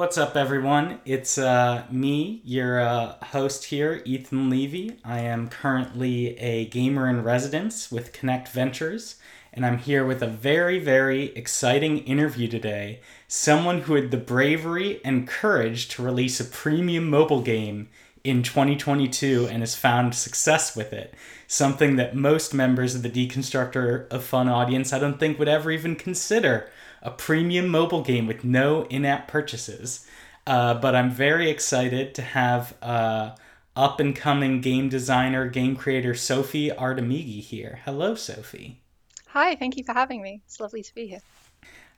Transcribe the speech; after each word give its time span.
What's 0.00 0.16
up, 0.16 0.34
everyone? 0.34 1.00
It's 1.04 1.36
uh, 1.36 1.84
me, 1.90 2.40
your 2.42 2.80
uh, 2.80 3.22
host 3.22 3.66
here, 3.66 4.00
Ethan 4.06 4.48
Levy. 4.48 4.96
I 5.04 5.18
am 5.18 5.50
currently 5.50 6.38
a 6.38 6.64
gamer 6.64 7.06
in 7.06 7.22
residence 7.22 7.92
with 7.92 8.14
Connect 8.14 8.48
Ventures, 8.48 9.16
and 9.52 9.66
I'm 9.66 9.76
here 9.76 10.06
with 10.06 10.22
a 10.22 10.26
very, 10.26 10.78
very 10.78 11.24
exciting 11.36 11.98
interview 11.98 12.48
today. 12.48 13.00
Someone 13.28 13.82
who 13.82 13.92
had 13.92 14.10
the 14.10 14.16
bravery 14.16 15.04
and 15.04 15.28
courage 15.28 15.90
to 15.90 16.02
release 16.02 16.40
a 16.40 16.46
premium 16.46 17.10
mobile 17.10 17.42
game 17.42 17.90
in 18.24 18.42
2022 18.42 19.48
and 19.50 19.60
has 19.60 19.76
found 19.76 20.14
success 20.14 20.74
with 20.74 20.94
it. 20.94 21.12
Something 21.46 21.96
that 21.96 22.16
most 22.16 22.54
members 22.54 22.94
of 22.94 23.02
the 23.02 23.10
Deconstructor 23.10 24.08
of 24.08 24.24
Fun 24.24 24.48
audience 24.48 24.94
I 24.94 24.98
don't 24.98 25.20
think 25.20 25.38
would 25.38 25.46
ever 25.46 25.70
even 25.70 25.94
consider 25.94 26.70
a 27.02 27.10
premium 27.10 27.68
mobile 27.68 28.02
game 28.02 28.26
with 28.26 28.44
no 28.44 28.84
in 28.86 29.04
app 29.04 29.28
purchases. 29.28 30.06
Uh, 30.46 30.74
but 30.74 30.94
I'm 30.94 31.10
very 31.10 31.50
excited 31.50 32.14
to 32.14 32.22
have 32.22 32.74
uh, 32.82 33.32
up 33.76 34.00
and 34.00 34.16
coming 34.16 34.60
game 34.60 34.88
designer, 34.88 35.48
game 35.48 35.76
creator 35.76 36.14
Sophie 36.14 36.70
Artemigi 36.70 37.40
here. 37.40 37.80
Hello, 37.84 38.14
Sophie. 38.14 38.80
Hi, 39.28 39.54
thank 39.54 39.76
you 39.76 39.84
for 39.84 39.92
having 39.92 40.22
me. 40.22 40.42
It's 40.46 40.58
lovely 40.58 40.82
to 40.82 40.94
be 40.94 41.06
here. 41.06 41.20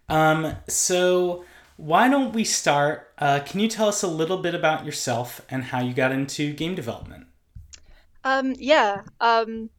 Um, 0.09 0.57
so, 0.69 1.45
why 1.77 2.09
don't 2.09 2.35
we 2.35 2.45
start? 2.45 3.13
Uh, 3.17 3.41
can 3.45 3.61
you 3.61 3.69
tell 3.69 3.89
us 3.89 4.03
a 4.03 4.09
little 4.09 4.39
bit 4.39 4.55
about 4.55 4.85
yourself 4.85 5.41
and 5.49 5.65
how 5.65 5.81
you 5.81 5.95
got 5.95 6.13
into 6.13 6.53
game 6.53 6.75
development? 6.75 7.27
Um, 8.25 8.55
yeah. 8.59 9.03
Um, 9.21 9.71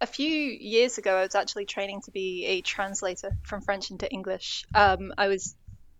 a 0.00 0.06
few 0.06 0.28
years 0.28 0.98
ago, 0.98 1.16
I 1.16 1.22
was 1.22 1.34
actually 1.34 1.66
training 1.66 2.02
to 2.02 2.10
be 2.10 2.44
a 2.46 2.60
translator 2.60 3.36
from 3.42 3.62
French 3.62 3.90
into 3.90 4.10
English. 4.10 4.64
Um, 4.74 5.12
I 5.16 5.28
was 5.28 5.54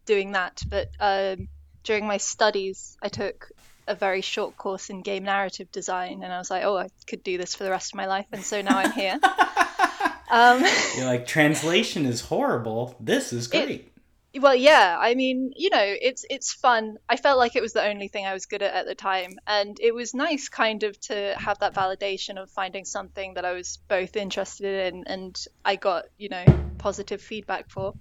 doing 0.04 0.32
that, 0.32 0.62
but 0.68 0.88
um, 1.00 1.48
during 1.82 2.06
my 2.06 2.18
studies, 2.18 2.96
I 3.02 3.08
took 3.08 3.50
a 3.88 3.94
very 3.94 4.20
short 4.20 4.56
course 4.56 4.90
in 4.90 5.02
game 5.02 5.24
narrative 5.24 5.70
design, 5.70 6.22
and 6.22 6.32
I 6.32 6.38
was 6.38 6.50
like, 6.50 6.64
oh, 6.64 6.76
I 6.76 6.88
could 7.06 7.22
do 7.22 7.38
this 7.38 7.54
for 7.54 7.64
the 7.64 7.70
rest 7.70 7.92
of 7.92 7.96
my 7.96 8.06
life, 8.06 8.26
and 8.32 8.42
so 8.42 8.60
now 8.60 8.78
I'm 8.78 8.92
here. 8.92 9.18
um, 10.30 10.64
You're 10.96 11.06
like, 11.06 11.26
translation 11.26 12.04
is 12.04 12.22
horrible. 12.22 12.96
This 13.00 13.32
is 13.32 13.46
great. 13.46 13.70
It, 13.70 13.92
well 14.40 14.54
yeah 14.54 14.96
i 14.98 15.14
mean 15.14 15.52
you 15.56 15.70
know 15.70 15.82
it's 15.82 16.24
it's 16.28 16.52
fun. 16.52 16.98
I 17.08 17.16
felt 17.16 17.38
like 17.38 17.56
it 17.56 17.62
was 17.62 17.72
the 17.72 17.86
only 17.86 18.08
thing 18.08 18.26
i 18.26 18.32
was 18.32 18.46
good 18.46 18.62
at 18.62 18.74
at 18.74 18.86
the 18.86 18.94
time. 18.94 19.38
And 19.46 19.78
it 19.80 19.94
was 19.94 20.14
nice 20.14 20.48
kind 20.48 20.82
of 20.82 20.98
to 21.02 21.34
have 21.38 21.58
that 21.60 21.74
validation 21.74 22.40
of 22.40 22.50
finding 22.50 22.84
something 22.84 23.34
that 23.34 23.44
i 23.44 23.52
was 23.52 23.78
both 23.88 24.16
interested 24.16 24.92
in 24.92 25.04
and 25.06 25.44
i 25.64 25.76
got 25.76 26.04
you 26.18 26.28
know 26.28 26.44
positive 26.78 27.20
feedback 27.20 27.70
for. 27.70 27.94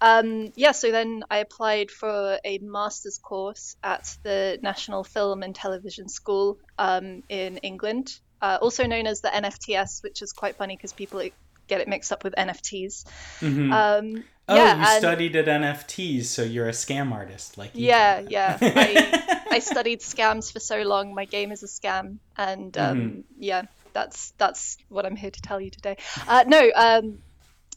Um, 0.00 0.52
yeah 0.56 0.72
so 0.72 0.90
then 0.90 1.22
i 1.30 1.38
applied 1.38 1.92
for 1.92 2.38
a 2.44 2.58
master's 2.58 3.18
course 3.18 3.76
at 3.84 4.16
the 4.24 4.58
national 4.60 5.04
film 5.04 5.44
and 5.44 5.54
television 5.54 6.08
school 6.08 6.58
um, 6.76 7.22
in 7.28 7.58
england 7.58 8.18
uh, 8.40 8.58
also 8.60 8.88
known 8.88 9.06
as 9.06 9.20
the 9.20 9.28
nfts 9.28 10.02
which 10.02 10.20
is 10.20 10.32
quite 10.32 10.56
funny 10.56 10.76
because 10.76 10.92
people 10.92 11.22
get 11.68 11.80
it 11.80 11.86
mixed 11.86 12.10
up 12.10 12.24
with 12.24 12.34
nfts 12.34 13.04
mm-hmm. 13.38 13.72
um, 13.72 14.24
Oh, 14.48 14.56
yeah, 14.56 14.92
you 14.94 14.98
studied 14.98 15.36
at 15.36 15.46
NFTs, 15.46 16.24
so 16.24 16.42
you're 16.42 16.68
a 16.68 16.72
scam 16.72 17.12
artist, 17.12 17.56
like 17.56 17.70
yeah, 17.74 18.20
yeah. 18.28 18.58
I, 18.60 19.44
I 19.50 19.58
studied 19.60 20.00
scams 20.00 20.52
for 20.52 20.58
so 20.58 20.82
long. 20.82 21.14
My 21.14 21.26
game 21.26 21.52
is 21.52 21.62
a 21.62 21.66
scam, 21.66 22.18
and 22.36 22.76
um, 22.76 23.00
mm-hmm. 23.00 23.20
yeah, 23.38 23.62
that's 23.92 24.32
that's 24.38 24.78
what 24.88 25.06
I'm 25.06 25.14
here 25.14 25.30
to 25.30 25.42
tell 25.42 25.60
you 25.60 25.70
today. 25.70 25.96
Uh, 26.26 26.44
no, 26.46 26.70
um, 26.74 27.18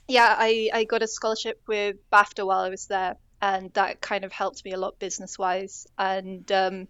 yeah, 0.08 0.36
I 0.38 0.70
I 0.74 0.84
got 0.86 1.04
a 1.04 1.08
scholarship 1.08 1.62
with 1.68 1.98
BAFTA 2.12 2.46
while 2.46 2.62
I 2.62 2.70
was 2.70 2.88
there, 2.88 3.16
and 3.42 3.72
that 3.74 4.02
kind 4.02 4.26
of 4.26 4.32
helped 4.32 4.66
me 4.66 4.72
a 4.72 4.78
lot 4.78 4.98
business 4.98 5.38
wise. 5.38 5.86
And 6.00 6.52
um, 6.52 6.88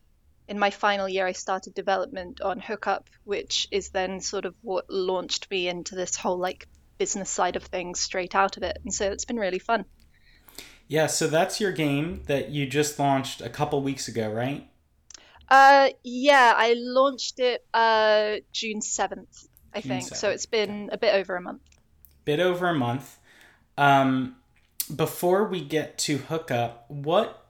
in 0.47 0.59
my 0.59 0.69
final 0.69 1.09
year, 1.09 1.25
I 1.25 1.33
started 1.33 1.73
development 1.73 2.41
on 2.41 2.59
Hookup, 2.59 3.09
which 3.23 3.67
is 3.71 3.89
then 3.89 4.21
sort 4.21 4.45
of 4.45 4.55
what 4.61 4.89
launched 4.89 5.49
me 5.51 5.67
into 5.67 5.95
this 5.95 6.15
whole 6.15 6.37
like 6.37 6.67
business 6.97 7.29
side 7.29 7.55
of 7.55 7.63
things 7.63 7.99
straight 7.99 8.35
out 8.35 8.57
of 8.57 8.63
it. 8.63 8.79
And 8.83 8.93
so 8.93 9.11
it's 9.11 9.25
been 9.25 9.37
really 9.37 9.59
fun. 9.59 9.85
Yeah, 10.87 11.07
so 11.07 11.27
that's 11.27 11.59
your 11.59 11.71
game 11.71 12.21
that 12.27 12.49
you 12.49 12.67
just 12.67 12.99
launched 12.99 13.41
a 13.41 13.49
couple 13.49 13.81
weeks 13.81 14.07
ago, 14.07 14.31
right? 14.31 14.69
Uh, 15.49 15.89
yeah, 16.03 16.53
I 16.55 16.75
launched 16.77 17.39
it 17.39 17.65
uh, 17.73 18.37
June 18.51 18.79
7th, 18.81 19.47
I 19.73 19.81
June 19.81 19.89
think. 19.89 20.03
7th. 20.05 20.15
So 20.15 20.29
it's 20.29 20.45
been 20.45 20.89
a 20.91 20.97
bit 20.97 21.15
over 21.15 21.35
a 21.35 21.41
month. 21.41 21.61
Bit 22.23 22.39
over 22.39 22.67
a 22.67 22.73
month. 22.73 23.17
Um, 23.77 24.35
before 24.93 25.45
we 25.45 25.61
get 25.61 25.97
to 25.99 26.17
Hookup, 26.17 26.85
what 26.89 27.41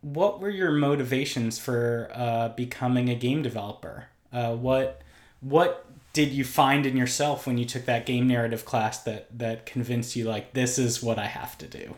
what 0.00 0.40
were 0.40 0.50
your 0.50 0.70
motivations 0.70 1.58
for 1.58 2.08
uh, 2.14 2.50
becoming 2.50 3.08
a 3.08 3.14
game 3.14 3.42
developer? 3.42 4.06
Uh, 4.32 4.54
what 4.54 5.02
what 5.40 5.85
did 6.16 6.32
you 6.32 6.44
find 6.44 6.86
in 6.86 6.96
yourself 6.96 7.46
when 7.46 7.58
you 7.58 7.66
took 7.66 7.84
that 7.84 8.06
game 8.06 8.26
narrative 8.26 8.64
class 8.64 9.02
that 9.02 9.26
that 9.38 9.66
convinced 9.66 10.16
you 10.16 10.24
like 10.24 10.54
this 10.54 10.78
is 10.78 11.02
what 11.02 11.18
I 11.18 11.26
have 11.26 11.58
to 11.58 11.66
do? 11.66 11.94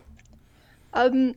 Um 0.92 1.36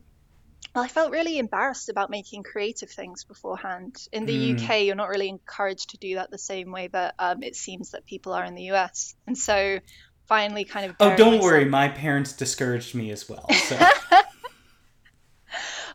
well, 0.74 0.82
I 0.82 0.88
felt 0.88 1.12
really 1.12 1.38
embarrassed 1.38 1.90
about 1.90 2.10
making 2.10 2.42
creative 2.42 2.90
things 2.90 3.22
beforehand. 3.22 4.08
In 4.10 4.26
the 4.26 4.32
mm. 4.32 4.64
UK, 4.64 4.84
you're 4.84 4.96
not 4.96 5.10
really 5.10 5.28
encouraged 5.28 5.90
to 5.90 5.98
do 5.98 6.16
that 6.16 6.32
the 6.32 6.38
same 6.38 6.72
way 6.72 6.88
that 6.88 7.14
um, 7.18 7.42
it 7.42 7.54
seems 7.54 7.90
that 7.90 8.04
people 8.06 8.32
are 8.32 8.42
in 8.42 8.54
the 8.54 8.72
US. 8.72 9.14
And 9.28 9.38
so 9.38 9.78
finally 10.26 10.64
kind 10.64 10.86
of 10.86 10.96
Oh, 10.98 11.14
don't 11.14 11.34
myself... 11.34 11.42
worry, 11.42 11.64
my 11.66 11.88
parents 11.88 12.32
discouraged 12.32 12.96
me 12.96 13.10
as 13.10 13.28
well. 13.28 13.46
So 13.52 13.78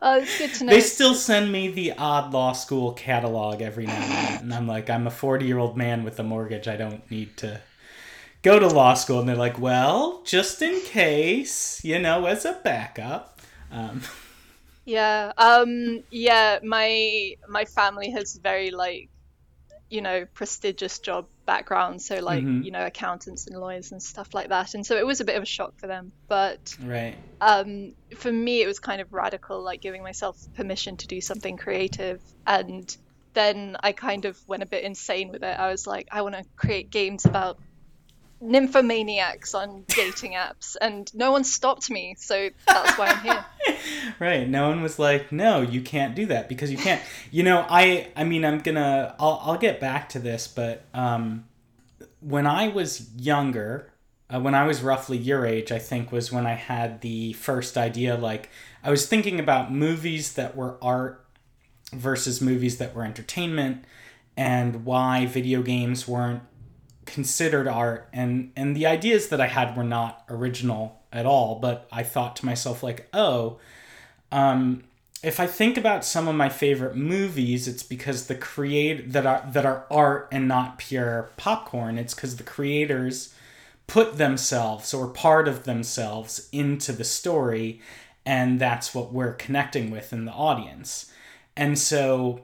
Oh, 0.01 0.19
it's 0.19 0.37
good 0.37 0.53
to 0.55 0.65
know. 0.65 0.71
They 0.71 0.81
still 0.81 1.15
send 1.15 1.51
me 1.51 1.69
the 1.69 1.93
odd 1.93 2.33
law 2.33 2.53
school 2.53 2.93
catalog 2.93 3.61
every 3.61 3.85
now 3.85 3.95
and 3.95 4.11
then, 4.11 4.41
and 4.43 4.53
I'm 4.53 4.67
like, 4.67 4.89
I'm 4.89 5.07
a 5.07 5.11
40 5.11 5.45
year 5.45 5.57
old 5.57 5.77
man 5.77 6.03
with 6.03 6.19
a 6.19 6.23
mortgage. 6.23 6.67
I 6.67 6.77
don't 6.77 7.09
need 7.09 7.37
to 7.37 7.61
go 8.41 8.59
to 8.59 8.67
law 8.67 8.93
school. 8.93 9.19
And 9.19 9.27
they're 9.27 9.35
like, 9.35 9.59
well, 9.59 10.21
just 10.23 10.61
in 10.61 10.81
case, 10.81 11.83
you 11.83 11.99
know, 11.99 12.25
as 12.25 12.45
a 12.45 12.53
backup. 12.63 13.41
Um, 13.71 14.01
yeah, 14.85 15.33
um, 15.37 16.03
yeah. 16.11 16.59
My 16.63 17.35
my 17.49 17.65
family 17.65 18.11
has 18.11 18.37
very 18.37 18.71
like 18.71 19.09
you 19.89 20.01
know 20.01 20.25
prestigious 20.33 20.99
job 20.99 21.27
background 21.47 21.99
so 21.99 22.19
like 22.19 22.43
mm-hmm. 22.43 22.61
you 22.61 22.69
know 22.69 22.85
accountants 22.85 23.47
and 23.47 23.59
lawyers 23.59 23.91
and 23.91 24.03
stuff 24.03 24.35
like 24.35 24.49
that. 24.49 24.75
And 24.75 24.85
so 24.85 24.95
it 24.97 25.05
was 25.07 25.21
a 25.21 25.25
bit 25.25 25.35
of 25.35 25.41
a 25.41 25.47
shock 25.47 25.73
for 25.79 25.87
them. 25.87 26.11
But 26.27 26.75
right. 26.83 27.15
um, 27.41 27.93
for 28.15 28.31
me 28.31 28.61
it 28.61 28.67
was 28.67 28.77
kind 28.77 29.01
of 29.01 29.11
radical 29.11 29.63
like 29.63 29.81
giving 29.81 30.03
myself 30.03 30.37
permission 30.53 30.97
to 30.97 31.07
do 31.07 31.21
something 31.21 31.57
creative. 31.57 32.21
And 32.45 32.95
then 33.33 33.77
i 33.81 33.91
kind 33.91 34.25
of 34.25 34.35
went 34.47 34.63
a 34.63 34.65
bit 34.65 34.83
insane 34.83 35.29
with 35.29 35.43
it. 35.43 35.59
I 35.59 35.71
was 35.71 35.87
like 35.87 36.07
i 36.11 36.21
want 36.21 36.35
to 36.35 36.43
create 36.55 36.89
games 36.89 37.25
about 37.25 37.59
nymphomaniacs 38.41 39.55
on 39.55 39.83
dating 39.87 40.33
apps 40.33 40.75
and 40.79 41.13
no 41.15 41.31
one 41.31 41.43
stopped 41.43 41.89
me 41.89 42.15
so 42.17 42.49
that's 42.67 42.97
why 42.97 43.07
i'm 43.07 43.23
here. 43.23 43.45
Right 44.19 44.47
no 44.47 44.69
one 44.69 44.81
was 44.81 44.99
like 44.99 45.31
no 45.31 45.61
you 45.61 45.81
can't 45.81 46.13
do 46.13 46.27
that 46.27 46.47
because 46.47 46.71
you 46.71 46.77
can't. 46.77 47.01
You 47.31 47.43
know 47.43 47.65
i 47.69 48.07
i 48.15 48.23
mean 48.23 48.45
i'm 48.45 48.59
gonna 48.59 49.15
i'll, 49.19 49.41
I'll 49.43 49.57
get 49.57 49.79
back 49.79 50.09
to 50.09 50.19
this 50.19 50.47
but 50.47 50.83
um 50.93 51.45
when 52.19 52.45
i 52.45 52.67
was 52.67 53.09
younger 53.17 53.91
uh, 54.33 54.39
when 54.39 54.53
i 54.55 54.65
was 54.65 54.81
roughly 54.81 55.17
your 55.17 55.45
age 55.45 55.71
i 55.71 55.79
think 55.79 56.11
was 56.11 56.31
when 56.31 56.45
i 56.45 56.53
had 56.53 57.01
the 57.01 57.33
first 57.33 57.77
idea 57.77 58.15
like 58.15 58.49
i 58.83 58.91
was 58.91 59.07
thinking 59.07 59.39
about 59.39 59.71
movies 59.71 60.33
that 60.33 60.55
were 60.55 60.77
art 60.81 61.25
versus 61.93 62.41
movies 62.41 62.77
that 62.77 62.95
were 62.95 63.03
entertainment 63.03 63.83
and 64.35 64.85
why 64.85 65.25
video 65.25 65.62
games 65.62 66.07
weren't 66.07 66.44
considered 67.07 67.68
art 67.68 68.07
and 68.13 68.51
and 68.56 68.75
the 68.75 68.86
ideas 68.86 69.30
that 69.30 69.42
I 69.42 69.48
had 69.48 69.75
were 69.75 69.83
not 69.83 70.24
original 70.30 71.01
at 71.12 71.25
all 71.25 71.56
but 71.56 71.88
I 71.92 72.04
thought 72.04 72.36
to 72.38 72.45
myself 72.45 72.83
like 72.83 73.07
oh 73.13 73.57
um, 74.31 74.83
if 75.24 75.39
I 75.39 75.48
think 75.48 75.77
about 75.77 76.06
some 76.06 76.27
of 76.27 76.36
my 76.36 76.50
favorite 76.50 76.95
movies 76.95 77.68
it's 77.68 77.83
because 77.83 78.27
the 78.27 78.36
create 78.36 79.12
that 79.13 79.25
are 79.25 79.44
that 79.51 79.65
are 79.65 79.86
art 79.89 80.27
and 80.31 80.48
not 80.48 80.77
pure 80.77 81.30
popcorn. 81.38 81.98
It's 81.98 82.13
because 82.13 82.36
the 82.36 82.44
creators 82.44 83.33
put 83.88 84.18
themselves 84.18 84.94
or 84.94 85.07
part 85.07 85.48
of 85.48 85.63
themselves 85.63 86.50
into 86.51 86.92
the 86.92 87.03
story 87.03 87.81
and 88.25 88.60
that's 88.60 88.94
what 88.94 89.13
we're 89.13 89.33
connecting 89.33 89.89
with 89.89 90.12
in 90.12 90.25
the 90.25 90.33
audience. 90.33 91.12
And 91.56 91.80
so 91.80 92.42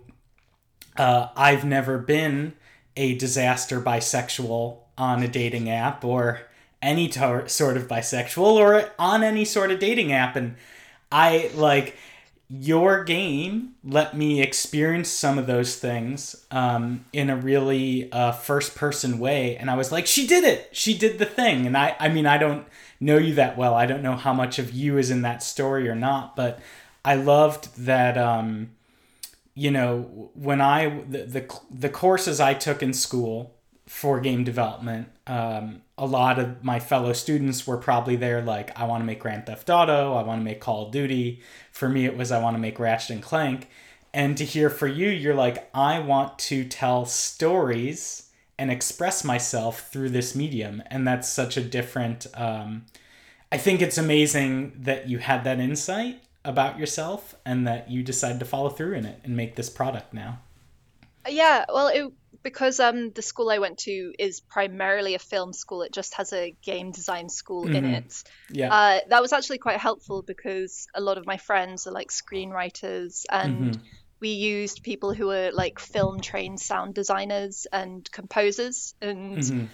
uh, 0.96 1.28
I've 1.36 1.66
never 1.66 1.98
been 1.98 2.54
a 2.96 3.16
disaster 3.16 3.82
bisexual 3.82 4.78
on 4.98 5.24
a 5.24 5.28
dating 5.28 5.70
app 5.70 6.04
or 6.04 6.42
any 6.82 7.08
to- 7.10 7.48
sort 7.48 7.78
of 7.78 7.88
bisexual 7.88 8.54
or 8.56 8.92
on 9.00 9.24
any 9.24 9.46
sort 9.46 9.72
of 9.72 9.80
dating 9.80 10.12
app. 10.12 10.36
And 10.36 10.56
i 11.12 11.52
like 11.56 11.96
your 12.50 13.04
game 13.04 13.74
let 13.84 14.16
me 14.16 14.42
experience 14.42 15.10
some 15.10 15.38
of 15.40 15.48
those 15.48 15.78
things 15.78 16.46
um, 16.52 17.04
in 17.14 17.30
a 17.30 17.36
really 17.36 18.12
uh, 18.12 18.32
first 18.32 18.76
person 18.76 19.18
way. 19.18 19.58
And 19.58 19.72
i 19.72 19.76
was 19.76 19.92
like 19.92 20.06
she 20.08 20.28
did 20.28 20.44
it! 20.44 20.70
She 20.72 20.98
did 20.98 21.18
the 21.20 21.26
thing! 21.26 21.66
And 21.66 21.78
i 21.78 21.96
i 22.00 22.10
mean 22.10 22.26
i 22.28 22.38
don't 22.38 22.68
know 23.00 23.18
you 23.18 23.34
that 23.36 23.58
well. 23.58 23.74
I 23.74 23.86
don't 23.86 24.04
know 24.04 24.16
how 24.16 24.34
much 24.34 24.60
of 24.60 24.72
you 24.72 24.98
is 24.98 25.12
in 25.12 25.24
that 25.24 25.42
story 25.44 25.90
or 25.90 25.96
not 25.96 26.36
but 26.36 26.60
I 27.06 27.16
loved 27.16 27.76
that. 27.86 28.18
Um, 28.18 28.72
you 29.56 29.72
know, 29.72 30.32
when 30.34 30.62
I 30.62 31.02
the, 31.02 31.26
the 31.26 31.60
the 31.70 31.90
courses 31.90 32.40
I 32.40 32.54
took 32.54 32.82
in 32.82 32.94
school 32.94 33.56
for 33.86 34.20
game 34.20 34.44
development, 34.44 35.10
um, 35.28 35.82
a 35.98 36.06
lot 36.06 36.40
of 36.40 36.64
my 36.64 36.80
fellow 36.80 37.14
students 37.14 37.68
were 37.68 37.78
probably 37.78 38.16
there 38.16 38.42
like, 38.42 38.78
I 38.80 38.86
want 38.86 39.02
to 39.02 39.06
make 39.06 39.20
Grand 39.20 39.46
Theft 39.46 39.70
Auto, 39.70 40.14
I 40.14 40.24
want 40.24 40.40
to 40.42 40.44
make 40.44 40.60
Call 40.60 40.86
of 40.86 40.92
Duty. 40.92 41.42
For 41.72 41.88
me, 41.90 42.06
it 42.06 42.18
was 42.18 42.32
I 42.32 42.42
want 42.42 42.56
to 42.56 42.60
make 42.60 42.80
Ratchet 42.80 43.12
and 43.12 43.22
Clank. 43.22 43.70
And 44.14 44.38
to 44.38 44.46
hear 44.46 44.70
for 44.70 44.88
you, 44.88 45.10
you're 45.10 45.36
like, 45.36 45.70
I 45.74 46.00
want 46.00 46.38
to 46.40 46.64
tell 46.64 47.06
stories 47.06 48.30
and 48.60 48.72
express 48.72 49.24
myself 49.24 49.90
through 49.92 50.10
this 50.10 50.36
medium. 50.36 50.84
And 50.88 51.08
that's 51.08 51.28
such 51.28 51.58
a 51.58 51.64
different. 51.64 52.28
Um, 52.36 52.86
I 53.52 53.58
think 53.58 53.82
it's 53.82 53.98
amazing 53.98 54.74
that 54.82 55.10
you 55.10 55.18
had 55.20 55.44
that 55.44 55.60
insight 55.60 56.22
about 56.46 56.78
yourself 56.78 57.36
and 57.46 57.68
that 57.68 57.90
you 57.90 58.04
decided 58.04 58.40
to 58.40 58.46
follow 58.46 58.70
through 58.70 58.94
in 58.94 59.06
it 59.06 59.20
and 59.24 59.36
make 59.36 59.56
this 59.56 59.70
product 59.70 60.14
now. 60.14 60.40
Yeah, 61.28 61.66
well, 61.74 61.88
it, 61.88 62.12
because 62.44 62.80
um, 62.82 63.12
the 63.12 63.22
school 63.22 63.50
I 63.50 63.60
went 63.60 63.80
to 63.80 64.14
is 64.20 64.42
primarily 64.42 65.16
a 65.16 65.20
film 65.20 65.54
school, 65.54 65.82
it 65.84 65.94
just 65.94 66.16
has 66.16 66.34
a 66.34 66.54
game 66.62 66.92
design 66.92 67.30
school 67.30 67.64
mm-hmm. 67.64 67.76
in 67.76 67.86
it. 67.86 68.24
Yeah. 68.52 68.74
Uh, 68.74 69.00
that 69.08 69.22
was 69.22 69.32
actually 69.32 69.60
quite 69.60 69.80
helpful 69.80 70.22
because 70.22 70.88
a 70.94 71.00
lot 71.00 71.18
of 71.18 71.26
my 71.26 71.38
friends 71.38 71.88
are 71.88 71.92
like 71.92 72.10
screenwriters 72.10 73.26
and. 73.30 73.76
Mm-hmm. 73.76 73.82
We 74.20 74.30
used 74.30 74.84
people 74.84 75.14
who 75.14 75.28
were 75.28 75.52
like 75.52 75.80
film 75.80 76.22
trained 76.22 76.62
sound 76.62 76.94
designers 76.96 77.68
and 77.74 78.10
composers, 78.10 78.96
and 79.02 79.38
mm-hmm. 79.38 79.66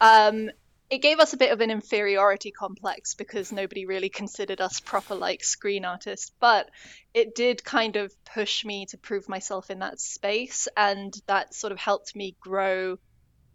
um, 0.00 0.50
it 0.92 1.00
gave 1.00 1.20
us 1.20 1.32
a 1.32 1.38
bit 1.38 1.52
of 1.52 1.62
an 1.62 1.70
inferiority 1.70 2.50
complex 2.50 3.14
because 3.14 3.50
nobody 3.50 3.86
really 3.86 4.10
considered 4.10 4.60
us 4.60 4.78
proper 4.78 5.14
like 5.14 5.42
screen 5.42 5.86
artists 5.86 6.30
but 6.38 6.68
it 7.14 7.34
did 7.34 7.64
kind 7.64 7.96
of 7.96 8.12
push 8.26 8.62
me 8.62 8.84
to 8.84 8.98
prove 8.98 9.26
myself 9.26 9.70
in 9.70 9.78
that 9.78 9.98
space 9.98 10.68
and 10.76 11.14
that 11.26 11.54
sort 11.54 11.72
of 11.72 11.78
helped 11.78 12.14
me 12.14 12.36
grow 12.40 12.98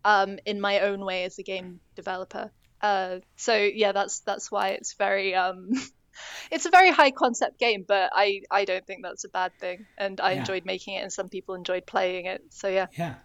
um, 0.04 0.40
in 0.48 0.60
my 0.60 0.80
own 0.80 1.06
way 1.06 1.26
as 1.26 1.38
a 1.38 1.44
game 1.44 1.80
developer. 1.96 2.50
Uh, 2.82 3.20
so 3.36 3.56
yeah 3.56 3.92
that's 3.92 4.22
that's 4.22 4.52
why 4.52 4.70
it's 4.70 4.94
very 4.94 5.36
um, 5.36 5.70
it's 6.52 6.66
a 6.66 6.72
very 6.72 6.92
high 6.92 7.12
concept 7.12 7.60
game 7.60 7.86
but 7.88 8.12
i 8.14 8.42
i 8.50 8.66
don't 8.66 8.86
think 8.88 9.04
that's 9.04 9.24
a 9.24 9.30
bad 9.30 9.52
thing 9.60 9.86
and 9.98 10.20
i 10.22 10.32
yeah. 10.32 10.40
enjoyed 10.40 10.66
making 10.66 10.96
it 10.96 11.02
and 11.02 11.14
some 11.14 11.30
people 11.30 11.54
enjoyed 11.54 11.86
playing 11.86 12.26
it 12.26 12.42
so 12.50 12.68
yeah. 12.68 12.88
Yeah. 12.98 13.16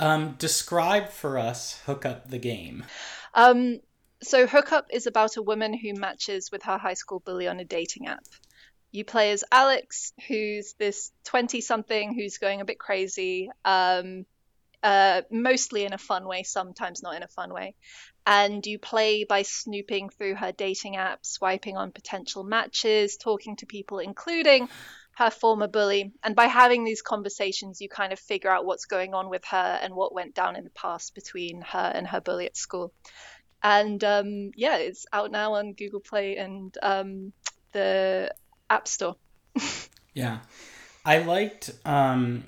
Um, 0.00 0.36
describe 0.38 1.08
for 1.08 1.38
us 1.38 1.80
hook 1.86 2.06
up 2.06 2.30
the 2.30 2.38
game 2.38 2.84
um, 3.34 3.80
so 4.22 4.46
Hookup 4.46 4.86
is 4.90 5.06
about 5.06 5.36
a 5.36 5.42
woman 5.42 5.72
who 5.72 5.94
matches 5.94 6.50
with 6.50 6.62
her 6.64 6.78
high 6.78 6.94
school 6.94 7.20
bully 7.20 7.46
on 7.48 7.60
a 7.60 7.64
dating 7.64 8.08
app. 8.08 8.24
You 8.90 9.04
play 9.04 9.32
as 9.32 9.44
Alex, 9.52 10.12
who's 10.26 10.74
this 10.78 11.12
20 11.24 11.60
something 11.60 12.14
who's 12.14 12.38
going 12.38 12.60
a 12.60 12.64
bit 12.64 12.78
crazy, 12.78 13.50
um, 13.64 14.24
uh, 14.82 15.22
mostly 15.30 15.84
in 15.84 15.92
a 15.92 15.98
fun 15.98 16.26
way, 16.26 16.42
sometimes 16.42 17.02
not 17.02 17.14
in 17.14 17.22
a 17.22 17.28
fun 17.28 17.52
way. 17.52 17.74
And 18.26 18.64
you 18.66 18.78
play 18.78 19.24
by 19.24 19.42
snooping 19.42 20.10
through 20.10 20.34
her 20.36 20.52
dating 20.52 20.96
app, 20.96 21.24
swiping 21.24 21.76
on 21.76 21.92
potential 21.92 22.44
matches, 22.44 23.16
talking 23.16 23.56
to 23.56 23.66
people, 23.66 23.98
including 23.98 24.68
her 25.18 25.30
former 25.30 25.66
bully. 25.66 26.12
And 26.22 26.36
by 26.36 26.46
having 26.46 26.84
these 26.84 27.02
conversations, 27.02 27.80
you 27.80 27.88
kind 27.88 28.12
of 28.12 28.20
figure 28.20 28.50
out 28.50 28.64
what's 28.64 28.84
going 28.84 29.14
on 29.14 29.28
with 29.28 29.44
her 29.46 29.78
and 29.82 29.94
what 29.94 30.14
went 30.14 30.32
down 30.32 30.54
in 30.54 30.62
the 30.62 30.70
past 30.70 31.12
between 31.12 31.60
her 31.60 31.92
and 31.92 32.06
her 32.06 32.20
bully 32.20 32.46
at 32.46 32.56
school. 32.56 32.92
And 33.60 34.02
um, 34.04 34.52
yeah, 34.54 34.76
it's 34.76 35.06
out 35.12 35.32
now 35.32 35.54
on 35.54 35.72
Google 35.72 35.98
Play 35.98 36.36
and 36.36 36.76
um, 36.80 37.32
the 37.72 38.32
App 38.70 38.86
Store. 38.86 39.16
yeah. 40.14 40.38
I 41.04 41.18
liked 41.18 41.72
um, 41.84 42.44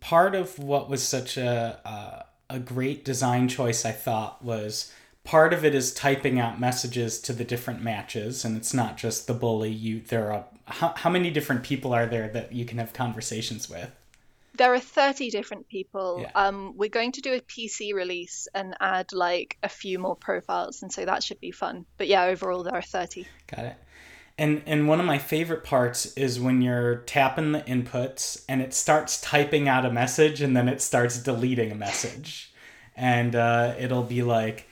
part 0.00 0.34
of 0.34 0.58
what 0.58 0.88
was 0.88 1.02
such 1.02 1.36
a, 1.36 1.80
uh, 1.84 2.22
a 2.48 2.58
great 2.58 3.04
design 3.04 3.48
choice, 3.48 3.84
I 3.84 3.92
thought, 3.92 4.42
was 4.42 4.90
part 5.26 5.52
of 5.52 5.64
it 5.64 5.74
is 5.74 5.92
typing 5.92 6.38
out 6.38 6.58
messages 6.58 7.20
to 7.20 7.32
the 7.32 7.44
different 7.44 7.82
matches 7.82 8.44
and 8.44 8.56
it's 8.56 8.72
not 8.72 8.96
just 8.96 9.26
the 9.26 9.34
bully 9.34 9.70
you 9.70 10.00
there 10.00 10.32
are 10.32 10.44
how, 10.68 10.94
how 10.96 11.10
many 11.10 11.30
different 11.30 11.62
people 11.62 11.92
are 11.92 12.06
there 12.06 12.28
that 12.28 12.52
you 12.52 12.64
can 12.64 12.78
have 12.78 12.92
conversations 12.92 13.68
with? 13.68 13.90
There 14.54 14.72
are 14.72 14.80
30 14.80 15.30
different 15.30 15.68
people. 15.68 16.20
Yeah. 16.22 16.30
um, 16.34 16.76
we're 16.76 16.88
going 16.88 17.12
to 17.12 17.20
do 17.20 17.34
a 17.34 17.40
pc 17.40 17.92
release 17.92 18.48
and 18.54 18.74
add 18.80 19.12
like 19.12 19.58
a 19.62 19.68
few 19.68 19.98
more 19.98 20.16
profiles 20.16 20.82
and 20.82 20.92
so 20.92 21.04
that 21.04 21.22
should 21.22 21.40
be 21.40 21.50
fun. 21.50 21.84
But 21.98 22.06
yeah 22.06 22.24
overall 22.24 22.62
there 22.62 22.74
are 22.74 22.82
30 22.82 23.26
got 23.48 23.64
it. 23.66 23.76
And 24.38 24.62
and 24.64 24.86
one 24.86 25.00
of 25.00 25.06
my 25.06 25.18
favorite 25.18 25.64
parts 25.64 26.06
is 26.14 26.38
when 26.38 26.62
you're 26.62 26.98
tapping 26.98 27.50
the 27.50 27.62
inputs 27.62 28.44
and 28.48 28.62
it 28.62 28.74
starts 28.74 29.20
typing 29.20 29.68
out 29.68 29.84
a 29.84 29.90
message 29.90 30.40
and 30.40 30.56
then 30.56 30.68
it 30.68 30.80
starts 30.80 31.18
deleting 31.18 31.72
a 31.72 31.74
message. 31.74 32.52
And 32.94 33.34
uh, 33.34 33.74
it'll 33.78 34.02
be 34.04 34.22
like 34.22 34.68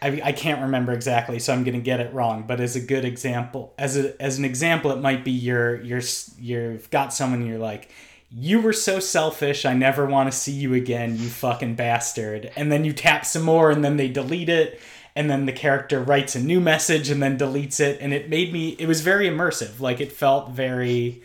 I, 0.00 0.20
I 0.24 0.32
can't 0.32 0.62
remember 0.62 0.92
exactly, 0.92 1.38
so 1.38 1.52
I'm 1.52 1.64
going 1.64 1.74
to 1.74 1.80
get 1.80 2.00
it 2.00 2.12
wrong. 2.12 2.44
But 2.46 2.60
as 2.60 2.76
a 2.76 2.80
good 2.80 3.04
example, 3.04 3.74
as 3.78 3.96
a, 3.96 4.20
as 4.22 4.38
an 4.38 4.44
example, 4.44 4.92
it 4.92 5.00
might 5.00 5.24
be 5.24 5.32
you're 5.32 5.80
you're 5.82 6.02
you've 6.38 6.88
got 6.90 7.12
someone 7.12 7.44
you're 7.44 7.58
like, 7.58 7.90
you 8.30 8.60
were 8.60 8.72
so 8.72 9.00
selfish. 9.00 9.64
I 9.64 9.74
never 9.74 10.06
want 10.06 10.30
to 10.30 10.36
see 10.36 10.52
you 10.52 10.74
again, 10.74 11.18
you 11.18 11.28
fucking 11.28 11.74
bastard. 11.74 12.50
And 12.56 12.70
then 12.70 12.84
you 12.84 12.92
tap 12.92 13.24
some 13.26 13.42
more, 13.42 13.70
and 13.70 13.84
then 13.84 13.96
they 13.96 14.08
delete 14.08 14.48
it, 14.48 14.80
and 15.16 15.28
then 15.28 15.46
the 15.46 15.52
character 15.52 16.00
writes 16.00 16.36
a 16.36 16.40
new 16.40 16.60
message 16.60 17.10
and 17.10 17.20
then 17.20 17.36
deletes 17.36 17.80
it, 17.80 18.00
and 18.00 18.12
it 18.12 18.28
made 18.28 18.52
me. 18.52 18.76
It 18.78 18.86
was 18.86 19.00
very 19.00 19.28
immersive. 19.28 19.80
Like 19.80 20.00
it 20.00 20.12
felt 20.12 20.50
very. 20.50 21.22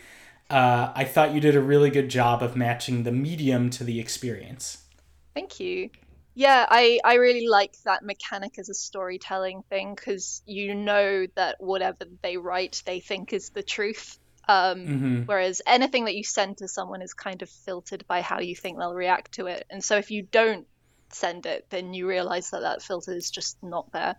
Uh, 0.50 0.92
I 0.94 1.04
thought 1.04 1.32
you 1.32 1.40
did 1.40 1.56
a 1.56 1.62
really 1.62 1.90
good 1.90 2.08
job 2.08 2.42
of 2.42 2.56
matching 2.56 3.04
the 3.04 3.12
medium 3.12 3.70
to 3.70 3.84
the 3.84 4.00
experience. 4.00 4.84
Thank 5.34 5.58
you. 5.58 5.90
Yeah, 6.34 6.66
I, 6.68 6.98
I 7.04 7.14
really 7.14 7.46
like 7.46 7.76
that 7.84 8.02
mechanic 8.02 8.58
as 8.58 8.68
a 8.68 8.74
storytelling 8.74 9.62
thing 9.70 9.94
because 9.94 10.42
you 10.46 10.74
know 10.74 11.26
that 11.36 11.56
whatever 11.60 12.04
they 12.22 12.36
write, 12.36 12.82
they 12.84 13.00
think 13.00 13.32
is 13.32 13.50
the 13.50 13.62
truth. 13.62 14.18
Um, 14.48 14.78
mm-hmm. 14.80 15.22
Whereas 15.22 15.62
anything 15.66 16.06
that 16.06 16.14
you 16.14 16.24
send 16.24 16.58
to 16.58 16.68
someone 16.68 17.02
is 17.02 17.14
kind 17.14 17.42
of 17.42 17.48
filtered 17.48 18.04
by 18.06 18.20
how 18.20 18.40
you 18.40 18.56
think 18.56 18.78
they'll 18.78 18.94
react 18.94 19.32
to 19.32 19.46
it. 19.46 19.64
And 19.70 19.82
so 19.82 19.96
if 19.96 20.10
you 20.10 20.22
don't 20.22 20.66
send 21.10 21.46
it, 21.46 21.66
then 21.70 21.94
you 21.94 22.08
realize 22.08 22.50
that 22.50 22.62
that 22.62 22.82
filter 22.82 23.12
is 23.12 23.30
just 23.30 23.56
not 23.62 23.92
there. 23.92 24.16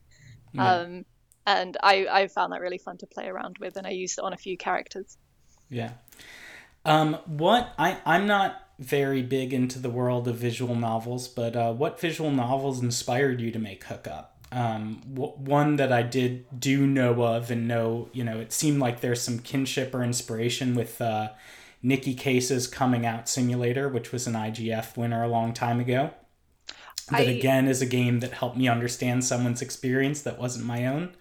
Yeah. 0.54 0.74
Um, 0.74 1.06
and 1.46 1.78
I, 1.84 2.08
I 2.10 2.28
found 2.28 2.54
that 2.54 2.62
really 2.62 2.80
fun 2.80 2.98
to 3.00 3.08
play 3.08 3.28
around 3.28 3.58
with, 3.60 3.78
and 3.78 3.86
I 3.86 3.92
used 3.92 4.18
it 4.18 4.24
on 4.24 4.34
a 4.34 4.38
few 4.38 4.58
characters. 4.58 5.18
Yeah. 5.70 5.92
Um, 6.86 7.18
what 7.26 7.74
I 7.78 7.98
I'm 8.06 8.28
not 8.28 8.56
very 8.80 9.22
big 9.22 9.54
into 9.54 9.80
the 9.80 9.90
world 9.90 10.28
of 10.28 10.36
visual 10.36 10.76
novels, 10.76 11.28
but 11.28 11.56
uh, 11.56 11.74
what 11.74 12.00
visual 12.00 12.32
novels 12.32 12.82
inspired 12.82 13.40
you 13.42 13.52
to 13.52 13.60
make 13.60 13.84
Hookup? 13.86 14.38
Um, 14.52 15.02
w- 15.14 15.34
one 15.34 15.78
that 15.78 15.92
I 15.92 16.02
did 16.04 16.60
do 16.60 16.86
know 16.86 17.24
of 17.24 17.52
and 17.52 17.68
know, 17.68 18.10
you 18.14 18.24
know, 18.24 18.40
it 18.40 18.52
seemed 18.52 18.80
like 18.80 19.02
there's 19.02 19.22
some 19.22 19.40
kinship 19.40 19.94
or 19.96 20.04
inspiration 20.04 20.76
with 20.76 21.02
uh, 21.02 21.30
Nicky 21.82 22.14
Case's 22.14 22.68
Coming 22.68 23.06
Out 23.06 23.30
Simulator, 23.30 23.88
which 23.90 24.12
was 24.12 24.28
an 24.28 24.34
IGF 24.34 24.98
winner 24.98 25.24
a 25.24 25.28
long 25.28 25.54
time 25.54 25.80
ago. 25.80 26.12
That 27.12 27.22
I... 27.22 27.24
again 27.24 27.68
is 27.68 27.82
a 27.82 27.86
game 27.86 28.20
that 28.22 28.34
helped 28.34 28.58
me 28.58 28.68
understand 28.68 29.24
someone's 29.24 29.62
experience 29.62 30.22
that 30.22 30.40
wasn't 30.40 30.66
my 30.66 30.86
own. 30.86 31.16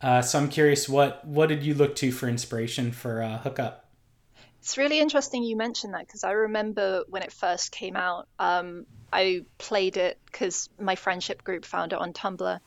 Uh, 0.00 0.22
so 0.22 0.38
I'm 0.38 0.48
curious, 0.48 0.88
what 0.88 1.24
what 1.26 1.48
did 1.48 1.64
you 1.64 1.74
look 1.74 1.96
to 1.96 2.12
for 2.12 2.28
inspiration 2.28 2.92
for 2.92 3.22
uh, 3.22 3.38
Hookup? 3.38 3.87
It's 4.60 4.76
really 4.76 4.98
interesting 5.00 5.42
you 5.42 5.56
mentioned 5.56 5.94
that 5.94 6.06
because 6.06 6.24
I 6.24 6.32
remember 6.32 7.04
when 7.08 7.22
it 7.22 7.32
first 7.32 7.72
came 7.72 7.96
out, 7.96 8.28
um, 8.38 8.86
I 9.12 9.44
played 9.56 9.96
it 9.96 10.18
because 10.26 10.68
my 10.78 10.94
friendship 10.94 11.44
group 11.44 11.64
found 11.64 11.92
it 11.92 11.98
on 11.98 12.12
Tumblr. 12.12 12.60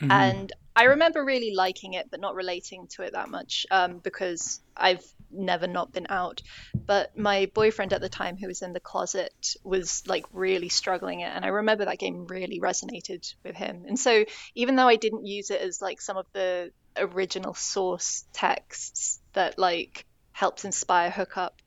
Mm-hmm. 0.00 0.10
And 0.10 0.52
I 0.76 0.84
remember 0.84 1.24
really 1.24 1.52
liking 1.54 1.94
it, 1.94 2.08
but 2.10 2.20
not 2.20 2.36
relating 2.36 2.86
to 2.88 3.02
it 3.02 3.14
that 3.14 3.28
much 3.28 3.66
um, 3.70 3.98
because 3.98 4.60
I've 4.76 5.04
never 5.30 5.66
not 5.66 5.92
been 5.92 6.06
out. 6.08 6.42
But 6.74 7.18
my 7.18 7.50
boyfriend 7.52 7.92
at 7.92 8.00
the 8.00 8.08
time, 8.08 8.36
who 8.36 8.46
was 8.46 8.62
in 8.62 8.72
the 8.72 8.80
closet, 8.80 9.56
was 9.64 10.04
like 10.06 10.26
really 10.32 10.68
struggling 10.68 11.20
it. 11.20 11.32
And 11.34 11.44
I 11.44 11.48
remember 11.48 11.86
that 11.86 11.98
game 11.98 12.26
really 12.26 12.60
resonated 12.60 13.34
with 13.42 13.56
him. 13.56 13.86
And 13.88 13.98
so 13.98 14.24
even 14.54 14.76
though 14.76 14.86
I 14.86 14.96
didn't 14.96 15.26
use 15.26 15.50
it 15.50 15.60
as 15.60 15.82
like 15.82 16.00
some 16.00 16.16
of 16.16 16.26
the 16.32 16.70
original 16.96 17.54
source 17.54 18.24
texts 18.32 19.20
that 19.32 19.58
like 19.58 20.04
helped 20.38 20.64
inspire 20.64 21.10
Hookup. 21.10 21.60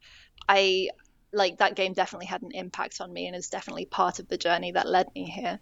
I 0.47 0.91
like 1.33 1.57
that 1.57 1.75
game 1.75 1.91
definitely 1.91 2.27
had 2.27 2.41
an 2.41 2.51
impact 2.53 3.01
on 3.01 3.11
me 3.11 3.27
and 3.27 3.35
is 3.35 3.49
definitely 3.49 3.85
part 3.85 4.19
of 4.19 4.29
the 4.29 4.37
journey 4.37 4.71
that 4.71 4.87
led 4.87 5.07
me 5.13 5.25
here. 5.25 5.59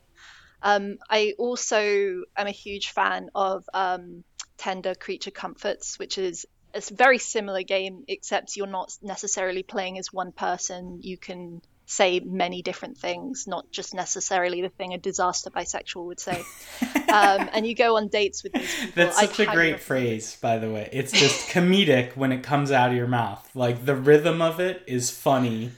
Um, 0.62 0.98
I 1.10 1.34
also 1.39 2.24
am 2.38 2.48
a 2.48 2.51
huge 2.51 2.89
fan 2.89 3.30
of 3.34 3.63
um, 3.74 4.24
Tender 4.58 4.94
Creature 4.94 5.32
Comforts, 5.32 5.98
which 5.98 6.20
is 6.20 6.46
a 6.75 6.82
very 6.94 7.18
similar 7.18 7.63
game, 7.63 8.04
except 8.08 8.56
you're 8.56 8.68
not 8.68 8.96
necessarily 9.01 9.63
playing 9.63 9.98
as 9.98 10.13
one 10.13 10.32
person. 10.32 11.00
You 11.01 11.18
can 11.18 11.62
say 11.89 12.19
many 12.19 12.62
different 12.62 13.00
things, 13.00 13.48
not 13.48 13.72
just 13.72 13.96
necessarily 13.96 14.62
the 14.62 14.69
thing 14.69 14.93
a 14.93 14.98
disaster 15.00 15.50
bisexual 15.50 16.05
would 16.05 16.19
say. 16.19 16.43
um, 17.12 17.50
and 17.51 17.65
you 17.65 17.74
go 17.74 17.98
on 17.98 18.10
dates 18.10 18.43
with 18.43 18.53
these 18.53 18.74
people. 18.75 18.91
That's 18.93 19.19
such 19.19 19.39
a 19.39 19.48
great 19.48 19.79
phrase, 19.79 20.38
by 20.39 20.60
the 20.60 20.69
way. 20.69 20.88
It's 20.93 21.12
just 21.12 21.50
comedic 21.50 22.15
when 22.15 22.31
it 22.31 22.43
comes 22.43 22.72
out 22.72 22.91
of 22.91 22.96
your 22.96 23.08
mouth. 23.08 23.50
Like 23.55 23.86
the 23.86 23.96
rhythm 23.96 24.39
of 24.39 24.60
it 24.60 24.84
is 24.86 25.10
funny 25.10 25.72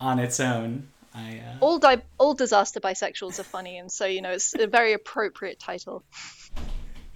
on 0.00 0.20
its 0.20 0.38
own. 0.38 0.86
I 1.12 1.42
uh, 1.44 1.56
All 1.60 1.78
di- 1.78 2.02
all 2.16 2.34
disaster 2.34 2.78
bisexuals 2.78 3.40
are 3.40 3.44
funny, 3.44 3.78
and 3.78 3.90
so 3.90 4.06
you 4.06 4.22
know 4.22 4.30
it's 4.30 4.54
a 4.54 4.68
very 4.68 4.92
appropriate 4.92 5.58
title. 5.58 6.04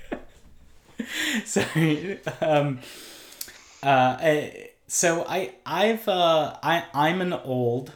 sorry. 1.44 2.18
Um, 2.40 2.80
uh, 3.82 4.16
eh, 4.20 4.66
so 4.88 5.24
I 5.28 5.54
I've 5.64 6.08
uh, 6.08 6.56
I 6.62 6.86
I'm 6.92 7.20
an 7.20 7.32
old. 7.32 7.92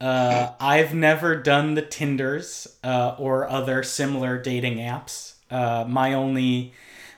Uh, 0.00 0.52
I've 0.58 0.94
never 0.94 1.36
done 1.36 1.74
the 1.74 1.82
Tinders 1.82 2.66
uh, 2.82 3.16
or 3.18 3.48
other 3.48 3.82
similar 3.82 4.38
dating 4.40 4.78
apps. 4.78 5.34
Uh, 5.50 5.84
my 5.86 6.14
only 6.14 6.72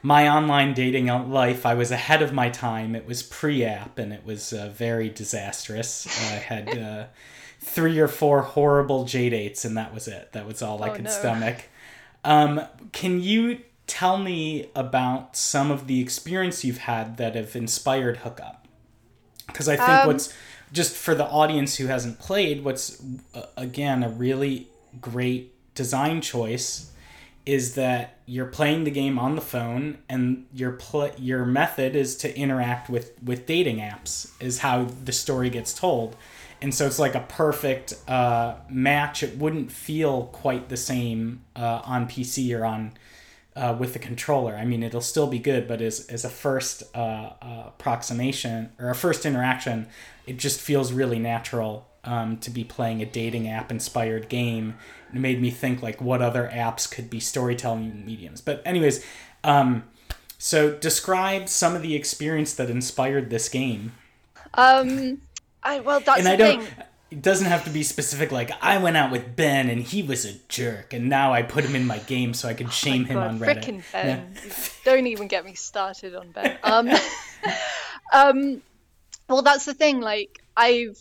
my 0.04 0.28
online 0.28 0.74
dating 0.74 1.06
life, 1.30 1.64
I 1.64 1.74
was 1.74 1.92
ahead 1.92 2.22
of 2.22 2.32
my 2.32 2.48
time. 2.48 2.96
It 2.96 3.06
was 3.06 3.22
pre-app, 3.22 3.98
and 3.98 4.12
it 4.12 4.24
was 4.26 4.52
uh, 4.52 4.68
very 4.74 5.08
disastrous. 5.08 6.06
I 6.32 6.34
had 6.38 6.76
uh, 6.76 7.04
three 7.60 8.00
or 8.00 8.08
four 8.08 8.42
horrible 8.42 9.04
J 9.04 9.30
dates, 9.30 9.64
and 9.64 9.76
that 9.76 9.94
was 9.94 10.08
it. 10.08 10.32
That 10.32 10.44
was 10.44 10.60
all 10.60 10.82
I 10.82 10.88
Oh, 10.88 10.94
could 10.94 11.04
no. 11.04 11.10
stomach. 11.10 11.66
Um, 12.24 12.62
can 12.92 13.20
you 13.22 13.60
tell 13.86 14.16
me 14.18 14.70
about 14.74 15.36
some 15.36 15.70
of 15.70 15.86
the 15.86 16.00
experience 16.00 16.64
you've 16.64 16.78
had 16.78 17.16
that 17.18 17.36
have 17.36 17.54
inspired 17.54 18.18
hookup? 18.18 18.66
Because 19.46 19.68
I 19.68 19.76
think 19.76 19.88
Um, 19.88 20.06
what's 20.08 20.32
just 20.72 20.96
for 20.96 21.14
the 21.14 21.26
audience 21.26 21.76
who 21.76 21.86
hasn't 21.86 22.18
played, 22.18 22.64
what's 22.64 23.02
uh, 23.34 23.46
again 23.56 24.02
a 24.02 24.08
really 24.08 24.68
great 25.00 25.54
design 25.74 26.20
choice 26.20 26.90
is 27.44 27.74
that 27.74 28.18
you're 28.26 28.46
playing 28.46 28.84
the 28.84 28.90
game 28.90 29.18
on 29.18 29.34
the 29.34 29.40
phone 29.40 29.98
and 30.08 30.46
your 30.54 30.72
pl- 30.72 31.10
your 31.18 31.44
method 31.44 31.96
is 31.96 32.16
to 32.16 32.36
interact 32.36 32.88
with 32.88 33.12
with 33.22 33.46
dating 33.46 33.78
apps 33.78 34.30
is 34.40 34.60
how 34.60 34.84
the 35.04 35.12
story 35.12 35.50
gets 35.50 35.74
told. 35.74 36.16
And 36.60 36.72
so 36.72 36.86
it's 36.86 37.00
like 37.00 37.16
a 37.16 37.20
perfect 37.28 37.94
uh, 38.08 38.54
match. 38.70 39.24
It 39.24 39.36
wouldn't 39.36 39.72
feel 39.72 40.26
quite 40.26 40.68
the 40.68 40.76
same 40.76 41.42
uh, 41.56 41.82
on 41.84 42.08
pc 42.08 42.56
or 42.56 42.64
on 42.64 42.92
uh, 43.56 43.76
with 43.78 43.92
the 43.92 43.98
controller. 43.98 44.54
I 44.54 44.64
mean 44.64 44.84
it'll 44.84 45.00
still 45.00 45.26
be 45.26 45.40
good 45.40 45.66
but 45.66 45.82
as, 45.82 46.06
as 46.06 46.24
a 46.24 46.30
first 46.30 46.84
uh, 46.94 47.32
uh, 47.42 47.64
approximation 47.66 48.70
or 48.78 48.90
a 48.90 48.94
first 48.94 49.26
interaction 49.26 49.88
it 50.26 50.36
just 50.38 50.60
feels 50.60 50.92
really 50.92 51.18
natural 51.18 51.88
um, 52.04 52.36
to 52.38 52.50
be 52.50 52.64
playing 52.64 53.00
a 53.02 53.06
dating 53.06 53.48
app 53.48 53.70
inspired 53.70 54.28
game 54.28 54.74
it 55.14 55.18
made 55.18 55.40
me 55.40 55.50
think 55.50 55.82
like 55.82 56.00
what 56.00 56.20
other 56.22 56.50
apps 56.52 56.90
could 56.90 57.08
be 57.10 57.20
storytelling 57.20 58.04
mediums 58.04 58.40
but 58.40 58.62
anyways 58.64 59.04
um, 59.44 59.84
so 60.38 60.72
describe 60.76 61.48
some 61.48 61.76
of 61.76 61.82
the 61.82 61.94
experience 61.94 62.54
that 62.54 62.68
inspired 62.70 63.30
this 63.30 63.48
game 63.48 63.92
Um, 64.54 65.22
I 65.62 65.80
well 65.80 66.00
that's 66.00 66.18
and 66.18 66.28
i 66.28 66.34
don't 66.36 66.62
thing. 66.62 66.74
it 67.12 67.22
doesn't 67.22 67.46
have 67.46 67.64
to 67.64 67.70
be 67.70 67.82
specific 67.84 68.32
like 68.32 68.50
i 68.60 68.76
went 68.78 68.96
out 68.96 69.12
with 69.12 69.36
ben 69.36 69.68
and 69.70 69.80
he 69.82 70.02
was 70.02 70.24
a 70.24 70.32
jerk 70.48 70.92
and 70.92 71.08
now 71.08 71.32
i 71.32 71.40
put 71.42 71.64
him 71.64 71.76
in 71.76 71.86
my 71.86 71.98
game 71.98 72.34
so 72.34 72.48
i 72.48 72.54
could 72.54 72.72
shame 72.72 73.04
him 73.04 73.16
Oh 73.18 73.20
God, 73.20 73.28
on 73.30 73.38
reddit 73.38 73.64
frickin' 73.64 73.82
Ben. 73.92 74.34
Don't 74.84 75.06
even 75.06 75.28
get 75.28 75.44
me 75.44 75.54
started 75.54 76.14
on 76.16 76.32
Ben. 76.32 76.58
Um, 76.64 76.90
um, 78.12 78.62
well, 79.32 79.42
that's 79.42 79.64
the 79.64 79.74
thing. 79.74 80.00
Like, 80.00 80.30
I've 80.56 80.96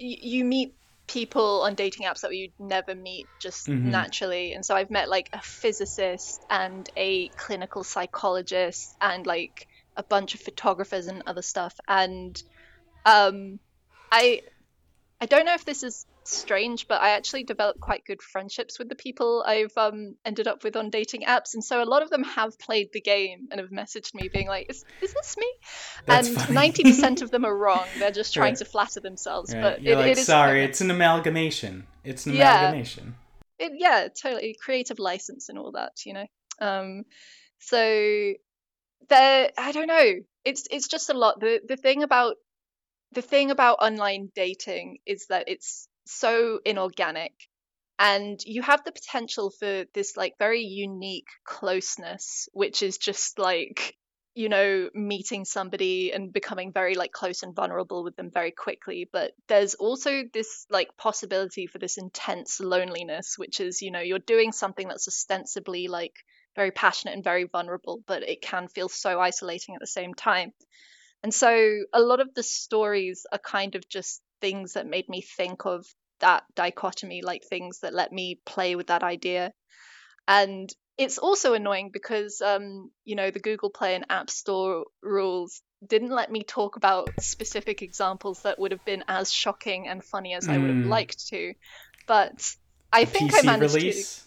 y- 0.00 0.18
you 0.22 0.44
meet 0.44 0.74
people 1.08 1.62
on 1.62 1.74
dating 1.74 2.06
apps 2.06 2.20
that 2.20 2.34
you'd 2.34 2.52
never 2.58 2.94
meet 2.94 3.28
just 3.40 3.68
Mhm. 3.68 3.84
naturally, 3.84 4.52
and 4.52 4.64
so 4.64 4.76
I've 4.76 4.90
met 4.90 5.08
like 5.08 5.28
a 5.32 5.40
physicist 5.42 6.44
and 6.50 6.88
a 6.96 7.30
clinical 7.30 7.84
psychologist 7.84 8.96
and 9.00 9.26
like 9.26 9.66
a 9.96 10.02
bunch 10.04 10.34
of 10.34 10.40
photographers 10.40 11.06
and 11.08 11.22
other 11.26 11.42
stuff, 11.42 11.74
and 11.88 12.40
um, 13.06 13.60
I 14.12 14.42
I 15.20 15.26
don't 15.26 15.46
know 15.46 15.54
if 15.54 15.64
this 15.64 15.82
is 15.82 16.06
strange, 16.30 16.86
but 16.88 17.00
I 17.02 17.10
actually 17.10 17.44
developed 17.44 17.80
quite 17.80 18.04
good 18.04 18.22
friendships 18.22 18.78
with 18.78 18.88
the 18.88 18.94
people 18.94 19.44
I've 19.46 19.76
um, 19.76 20.14
ended 20.24 20.48
up 20.48 20.64
with 20.64 20.76
on 20.76 20.90
dating 20.90 21.22
apps, 21.22 21.54
and 21.54 21.62
so 21.64 21.82
a 21.82 21.84
lot 21.84 22.02
of 22.02 22.10
them 22.10 22.24
have 22.24 22.58
played 22.58 22.88
the 22.92 23.00
game 23.00 23.48
and 23.50 23.60
have 23.60 23.70
messaged 23.70 24.14
me, 24.14 24.28
being 24.32 24.48
like, 24.48 24.66
"Is, 24.68 24.84
is 25.02 25.12
this 25.12 25.36
me?" 25.36 25.52
That's 26.06 26.28
and 26.28 26.54
ninety 26.54 26.82
percent 26.84 27.22
of 27.22 27.30
them 27.30 27.44
are 27.44 27.56
wrong. 27.56 27.86
They're 27.98 28.10
just 28.10 28.32
trying 28.34 28.50
Right. 28.52 28.58
to 28.58 28.64
flatter 28.64 29.00
themselves. 29.00 29.52
Right. 29.52 29.62
But 29.62 29.82
You're 29.82 29.94
it, 29.94 29.98
like, 29.98 30.12
it 30.12 30.18
is 30.18 30.26
sorry, 30.26 30.64
it's 30.64 30.80
an 30.80 30.90
amalgamation. 30.90 31.86
It's 32.04 32.26
an 32.26 32.34
Yeah. 32.34 32.56
amalgamation. 32.58 33.14
it, 33.58 33.72
yeah, 33.76 34.08
totally 34.08 34.56
creative 34.62 34.98
license 34.98 35.48
and 35.48 35.58
all 35.58 35.72
that, 35.72 35.92
you 36.06 36.14
know. 36.14 36.26
Um, 36.60 37.04
so 37.58 38.32
there, 39.08 39.50
I 39.58 39.72
don't 39.72 39.86
know. 39.86 40.12
It's 40.44 40.66
it's 40.70 40.88
just 40.88 41.10
a 41.10 41.14
lot. 41.14 41.40
The 41.40 41.60
the 41.66 41.76
thing 41.76 42.02
about 42.02 42.36
the 43.12 43.22
thing 43.22 43.50
about 43.50 43.78
online 43.82 44.30
dating 44.34 44.98
is 45.04 45.26
that 45.28 45.48
it's 45.48 45.88
so 46.04 46.60
inorganic, 46.64 47.34
and 47.98 48.40
you 48.44 48.62
have 48.62 48.82
the 48.84 48.92
potential 48.92 49.50
for 49.50 49.84
this 49.94 50.16
like 50.16 50.34
very 50.38 50.62
unique 50.62 51.28
closeness, 51.44 52.48
which 52.52 52.82
is 52.82 52.98
just 52.98 53.38
like 53.38 53.96
you 54.34 54.48
know 54.48 54.88
meeting 54.94 55.44
somebody 55.44 56.12
and 56.12 56.32
becoming 56.32 56.72
very 56.72 56.94
like 56.94 57.12
close 57.12 57.42
and 57.42 57.54
vulnerable 57.54 58.04
with 58.04 58.16
them 58.16 58.30
very 58.32 58.52
quickly. 58.52 59.08
But 59.12 59.32
there's 59.48 59.74
also 59.74 60.22
this 60.32 60.66
like 60.70 60.96
possibility 60.96 61.66
for 61.66 61.78
this 61.78 61.98
intense 61.98 62.60
loneliness 62.60 63.34
which 63.36 63.60
is 63.60 63.82
you 63.82 63.90
know 63.90 64.00
you're 64.00 64.18
doing 64.18 64.52
something 64.52 64.88
that's 64.88 65.08
ostensibly 65.08 65.88
like 65.88 66.14
very 66.56 66.70
passionate 66.70 67.14
and 67.14 67.24
very 67.24 67.44
vulnerable 67.44 68.00
but 68.06 68.22
it 68.22 68.42
can 68.42 68.68
feel 68.68 68.88
so 68.88 69.20
isolating 69.20 69.74
at 69.74 69.80
the 69.80 69.86
same 69.86 70.14
time. 70.14 70.52
And 71.22 71.34
so 71.34 71.82
a 71.92 72.00
lot 72.00 72.20
of 72.20 72.32
the 72.34 72.42
stories 72.42 73.26
are 73.30 73.38
kind 73.38 73.74
of 73.74 73.86
just 73.88 74.22
things 74.40 74.74
that 74.74 74.86
made 74.86 75.08
me 75.08 75.20
think 75.20 75.66
of 75.66 75.86
that 76.20 76.44
dichotomy 76.54 77.22
like 77.22 77.42
things 77.48 77.80
that 77.80 77.94
let 77.94 78.12
me 78.12 78.40
play 78.44 78.76
with 78.76 78.88
that 78.88 79.02
idea 79.02 79.52
and 80.28 80.70
it's 80.98 81.16
also 81.16 81.54
annoying 81.54 81.88
because 81.90 82.42
um, 82.42 82.90
you 83.04 83.16
know 83.16 83.30
the 83.30 83.40
Google 83.40 83.70
Play 83.70 83.94
and 83.94 84.04
App 84.10 84.28
Store 84.28 84.84
rules 85.02 85.62
didn't 85.86 86.10
let 86.10 86.30
me 86.30 86.42
talk 86.42 86.76
about 86.76 87.08
specific 87.20 87.80
examples 87.80 88.42
that 88.42 88.58
would 88.58 88.72
have 88.72 88.84
been 88.84 89.02
as 89.08 89.32
shocking 89.32 89.88
and 89.88 90.04
funny 90.04 90.34
as 90.34 90.46
I 90.46 90.58
would 90.58 90.68
have 90.68 90.84
Mm. 90.84 90.88
liked 90.88 91.28
to. 91.28 91.54
But 92.06 92.54
I 92.92 93.06
think 93.06 93.32
PC 93.32 93.38
I 93.38 93.42
managed 93.46 93.74
release. 93.76 94.26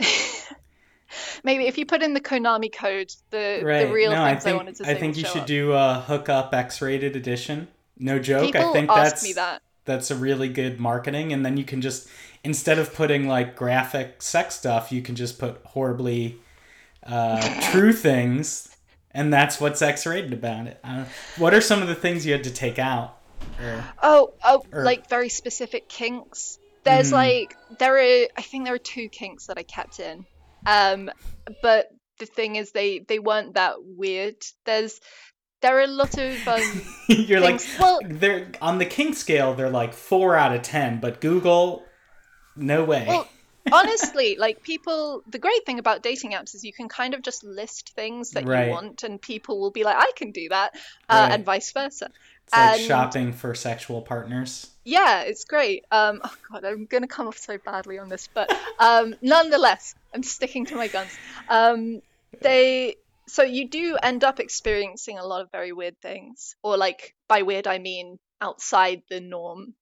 to. 0.00 0.06
Maybe 1.44 1.66
if 1.66 1.76
you 1.76 1.84
put 1.84 2.02
in 2.02 2.14
the 2.14 2.20
Konami 2.22 2.72
code, 2.72 3.10
the 3.30 3.60
Right. 3.62 3.86
the 3.86 3.92
real 3.92 4.12
no, 4.12 4.22
I 4.24 4.30
things 4.30 4.46
I, 4.46 4.50
think 4.50 4.56
wanted 4.56 4.76
to 4.76 4.84
say 4.84 4.90
I 4.90 4.94
think 4.94 5.16
you 5.18 5.24
should 5.24 5.42
up. 5.42 5.46
do 5.46 5.72
a 5.72 6.04
hookup 6.06 6.54
X-rated 6.54 7.16
edition. 7.16 7.68
No 7.98 8.18
joke. 8.18 8.44
People 8.52 8.70
I 8.70 8.72
think 8.72 8.88
that's 8.88 9.34
that. 9.34 9.62
that's 9.84 10.10
a 10.10 10.16
really 10.16 10.48
good 10.48 10.78
marketing 10.80 11.32
and 11.32 11.44
then 11.44 11.56
you 11.56 11.64
can 11.64 11.80
just 11.80 12.08
instead 12.44 12.78
of 12.78 12.94
putting 12.94 13.26
like 13.26 13.56
graphic 13.56 14.22
sex 14.22 14.54
stuff 14.54 14.92
you 14.92 15.02
can 15.02 15.14
just 15.16 15.38
put 15.38 15.60
horribly 15.64 16.38
uh, 17.06 17.60
true 17.72 17.92
things 17.92 18.74
and 19.12 19.32
that's 19.32 19.60
what's 19.60 19.80
x-rated 19.82 20.32
about 20.32 20.66
it 20.66 20.78
uh, 20.84 21.04
what 21.38 21.54
are 21.54 21.60
some 21.60 21.80
of 21.82 21.88
the 21.88 21.94
things 21.94 22.24
you 22.26 22.32
had 22.32 22.44
to 22.44 22.50
take 22.52 22.78
out 22.78 23.18
or, 23.60 23.84
Oh, 24.02 24.34
oh, 24.44 24.62
Or- 24.72 24.84
like 24.84 25.08
very 25.08 25.28
specific 25.28 25.88
kinks. 25.88 26.58
There's 26.84 27.10
Mhm. 27.10 27.12
like 27.12 27.56
there 27.78 27.96
are 27.96 28.26
I 28.36 28.42
think 28.42 28.64
there 28.64 28.74
are 28.74 28.78
two 28.78 29.08
kinks 29.08 29.46
that 29.46 29.58
I 29.58 29.62
kept 29.62 30.00
in. 30.00 30.24
Um 30.66 31.10
but 31.62 31.88
the 32.18 32.26
thing 32.26 32.56
is 32.56 32.72
they 32.72 33.00
they 33.00 33.18
weren't 33.18 33.54
that 33.54 33.76
weird. 33.82 34.36
There's 34.64 35.00
there 35.60 35.78
are 35.78 35.82
a 35.82 35.86
lot 35.86 36.16
of 36.18 36.46
um 36.48 36.82
you're 37.08 37.40
like 37.40 37.60
well 37.78 38.00
they're 38.04 38.46
on 38.60 38.78
the 38.78 38.86
kink 38.86 39.16
scale 39.16 39.54
they're 39.54 39.70
like 39.70 39.92
four 39.94 40.36
out 40.36 40.54
of 40.54 40.62
ten 40.62 41.00
but 41.00 41.20
google 41.20 41.84
no 42.56 42.84
way 42.84 43.04
well 43.06 43.28
honestly 43.72 44.36
like 44.38 44.62
people 44.62 45.22
the 45.28 45.38
great 45.38 45.64
thing 45.66 45.78
about 45.78 46.02
dating 46.02 46.32
apps 46.32 46.54
is 46.54 46.64
you 46.64 46.72
can 46.72 46.88
kind 46.88 47.14
of 47.14 47.22
just 47.22 47.44
list 47.44 47.92
things 47.94 48.30
that 48.32 48.44
Right. 48.46 48.66
you 48.66 48.70
want 48.70 49.02
and 49.02 49.20
people 49.20 49.60
will 49.60 49.70
be 49.70 49.84
like 49.84 49.96
I 49.96 50.10
can 50.16 50.30
do 50.32 50.48
that 50.50 50.74
uh, 51.08 51.26
Right. 51.28 51.32
and 51.32 51.44
vice 51.44 51.70
versa. 51.72 52.10
it's 52.46 52.56
like 52.56 52.80
shopping 52.80 53.32
for 53.32 53.54
sexual 53.54 54.00
partners 54.02 54.70
Yeah, 54.84 55.20
it's 55.22 55.44
great. 55.44 55.84
Um, 55.90 56.20
oh 56.24 56.34
god, 56.50 56.64
I'm 56.64 56.86
gonna 56.86 57.06
come 57.06 57.28
off 57.28 57.36
so 57.36 57.58
badly 57.58 57.98
on 57.98 58.08
this, 58.08 58.28
but 58.32 58.50
um, 58.78 59.14
nonetheless, 59.20 59.94
I'm 60.14 60.22
sticking 60.22 60.64
to 60.66 60.76
my 60.76 60.88
guns. 60.88 61.12
Um, 61.50 62.00
they 62.40 62.96
so 63.28 63.42
you 63.42 63.68
do 63.68 63.96
end 64.02 64.24
up 64.24 64.40
experiencing 64.40 65.18
a 65.18 65.24
lot 65.24 65.42
of 65.42 65.50
very 65.52 65.72
weird 65.72 66.00
things, 66.00 66.56
or 66.62 66.76
like 66.76 67.14
by 67.28 67.42
weird 67.42 67.66
I 67.66 67.78
mean 67.78 68.18
outside 68.40 69.02
the 69.08 69.20
norm, 69.20 69.74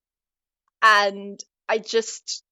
and 0.83 1.43
I 1.69 1.79
just 1.79 2.45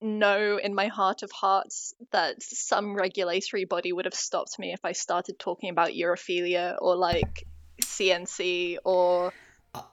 know 0.00 0.58
in 0.58 0.74
my 0.74 0.88
heart 0.88 1.22
of 1.22 1.32
hearts 1.32 1.94
that 2.12 2.42
some 2.42 2.94
regulatory 2.94 3.64
body 3.64 3.92
would 3.92 4.04
have 4.04 4.14
stopped 4.14 4.58
me 4.58 4.72
if 4.72 4.80
I 4.84 4.92
started 4.92 5.38
talking 5.38 5.70
about 5.70 5.90
urophilia 5.90 6.76
or 6.80 6.96
like 6.96 7.46
CNC 7.82 8.78
or 8.84 9.32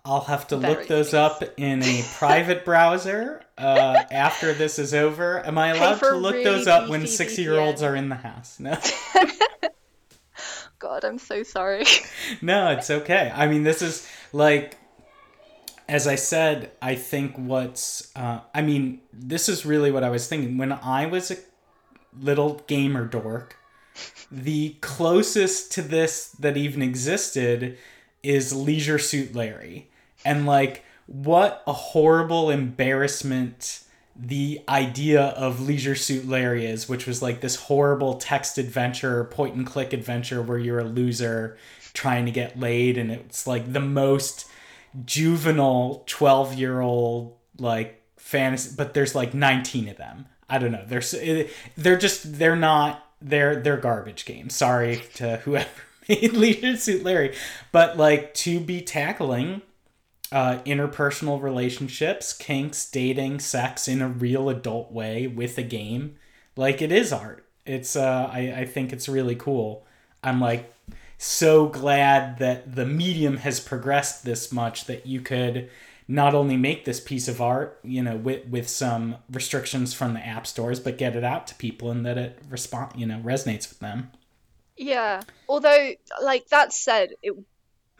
I'll 0.05 0.21
have 0.21 0.47
to 0.49 0.57
Very 0.57 0.75
look 0.75 0.87
those 0.87 1.13
nice. 1.13 1.31
up 1.31 1.43
in 1.57 1.81
a 1.81 2.03
private 2.17 2.65
browser 2.65 3.41
uh, 3.57 4.03
after 4.11 4.53
this 4.53 4.77
is 4.77 4.93
over. 4.93 5.43
Am 5.45 5.57
I 5.57 5.69
allowed 5.69 5.99
to 5.99 6.15
look 6.15 6.33
really 6.33 6.43
those 6.43 6.67
up 6.67 6.89
when 6.89 7.07
six 7.07 7.37
year 7.37 7.59
olds 7.59 7.81
are 7.81 7.95
in 7.95 8.09
the 8.09 8.15
house? 8.15 8.59
No. 8.59 8.77
God, 10.81 11.05
I'm 11.05 11.19
so 11.19 11.43
sorry. 11.43 11.85
No, 12.41 12.71
it's 12.71 12.89
okay. 12.89 13.31
I 13.33 13.47
mean, 13.47 13.63
this 13.63 13.81
is 13.81 14.07
like, 14.33 14.77
as 15.87 16.07
I 16.07 16.15
said, 16.15 16.71
I 16.81 16.95
think 16.95 17.35
what's, 17.35 18.11
uh, 18.15 18.39
I 18.53 18.61
mean, 18.61 19.01
this 19.11 19.47
is 19.49 19.65
really 19.65 19.91
what 19.91 20.03
I 20.03 20.09
was 20.09 20.27
thinking. 20.27 20.57
When 20.57 20.71
I 20.71 21.05
was 21.05 21.29
a 21.29 21.37
little 22.19 22.61
gamer 22.67 23.05
dork, 23.05 23.57
the 24.31 24.77
closest 24.81 25.71
to 25.73 25.81
this 25.81 26.29
that 26.39 26.57
even 26.57 26.81
existed 26.81 27.77
is 28.23 28.53
Leisure 28.53 28.99
Suit 28.99 29.35
Larry. 29.35 29.89
And 30.23 30.45
like, 30.45 30.83
what 31.05 31.63
a 31.67 31.73
horrible 31.73 32.49
embarrassment 32.49 33.83
the 34.23 34.61
idea 34.69 35.21
of 35.21 35.61
Leisure 35.61 35.95
Suit 35.95 36.27
Larry 36.27 36.65
is, 36.65 36.87
which 36.87 37.07
was 37.07 37.23
like 37.23 37.41
this 37.41 37.55
horrible 37.55 38.15
text 38.15 38.59
adventure, 38.59 39.23
point 39.23 39.55
and 39.55 39.65
click 39.65 39.93
adventure 39.93 40.43
where 40.43 40.59
you're 40.59 40.79
a 40.79 40.83
loser 40.83 41.57
trying 41.93 42.25
to 42.25 42.31
get 42.31 42.59
laid, 42.59 42.99
and 42.99 43.11
it's 43.11 43.47
like 43.47 43.73
the 43.73 43.79
most 43.79 44.47
juvenile 45.05 46.03
12 46.05 46.53
year 46.53 46.81
old 46.81 47.35
like 47.57 48.03
fantasy, 48.17 48.75
but 48.77 48.93
there's 48.93 49.15
like 49.15 49.33
19 49.33 49.89
of 49.89 49.97
them. 49.97 50.27
I 50.47 50.59
don't 50.59 50.71
know. 50.71 50.83
They're 50.85 51.01
eh, 51.19 51.47
they're 51.75 51.97
just 51.97 52.37
they're 52.37 52.55
not 52.55 53.03
they're 53.21 53.55
they're 53.55 53.77
garbage 53.77 54.25
games. 54.25 54.55
Sorry 54.55 55.01
to 55.15 55.37
whoever 55.37 55.69
made 56.09 56.33
Leisure 56.33 56.77
Suit 56.77 57.03
Larry, 57.03 57.35
but 57.71 57.97
like 57.97 58.35
to 58.35 58.59
be 58.59 58.81
tackling 58.81 59.63
uh, 60.31 60.59
interpersonal 60.65 61.41
relationships, 61.41 62.33
kinks, 62.33 62.89
dating, 62.89 63.39
sex 63.39 63.87
in 63.87 64.01
a 64.01 64.07
real 64.07 64.49
adult 64.49 64.91
way 64.91 65.27
with 65.27 65.57
a 65.57 65.63
game. 65.63 66.15
Like 66.55 66.81
it 66.81 66.91
is 66.91 67.11
art. 67.11 67.45
It's 67.65 67.95
uh, 67.95 68.29
I 68.31 68.53
I 68.57 68.65
think 68.65 68.93
it's 68.93 69.09
really 69.09 69.35
cool. 69.35 69.85
I'm 70.23 70.39
like 70.39 70.73
so 71.17 71.67
glad 71.67 72.39
that 72.39 72.75
the 72.75 72.85
medium 72.85 73.37
has 73.37 73.59
progressed 73.59 74.25
this 74.25 74.51
much 74.51 74.85
that 74.85 75.05
you 75.05 75.21
could 75.21 75.69
not 76.07 76.33
only 76.33 76.57
make 76.57 76.83
this 76.83 76.99
piece 76.99 77.27
of 77.27 77.39
art, 77.39 77.79
you 77.83 78.01
know, 78.01 78.15
with 78.15 78.47
with 78.47 78.67
some 78.67 79.17
restrictions 79.31 79.93
from 79.93 80.13
the 80.13 80.25
app 80.25 80.47
stores, 80.47 80.79
but 80.79 80.97
get 80.97 81.15
it 81.15 81.23
out 81.23 81.47
to 81.47 81.55
people 81.55 81.91
and 81.91 82.05
that 82.05 82.17
it 82.17 82.39
respond, 82.49 82.93
you 82.95 83.05
know, 83.05 83.19
resonates 83.23 83.69
with 83.69 83.79
them. 83.79 84.11
Yeah. 84.75 85.21
Although, 85.47 85.91
like 86.23 86.47
that 86.49 86.73
said, 86.73 87.11
it 87.21 87.35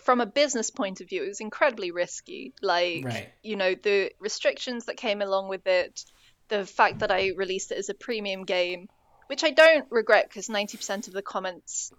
from 0.01 0.21
a 0.21 0.25
business 0.25 0.69
point 0.71 1.01
of 1.01 1.09
view, 1.09 1.23
it 1.23 1.27
was 1.27 1.39
incredibly 1.41 1.91
risky. 1.91 2.53
Like, 2.61 3.05
Right. 3.05 3.29
you 3.43 3.55
know, 3.55 3.75
the 3.75 4.11
restrictions 4.19 4.85
that 4.85 4.97
came 4.97 5.21
along 5.21 5.47
with 5.49 5.65
it, 5.67 6.03
the 6.49 6.65
fact 6.65 6.99
that 6.99 7.11
I 7.11 7.31
released 7.35 7.71
it 7.71 7.77
as 7.77 7.89
a 7.89 7.93
premium 7.93 8.43
game, 8.45 8.89
which 9.27 9.43
I 9.43 9.51
don't 9.51 9.85
regret 9.89 10.27
because 10.27 10.49
90% 10.49 11.07
of 11.07 11.13
the 11.13 11.21
comments 11.21 11.91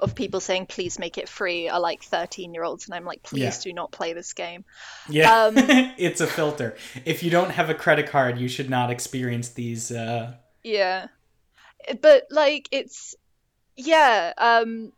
of 0.00 0.14
people 0.16 0.40
saying 0.40 0.66
please 0.66 0.98
make 0.98 1.18
it 1.18 1.28
free 1.28 1.68
are 1.68 1.78
like 1.78 2.02
13 2.02 2.52
year 2.52 2.64
olds 2.64 2.86
and 2.86 2.94
I'm 2.96 3.04
like 3.04 3.22
please 3.22 3.40
Yeah. 3.42 3.60
do 3.62 3.72
not 3.72 3.92
play 3.92 4.12
this 4.12 4.32
game. 4.32 4.64
Yeah, 5.08 5.44
Um, 5.44 5.54
it's 5.98 6.20
a 6.20 6.26
filter. 6.26 6.76
If 7.04 7.22
you 7.22 7.30
don't 7.30 7.50
have 7.50 7.70
a 7.70 7.74
credit 7.74 8.08
card, 8.08 8.38
you 8.38 8.48
should 8.48 8.68
not 8.68 8.90
experience 8.90 9.50
these. 9.50 9.92
Uh, 9.92 10.34
Yeah. 10.64 11.06
But 12.02 12.24
like 12.30 12.68
it's 12.72 13.14
yeah, 13.76 14.32
um 14.36 14.92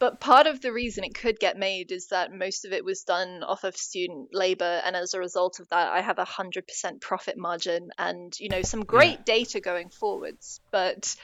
but 0.00 0.20
part 0.20 0.46
of 0.46 0.60
the 0.60 0.72
reason 0.72 1.04
it 1.04 1.14
could 1.14 1.38
get 1.40 1.56
made 1.56 1.90
is 1.92 2.08
that 2.08 2.32
most 2.32 2.64
of 2.64 2.72
it 2.72 2.84
was 2.84 3.02
done 3.02 3.42
off 3.42 3.64
of 3.64 3.76
student 3.76 4.28
labor 4.32 4.80
and 4.84 4.94
as 4.96 5.14
a 5.14 5.18
result 5.18 5.60
of 5.60 5.68
that 5.68 5.92
I 5.92 6.00
have 6.00 6.18
a 6.18 6.24
100% 6.24 7.00
profit 7.00 7.36
margin 7.36 7.90
and 7.98 8.32
you 8.38 8.48
know 8.48 8.62
some 8.62 8.84
great 8.84 9.24
data 9.24 9.60
going 9.60 9.90
forwards. 9.90 10.60
But 10.70 11.14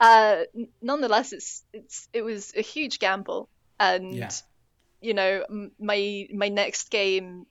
uh 0.00 0.42
nonetheless 0.82 1.32
it's 1.32 1.64
it's 1.72 2.08
it 2.12 2.22
was 2.22 2.52
a 2.56 2.62
huge 2.62 2.98
gamble. 2.98 3.48
And 3.80 4.14
Yeah. 4.14 4.30
you 5.00 5.14
know 5.14 5.44
m- 5.48 5.72
my 5.78 6.26
my 6.32 6.48
next 6.48 6.90
game 6.90 7.46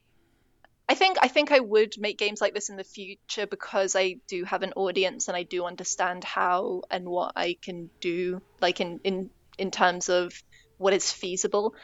I 0.89 0.95
think 0.95 1.17
I 1.21 1.27
think 1.27 1.51
I 1.51 1.59
would 1.59 1.95
make 1.97 2.17
games 2.17 2.39
like 2.39 2.53
this 2.53 2.69
in 2.69 2.77
the 2.77 2.83
future 2.83 3.45
because 3.45 3.95
I 3.95 4.17
do 4.27 4.45
have 4.45 4.63
an 4.63 4.73
audience 4.75 5.27
and 5.27 5.35
I 5.35 5.43
do 5.43 5.65
understand 5.65 6.23
how 6.23 6.83
and 6.89 7.05
what 7.09 7.33
I 7.35 7.57
can 7.61 7.89
do, 7.99 8.41
like 8.61 8.79
in 8.79 8.99
in 9.03 9.29
in 9.57 9.69
terms 9.71 10.07
of 10.07 10.31
what 10.77 10.93
is 10.93 11.11
feasible. 11.11 11.75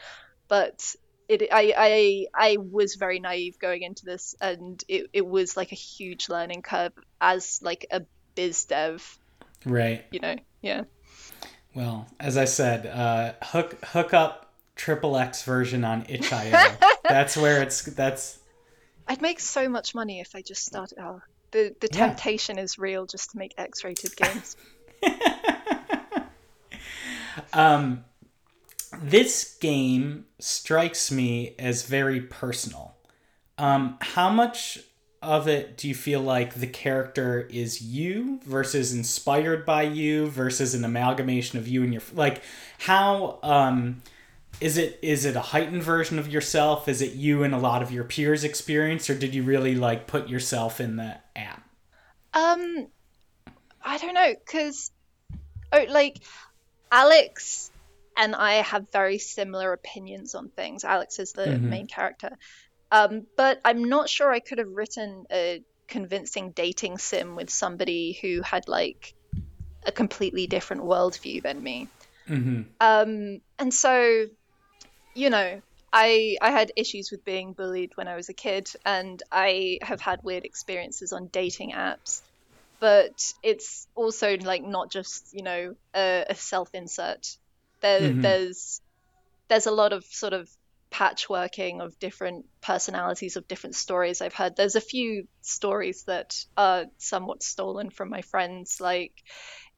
But 0.48 0.94
it 1.28 1.42
I 1.50 1.72
I 1.76 2.26
I 2.34 2.56
was 2.58 2.96
very 2.96 3.20
naive 3.20 3.58
going 3.58 3.82
into 3.82 4.04
this, 4.04 4.34
and 4.40 4.82
it 4.88 5.08
it 5.12 5.26
was 5.26 5.56
like 5.56 5.72
a 5.72 5.76
huge 5.76 6.28
learning 6.28 6.62
curve 6.62 6.92
as 7.20 7.60
like 7.62 7.86
a 7.90 8.02
biz 8.34 8.64
dev, 8.64 9.18
right. 9.64 10.04
you 10.10 10.20
know. 10.20 10.36
Yeah. 10.60 10.84
Well, 11.74 12.06
as 12.20 12.36
I 12.36 12.44
said, 12.44 12.86
uh, 12.86 13.32
hook 13.42 13.84
hook 13.84 14.14
up 14.14 14.52
triple 14.76 15.16
X 15.16 15.42
version 15.44 15.84
on 15.84 16.04
itch.io. 16.08 16.76
that's 17.08 17.36
where 17.36 17.62
it's 17.62 17.82
that's 17.82 18.38
I'd 19.06 19.22
make 19.22 19.40
so 19.40 19.68
much 19.68 19.94
money 19.94 20.20
if 20.20 20.34
I 20.34 20.42
just 20.42 20.64
started. 20.64 20.98
Oh, 21.00 21.20
the 21.50 21.74
the 21.80 21.88
Yeah. 21.92 22.08
temptation 22.08 22.58
is 22.58 22.78
real 22.78 23.06
just 23.06 23.30
to 23.32 23.38
make 23.38 23.54
X-rated 23.58 24.16
games. 24.16 24.56
um 27.52 28.04
this 29.02 29.56
game 29.60 30.26
strikes 30.38 31.10
me 31.10 31.54
as 31.58 31.84
very 31.84 32.20
personal. 32.20 32.96
Um 33.58 33.96
how 34.00 34.30
much 34.30 34.78
of 35.22 35.48
it 35.48 35.78
do 35.78 35.88
you 35.88 35.94
feel 35.94 36.20
like 36.20 36.54
the 36.54 36.66
character 36.66 37.48
is 37.50 37.80
you 37.80 38.38
versus 38.44 38.92
inspired 38.92 39.64
by 39.64 39.82
you 39.82 40.26
versus 40.28 40.74
an 40.74 40.84
amalgamation 40.84 41.58
of 41.58 41.66
you 41.66 41.82
and 41.82 41.94
your 41.94 42.02
like 42.14 42.42
how 42.78 43.38
um 43.42 44.02
is 44.60 44.76
it 44.76 44.98
is 45.00 45.24
it 45.24 45.34
a 45.34 45.40
heightened 45.40 45.82
version 45.82 46.18
of 46.18 46.28
yourself 46.28 46.88
is 46.88 47.00
it 47.00 47.14
you 47.14 47.42
and 47.42 47.54
a 47.54 47.58
lot 47.58 47.82
of 47.82 47.90
your 47.90 48.04
peers 48.04 48.44
experience 48.44 49.08
or 49.08 49.14
did 49.14 49.34
you 49.34 49.42
really 49.42 49.74
like 49.74 50.06
put 50.06 50.28
yourself 50.28 50.78
in 50.78 50.96
the 50.96 51.16
app 51.34 51.66
Um, 52.34 52.88
I 53.82 53.96
don't 53.98 54.14
know, 54.14 54.34
cause 54.44 54.90
oh, 55.72 55.84
like 55.88 56.18
Alex 56.92 57.70
and 58.16 58.34
I 58.34 58.54
have 58.54 58.90
very 58.92 59.18
similar 59.18 59.72
opinions 59.72 60.34
on 60.34 60.50
things. 60.50 60.84
Alex 60.84 61.18
is 61.18 61.32
the 61.32 61.46
Mhm. 61.46 61.62
main 61.62 61.86
character, 61.86 62.30
um, 62.90 63.26
but 63.36 63.60
I'm 63.64 63.84
not 63.84 64.08
sure 64.08 64.30
I 64.32 64.40
could 64.40 64.58
have 64.58 64.70
written 64.70 65.24
a 65.32 65.62
convincing 65.88 66.52
dating 66.52 66.98
sim 66.98 67.36
with 67.36 67.50
somebody 67.50 68.18
who 68.22 68.42
had 68.42 68.68
like 68.68 69.14
a 69.86 69.92
completely 69.92 70.46
different 70.46 70.82
worldview 70.82 71.42
than 71.42 71.62
me. 71.62 71.88
mm-hmm. 72.28 72.62
Um, 72.80 73.40
and 73.58 73.72
so, 73.72 74.26
you 75.14 75.30
know, 75.30 75.60
I 75.92 76.36
I 76.40 76.50
had 76.50 76.72
issues 76.76 77.10
with 77.10 77.24
being 77.24 77.52
bullied 77.52 77.92
when 77.96 78.08
I 78.08 78.16
was 78.16 78.28
a 78.28 78.34
kid, 78.34 78.68
and 78.84 79.22
I 79.30 79.78
have 79.82 80.00
had 80.00 80.20
weird 80.22 80.44
experiences 80.44 81.12
on 81.12 81.28
dating 81.28 81.72
apps. 81.72 82.22
But 82.80 83.18
it's 83.42 83.86
also 83.94 84.36
like 84.38 84.62
not 84.64 84.90
just 84.92 85.30
you 85.32 85.42
know 85.44 85.74
a, 85.94 86.26
a 86.30 86.34
self 86.34 86.70
insert. 86.74 87.26
There 87.84 88.14
Mhm. 88.14 88.22
there's 88.22 88.80
there's 89.48 89.66
a 89.66 89.78
lot 89.82 89.92
of 89.92 90.04
sort 90.06 90.32
of 90.32 90.48
patchworking 90.90 91.82
of 91.84 91.98
different 91.98 92.46
personalities 92.62 93.36
of 93.36 93.48
different 93.48 93.74
stories 93.76 94.22
I've 94.22 94.34
heard. 94.34 94.56
There's 94.56 94.76
a 94.76 94.80
few 94.94 95.28
stories 95.42 96.04
that 96.04 96.34
are 96.56 96.86
somewhat 96.98 97.42
stolen 97.42 97.90
from 97.90 98.10
my 98.10 98.22
friends, 98.22 98.78
like 98.80 99.12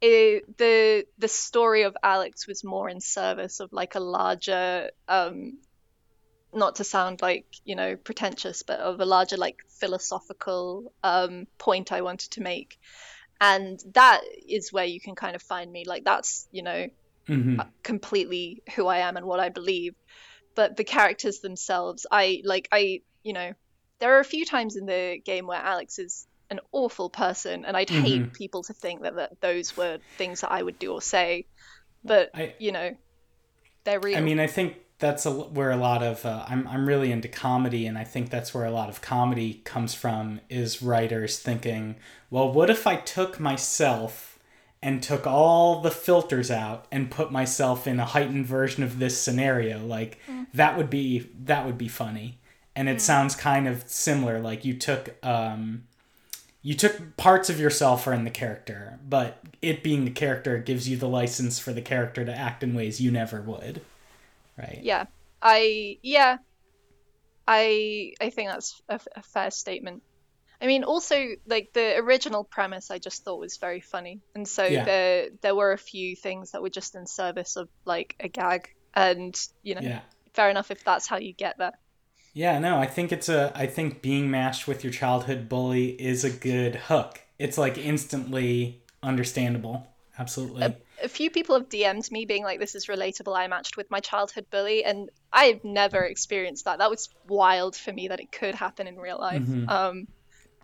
it, 0.01 0.45
the 0.59 1.07
the 1.19 1.29
story 1.29 1.83
of 1.85 1.97
Alex 2.03 2.47
was 2.47 2.65
more 2.65 2.89
in 2.91 3.01
service 3.01 3.61
of 3.61 3.73
like 3.73 3.95
a 3.97 4.01
larger 4.19 4.91
um 5.09 5.59
not 6.53 6.77
to 6.77 6.85
sound 6.85 7.23
like 7.23 7.47
you 7.65 7.77
know 7.77 7.97
pretentious 7.97 8.63
but 8.63 8.81
of 8.81 9.01
a 9.01 9.05
larger 9.05 9.37
like 9.37 9.59
philosophical 9.81 10.93
um 11.03 11.47
point 11.59 11.93
I 11.93 12.03
wanted 12.03 12.31
to 12.33 12.41
make 12.43 12.79
and 13.41 13.79
that 13.95 14.23
is 14.49 14.73
where 14.73 14.85
you 14.85 15.01
can 15.01 15.15
kind 15.15 15.37
of 15.37 15.43
find 15.43 15.71
me 15.71 15.85
like 15.87 16.05
that's 16.05 16.49
you 16.53 16.63
know 16.63 16.87
Mm-hmm. 17.29 17.61
completely 17.83 18.63
who 18.77 18.87
I 18.87 18.99
am 18.99 19.17
and 19.17 19.27
what 19.27 19.41
I 19.41 19.49
believe. 19.49 19.95
But 20.55 20.77
the 20.77 20.85
characters 20.85 21.41
themselves, 21.41 22.07
I 22.11 22.43
like 22.45 22.69
I 22.73 23.01
you 23.23 23.33
know, 23.33 23.53
there 23.99 24.17
are 24.17 24.21
a 24.21 24.25
few 24.25 24.45
times 24.45 24.77
in 24.77 24.87
the 24.87 25.21
game 25.25 25.47
where 25.47 25.59
Alex 25.61 25.99
is 25.99 26.27
an 26.49 26.61
awful 26.71 27.11
person 27.11 27.65
and 27.65 27.77
I'd 27.77 27.91
hate 27.91 28.33
people 28.33 28.63
to 28.63 28.73
think 28.73 29.03
that, 29.03 29.17
that 29.17 29.41
those 29.41 29.77
were 29.77 29.99
things 30.17 30.43
that 30.43 30.53
I 30.53 30.63
would 30.63 30.79
do 30.79 30.93
or 30.93 31.03
say. 31.03 31.47
But 32.05 32.31
I- 32.35 32.55
you 32.61 32.71
know, 32.71 32.97
they're 33.85 33.99
real. 34.01 34.17
I 34.17 34.21
mean, 34.21 34.39
I 34.39 34.47
think 34.47 34.77
that's 34.99 35.27
a, 35.27 35.31
where 35.33 35.73
a 35.73 35.77
lot 35.77 36.03
of 36.03 36.25
uh, 36.25 36.45
I'm 36.49 36.67
I'm 36.69 36.87
really 36.87 37.13
into 37.13 37.29
comedy, 37.29 37.87
and 37.87 37.99
I 37.99 38.05
think 38.05 38.31
that's 38.31 38.55
where 38.55 38.65
a 38.65 38.71
lot 38.71 38.89
of 38.89 39.01
comedy 39.03 39.55
comes 39.65 39.93
from 39.95 40.41
is 40.49 40.81
writers 40.83 41.39
thinking, 41.39 41.97
well, 42.31 42.51
what 42.51 42.71
if 42.71 42.87
I 42.87 42.97
took 42.97 43.39
myself 43.39 44.36
and 44.87 45.03
took 45.03 45.27
all 45.27 45.81
the 45.83 45.91
filters 45.91 46.51
out 46.51 46.87
and 46.93 47.11
put 47.11 47.33
myself 47.33 47.87
in 47.87 47.99
a 48.01 48.05
heightened 48.15 48.47
version 48.47 48.85
of 48.85 48.99
this 48.99 49.21
scenario? 49.21 49.85
Like 49.85 50.19
that 50.55 50.77
would 50.77 50.91
be 50.91 51.29
that 51.45 51.67
would 51.67 51.79
be 51.79 51.89
funny. 51.89 52.39
and 52.77 52.89
it 52.89 53.01
sounds 53.01 53.35
kind 53.35 53.67
of 53.67 53.89
similar. 53.89 54.39
Like 54.41 54.65
you 54.65 54.75
took 54.79 55.17
um, 55.25 55.85
you 56.63 56.75
took 56.75 57.17
parts 57.17 57.49
of 57.51 57.59
yourself 57.61 58.07
are 58.07 58.13
in 58.13 58.25
the 58.25 58.31
character, 58.31 58.99
but 59.09 59.41
it 59.63 59.83
being 59.83 60.05
the 60.05 60.11
character 60.11 60.59
gives 60.59 60.89
you 60.89 60.97
the 60.97 61.09
license 61.09 61.59
for 61.59 61.73
the 61.73 61.83
character 61.83 62.25
to 62.25 62.35
act 62.37 62.63
in 62.63 62.75
ways 62.75 63.01
you 63.01 63.11
never 63.11 63.41
would, 63.43 63.83
right? 64.59 64.81
Yeah, 64.83 65.07
I 65.43 65.99
yeah, 66.03 66.39
I 67.47 68.13
I 68.21 68.31
think 68.31 68.51
that's 68.51 68.83
a, 68.89 69.01
a 69.17 69.23
fair 69.23 69.51
statement. 69.51 70.03
I 70.61 70.67
mean, 70.67 70.85
also 70.85 71.17
like 71.47 71.71
the 71.75 71.97
original 71.99 72.45
premise, 72.45 72.91
I 72.91 72.99
just 72.99 73.25
thought 73.25 73.41
was 73.41 73.59
very 73.59 73.81
funny, 73.81 74.21
and 74.35 74.49
so 74.49 74.65
Yeah. 74.65 74.85
there 74.85 75.29
there 75.43 75.55
were 75.55 75.73
a 75.73 75.79
few 75.79 76.17
things 76.17 76.53
that 76.53 76.63
were 76.63 76.71
just 76.71 76.95
in 76.95 77.07
service 77.07 77.57
of 77.57 77.69
like 77.85 78.17
a 78.21 78.29
gag, 78.29 78.69
and 78.95 79.39
you 79.63 79.75
know, 79.75 79.83
Yeah. 79.83 80.01
fair 80.35 80.51
enough 80.51 80.71
if 80.71 80.83
that's 80.85 81.07
how 81.07 81.19
you 81.19 81.35
get 81.35 81.59
there. 81.59 81.79
Yeah, 82.33 82.59
no, 82.59 82.79
I 82.79 82.87
think 82.87 83.13
it's 83.13 83.29
a 83.29 83.53
I 83.55 83.67
think 83.67 84.03
being 84.03 84.31
matched 84.31 84.67
with 84.69 84.85
your 84.85 84.93
childhood 84.93 85.49
bully 85.49 85.91
is 86.01 86.25
a 86.25 86.31
good 86.31 86.77
hook. 86.77 87.21
It's 87.39 87.59
like 87.59 87.79
instantly 87.79 88.83
understandable. 89.03 89.87
Absolutely. 90.19 90.75
a 91.03 91.09
few 91.09 91.31
people 91.31 91.55
have 91.57 91.69
DM'd 91.69 92.11
me 92.11 92.25
being 92.25 92.43
like, 92.43 92.59
"This 92.59 92.75
is 92.75 92.87
relatable." 92.87 93.37
I 93.37 93.47
matched 93.49 93.77
with 93.77 93.91
my 93.91 94.01
childhood 94.01 94.47
bully, 94.51 94.83
and 94.85 95.11
I've 95.33 95.63
never 95.63 96.03
experienced 96.05 96.65
that. 96.65 96.79
That 96.79 96.89
was 96.91 97.11
wild 97.29 97.77
for 97.77 97.93
me 97.93 98.09
that 98.09 98.21
it 98.21 98.33
could 98.33 98.55
happen 98.55 98.87
in 98.87 98.97
real 98.97 99.19
life. 99.19 99.43
Mhm. 99.43 99.71
Um, 99.71 100.09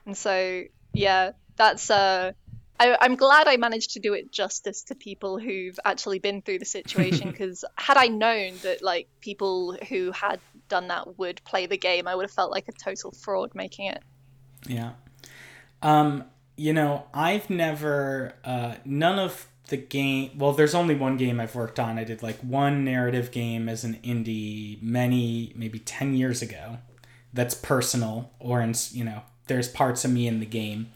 and 0.06 0.16
so 0.16 0.64
yeah, 0.92 1.32
that's 1.56 1.90
uh, 1.90 2.32
I, 2.82 2.96
I'm 3.00 3.14
glad 3.14 3.46
I 3.46 3.56
managed 3.58 3.92
to 3.92 4.00
do 4.00 4.14
it 4.14 4.32
justice 4.32 4.82
to 4.84 4.96
people 4.96 5.38
who've 5.38 5.78
actually 5.84 6.18
been 6.18 6.42
through 6.42 6.58
the 6.58 6.64
situation. 6.64 7.30
Because 7.32 7.64
had 7.76 7.96
I 7.96 8.08
known 8.08 8.54
that 8.62 8.82
like 8.82 9.08
people 9.20 9.76
who 9.88 10.10
had 10.12 10.40
done 10.68 10.88
that 10.88 11.18
would 11.18 11.42
play 11.44 11.66
the 11.66 11.78
game, 11.78 12.06
I 12.06 12.14
would 12.14 12.24
have 12.24 12.30
felt 12.30 12.50
like 12.50 12.68
a 12.68 12.72
total 12.72 13.12
fraud 13.12 13.54
making 13.54 13.86
it. 13.86 14.02
Yeah. 14.66 14.92
Um, 15.80 16.24
you 16.56 16.72
know, 16.72 17.06
I've 17.14 17.48
never 17.50 18.34
uh 18.44 18.74
none 18.84 19.18
of 19.18 19.48
the 19.68 19.76
game 19.76 20.32
well, 20.36 20.52
there's 20.52 20.74
only 20.74 20.94
one 20.94 21.16
game 21.16 21.40
I've 21.40 21.54
worked 21.54 21.78
on. 21.78 21.98
I 21.98 22.04
did 22.04 22.22
like 22.22 22.38
one 22.40 22.84
narrative 22.84 23.30
game 23.30 23.68
as 23.68 23.84
an 23.84 23.94
indie 24.02 24.82
many 24.82 25.52
maybe 25.56 25.78
10 25.78 26.14
years 26.14 26.42
ago. 26.42 26.78
That's 27.32 27.54
personal 27.54 28.30
or 28.38 28.60
in, 28.60 28.74
you 28.90 29.04
know, 29.04 29.22
there's 29.52 29.68
parts 29.68 30.02
of 30.02 30.10
me 30.10 30.26
in 30.26 30.40
the 30.40 30.46
game. 30.46 30.90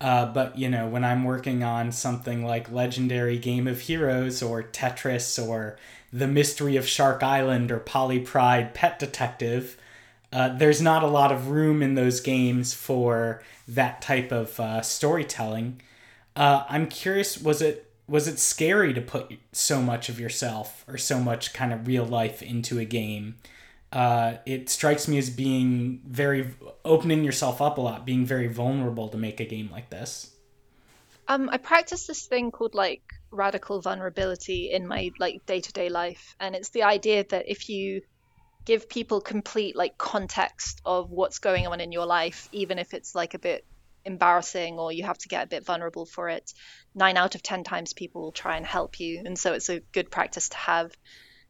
Uh, 0.00 0.26
but 0.26 0.56
you 0.56 0.68
know, 0.68 0.86
when 0.86 1.04
I'm 1.04 1.24
working 1.24 1.64
on 1.64 1.90
something 1.90 2.44
like 2.44 2.70
Legendary 2.70 3.38
Game 3.38 3.66
of 3.66 3.80
Heroes 3.80 4.40
or 4.40 4.62
Tetris 4.62 5.44
or 5.44 5.76
The 6.12 6.28
Mystery 6.28 6.76
of 6.76 6.86
Shark 6.86 7.24
Island 7.24 7.72
or 7.72 7.80
Polly 7.80 8.20
Pride 8.20 8.72
Pet 8.72 9.00
Detective, 9.00 9.76
uh, 10.32 10.50
there's 10.50 10.80
not 10.80 11.02
a 11.02 11.08
lot 11.08 11.32
of 11.32 11.48
room 11.48 11.82
in 11.82 11.96
those 11.96 12.20
games 12.20 12.72
for 12.72 13.42
that 13.66 14.00
type 14.00 14.30
of 14.30 14.60
uh, 14.60 14.80
storytelling. 14.82 15.80
Uh, 16.36 16.64
I'm 16.68 16.86
curious, 16.86 17.36
was 17.42 17.60
it 17.60 17.90
was 18.06 18.28
it 18.28 18.38
scary 18.38 18.94
to 18.94 19.00
put 19.00 19.32
so 19.52 19.82
much 19.82 20.08
of 20.08 20.20
yourself 20.20 20.84
or 20.86 20.96
so 20.96 21.18
much 21.18 21.52
kind 21.52 21.72
of 21.72 21.88
real 21.88 22.06
life 22.06 22.42
into 22.42 22.78
a 22.78 22.84
game? 22.84 23.34
Uh, 23.90 24.34
it 24.44 24.68
strikes 24.68 25.08
me 25.08 25.16
as 25.16 25.30
being 25.30 26.02
very 26.06 26.54
opening 26.84 27.24
yourself 27.24 27.62
up 27.62 27.78
a 27.78 27.80
lot, 27.80 28.04
being 28.04 28.26
very 28.26 28.46
vulnerable 28.46 29.08
to 29.08 29.16
make 29.16 29.40
a 29.40 29.44
game 29.44 29.70
like 29.72 29.88
this. 29.88 30.30
Um, 31.26 31.48
I 31.50 31.58
practice 31.58 32.06
this 32.06 32.26
thing 32.26 32.50
called 32.50 32.74
like 32.74 33.02
radical 33.30 33.80
vulnerability 33.80 34.70
in 34.70 34.86
my 34.86 35.10
like 35.18 35.44
day-to-day 35.46 35.88
life, 35.88 36.36
and 36.40 36.54
it's 36.54 36.70
the 36.70 36.82
idea 36.82 37.24
that 37.30 37.48
if 37.48 37.68
you 37.68 38.02
give 38.64 38.88
people 38.88 39.20
complete 39.22 39.74
like 39.74 39.96
context 39.96 40.82
of 40.84 41.10
what's 41.10 41.38
going 41.38 41.66
on 41.66 41.80
in 41.80 41.92
your 41.92 42.04
life, 42.04 42.48
even 42.52 42.78
if 42.78 42.92
it's 42.92 43.14
like 43.14 43.32
a 43.32 43.38
bit 43.38 43.64
embarrassing 44.04 44.78
or 44.78 44.92
you 44.92 45.04
have 45.04 45.18
to 45.18 45.28
get 45.28 45.44
a 45.44 45.48
bit 45.48 45.64
vulnerable 45.64 46.04
for 46.04 46.28
it, 46.28 46.52
nine 46.94 47.16
out 47.16 47.34
of 47.34 47.42
ten 47.42 47.64
times 47.64 47.94
people 47.94 48.20
will 48.20 48.32
try 48.32 48.56
and 48.58 48.66
help 48.66 49.00
you, 49.00 49.22
and 49.24 49.38
so 49.38 49.54
it's 49.54 49.70
a 49.70 49.80
good 49.92 50.10
practice 50.10 50.50
to 50.50 50.56
have. 50.58 50.92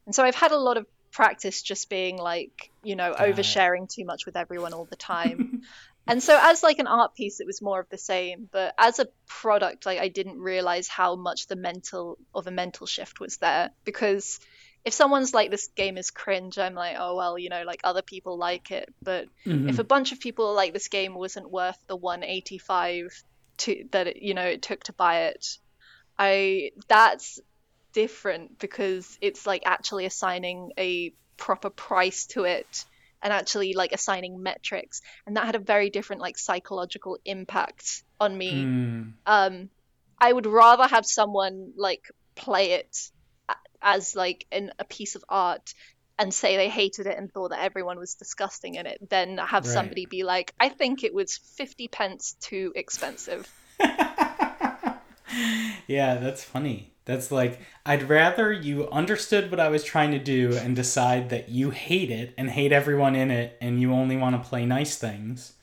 And 0.06 0.14
so 0.14 0.22
I've 0.24 0.34
had 0.34 0.52
a 0.52 0.58
lot 0.58 0.76
of 0.76 0.86
practice 1.18 1.62
just 1.62 1.90
being 1.90 2.16
like, 2.16 2.70
you 2.84 2.94
know, 2.94 3.12
oversharing 3.12 3.88
too 3.92 4.04
much 4.04 4.24
with 4.24 4.36
everyone 4.36 4.72
all 4.72 4.86
the 4.88 4.96
time. 4.96 5.60
And 6.10 6.22
so 6.22 6.38
as 6.40 6.62
like 6.62 6.78
an 6.78 6.86
art 6.86 7.14
piece 7.14 7.38
it 7.38 7.46
was 7.46 7.60
more 7.60 7.80
of 7.80 7.86
the 7.90 7.98
same, 7.98 8.48
but 8.50 8.72
as 8.78 8.98
a 8.98 9.08
product 9.26 9.84
like 9.84 9.98
I 9.98 10.08
didn't 10.08 10.38
realize 10.38 10.88
how 10.88 11.16
much 11.16 11.48
the 11.48 11.56
mental 11.56 12.16
of 12.34 12.46
a 12.46 12.50
mental 12.50 12.86
shift 12.86 13.20
was 13.20 13.36
there 13.36 13.68
because 13.84 14.40
if 14.86 14.94
someone's 14.94 15.34
like 15.34 15.50
this 15.50 15.68
game 15.76 15.98
is 15.98 16.10
cringe, 16.10 16.56
I'm 16.56 16.72
like, 16.74 16.96
oh 16.98 17.14
well, 17.14 17.38
you 17.38 17.50
know, 17.50 17.62
like 17.66 17.80
other 17.84 18.00
people 18.00 18.38
like 18.38 18.70
it, 18.70 18.88
but 19.04 19.26
Mhm. 19.46 19.68
if 19.68 19.78
a 19.78 19.84
bunch 19.84 20.12
of 20.12 20.20
people 20.20 20.54
like 20.54 20.72
this 20.72 20.88
game 20.88 21.14
wasn't 21.14 21.50
worth 21.50 21.78
the 21.88 21.96
185 21.96 23.12
to 23.58 23.84
that 23.92 24.06
it, 24.06 24.16
you 24.22 24.32
know 24.32 24.46
it 24.46 24.62
took 24.62 24.82
to 24.84 24.94
buy 24.94 25.14
it, 25.30 25.44
I 26.18 26.70
that's 26.88 27.38
different 27.92 28.58
because 28.58 29.16
it's 29.20 29.46
like 29.46 29.62
actually 29.66 30.06
assigning 30.06 30.70
a 30.78 31.12
proper 31.36 31.70
price 31.70 32.26
to 32.26 32.44
it 32.44 32.84
and 33.22 33.32
actually 33.32 33.72
like 33.74 33.92
assigning 33.92 34.42
metrics 34.42 35.00
and 35.26 35.36
that 35.36 35.46
had 35.46 35.54
a 35.56 35.60
very 35.60 35.90
different 35.90 36.22
like 36.22 36.38
psychological 36.38 37.18
impact 37.24 38.02
on 38.20 38.36
me 38.36 38.70
Mm, 38.70 39.14
um 39.26 39.68
i 40.20 40.32
would 40.32 40.46
rather 40.46 40.86
have 40.86 41.06
someone 41.06 41.72
like 41.76 42.02
play 42.36 42.72
it 42.72 42.96
as 43.82 44.14
like 44.16 44.46
in 44.50 44.72
a 44.78 44.84
piece 44.84 45.14
of 45.14 45.24
art 45.28 45.72
and 46.18 46.34
say 46.34 46.56
they 46.56 46.68
hated 46.68 47.06
it 47.06 47.16
and 47.16 47.30
thought 47.32 47.50
that 47.50 47.60
everyone 47.62 47.98
was 47.98 48.14
disgusting 48.14 48.74
in 48.74 48.86
it 48.86 48.98
than 49.08 49.38
have 49.38 49.64
Right. 49.64 49.66
somebody 49.66 50.06
be 50.06 50.24
like 50.24 50.52
i 50.58 50.68
think 50.68 51.04
it 51.04 51.14
was 51.14 51.38
50 51.56 51.88
pence 51.88 52.36
too 52.40 52.72
expensive 52.74 53.46
yeah, 55.86 56.16
that's 56.16 56.44
funny. 56.44 56.92
That's 57.08 57.32
like 57.32 57.58
I'd 57.86 58.10
rather 58.10 58.52
you 58.52 58.86
understood 58.90 59.50
what 59.50 59.58
I 59.58 59.70
was 59.70 59.82
trying 59.82 60.10
to 60.10 60.18
do 60.18 60.54
and 60.54 60.76
decide 60.76 61.30
that 61.30 61.48
you 61.48 61.70
hate 61.70 62.10
it 62.10 62.34
and 62.36 62.50
hate 62.50 62.70
everyone 62.70 63.16
in 63.16 63.30
it 63.30 63.56
and 63.62 63.80
you 63.80 63.94
only 63.94 64.18
want 64.18 64.36
to 64.36 64.46
play 64.46 64.66
nice 64.66 64.98
things 64.98 65.54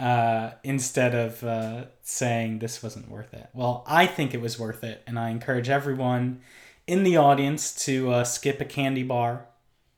uh, 0.00 0.50
instead 0.64 1.14
of 1.14 1.44
uh, 1.44 1.84
saying 2.02 2.58
this 2.58 2.82
wasn't 2.82 3.08
worth 3.08 3.32
it. 3.32 3.50
Well, 3.54 3.84
I 3.86 4.06
think 4.06 4.34
it 4.34 4.40
was 4.40 4.58
worth 4.58 4.82
it, 4.82 5.04
and 5.06 5.16
I 5.16 5.30
encourage 5.30 5.68
everyone 5.68 6.40
in 6.88 7.04
the 7.04 7.18
audience 7.18 7.72
to 7.84 8.10
uh, 8.10 8.24
skip 8.24 8.60
a 8.60 8.64
candy 8.64 9.04
bar 9.04 9.46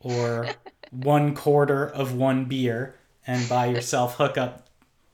or 0.00 0.46
one 0.90 1.34
quarter 1.34 1.86
of 1.86 2.14
one 2.14 2.44
beer 2.44 2.96
and 3.26 3.48
buy 3.48 3.64
yourself 3.64 4.16
hook 4.16 4.36
up 4.36 4.68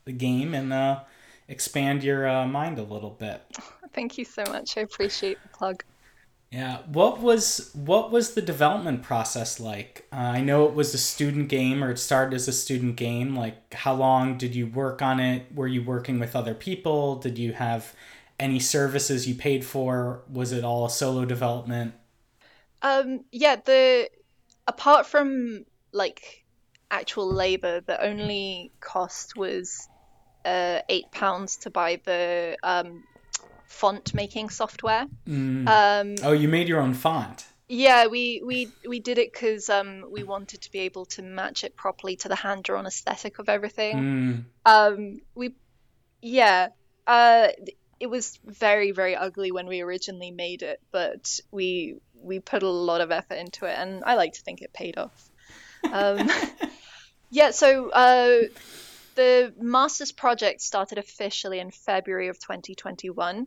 the 0.07 0.13
game 0.13 0.55
and 0.55 0.73
uh, 0.73 1.03
expand 1.47 2.03
your 2.03 2.29
uh, 2.29 2.49
mind 2.49 2.81
a 2.81 2.83
little 2.83 3.11
bit. 3.11 3.43
thank 3.93 4.19
you 4.19 4.25
so 4.25 4.47
much 4.47 4.77
i 4.77 4.81
appreciate 4.81 5.43
the 5.43 5.49
plug 5.49 5.85
Yeah. 6.51 6.79
What 6.87 7.21
was 7.21 7.71
what 7.75 8.11
was 8.11 8.35
the 8.35 8.43
development 8.43 9.03
process 9.03 9.59
like? 9.59 10.07
Uh, 10.13 10.17
I 10.17 10.41
know 10.43 10.67
it 10.67 10.75
was 10.75 10.93
a 10.95 10.99
student 10.99 11.49
game, 11.49 11.83
or 11.83 11.91
it 11.91 11.99
started 11.99 12.35
as 12.35 12.47
a 12.49 12.53
student 12.53 12.97
game. 12.97 13.35
Like, 13.35 13.73
how 13.73 13.95
long 13.95 14.37
did 14.37 14.55
you 14.55 14.67
work 14.67 15.01
on 15.01 15.19
it? 15.21 15.47
Were 15.55 15.67
you 15.67 15.83
working 15.83 16.19
with 16.21 16.37
other 16.37 16.55
people? 16.55 17.17
Did 17.17 17.39
you 17.39 17.55
have 17.55 17.95
any 18.39 18.61
services 18.61 19.27
you 19.27 19.35
paid 19.35 19.65
for? 19.65 20.25
Was 20.31 20.53
it 20.53 20.63
all 20.65 20.89
solo 20.91 21.25
development? 21.25 21.95
Um, 22.83 23.25
yeah, 23.31 23.57
the 23.57 24.09
apart 24.67 25.07
from 25.07 25.65
like 25.93 26.45
actual 26.91 27.33
labor, 27.33 27.81
the 27.81 28.03
only 28.03 28.73
cost 28.81 29.37
was 29.37 29.89
uh 30.45 30.81
eight 30.89 31.11
pounds 31.13 31.59
to 31.59 31.71
buy 31.71 32.01
the 32.05 32.59
um 32.65 33.05
font 33.73 34.15
making 34.15 34.51
software. 34.51 35.07
Mm. 35.27 35.69
Um, 35.69 36.15
oh, 36.23 36.33
you 36.33 36.49
made 36.49 36.69
your 36.69 36.81
own 36.81 36.95
font. 36.95 37.47
yeah, 37.69 38.07
we 38.07 38.43
we 38.45 38.69
we 38.87 39.01
did 39.01 39.19
it 39.19 39.33
because 39.33 39.69
um 39.71 40.05
we 40.11 40.23
wanted 40.23 40.61
to 40.63 40.71
be 40.71 40.81
able 40.81 41.07
to 41.07 41.23
match 41.23 41.65
it 41.65 41.75
properly 41.75 42.17
to 42.17 42.29
the 42.29 42.37
hand 42.37 42.65
drawn 42.65 42.87
aesthetic 42.87 43.39
of 43.39 43.49
everything. 43.49 43.97
Mm. 43.97 44.45
Um, 44.67 45.21
we, 45.35 45.55
yeah, 46.21 46.69
uh, 47.07 47.49
it 47.99 48.09
was 48.09 48.39
very 48.45 48.93
very 48.93 49.17
ugly 49.17 49.51
when 49.53 49.67
we 49.67 49.81
originally 49.81 50.31
made 50.31 50.63
it, 50.63 50.81
but 50.93 51.41
we 51.51 51.97
we 52.15 52.39
put 52.41 52.63
a 52.63 52.69
lot 52.69 53.01
of 53.01 53.11
effort 53.11 53.37
into 53.37 53.65
it, 53.65 53.77
and 53.77 54.05
I 54.05 54.15
like 54.15 54.35
to 54.35 54.43
think 54.43 54.63
it 54.63 54.73
paid 54.73 54.99
off. 54.99 55.31
Um, 55.91 56.31
yeah, 57.31 57.51
so 57.51 57.91
uh, 57.91 58.43
the 59.15 59.53
Masters 59.59 60.13
project 60.13 60.61
started 60.61 60.99
officially 60.99 61.59
in 61.59 61.71
February 61.71 62.29
of 62.29 62.39
2021. 62.39 63.47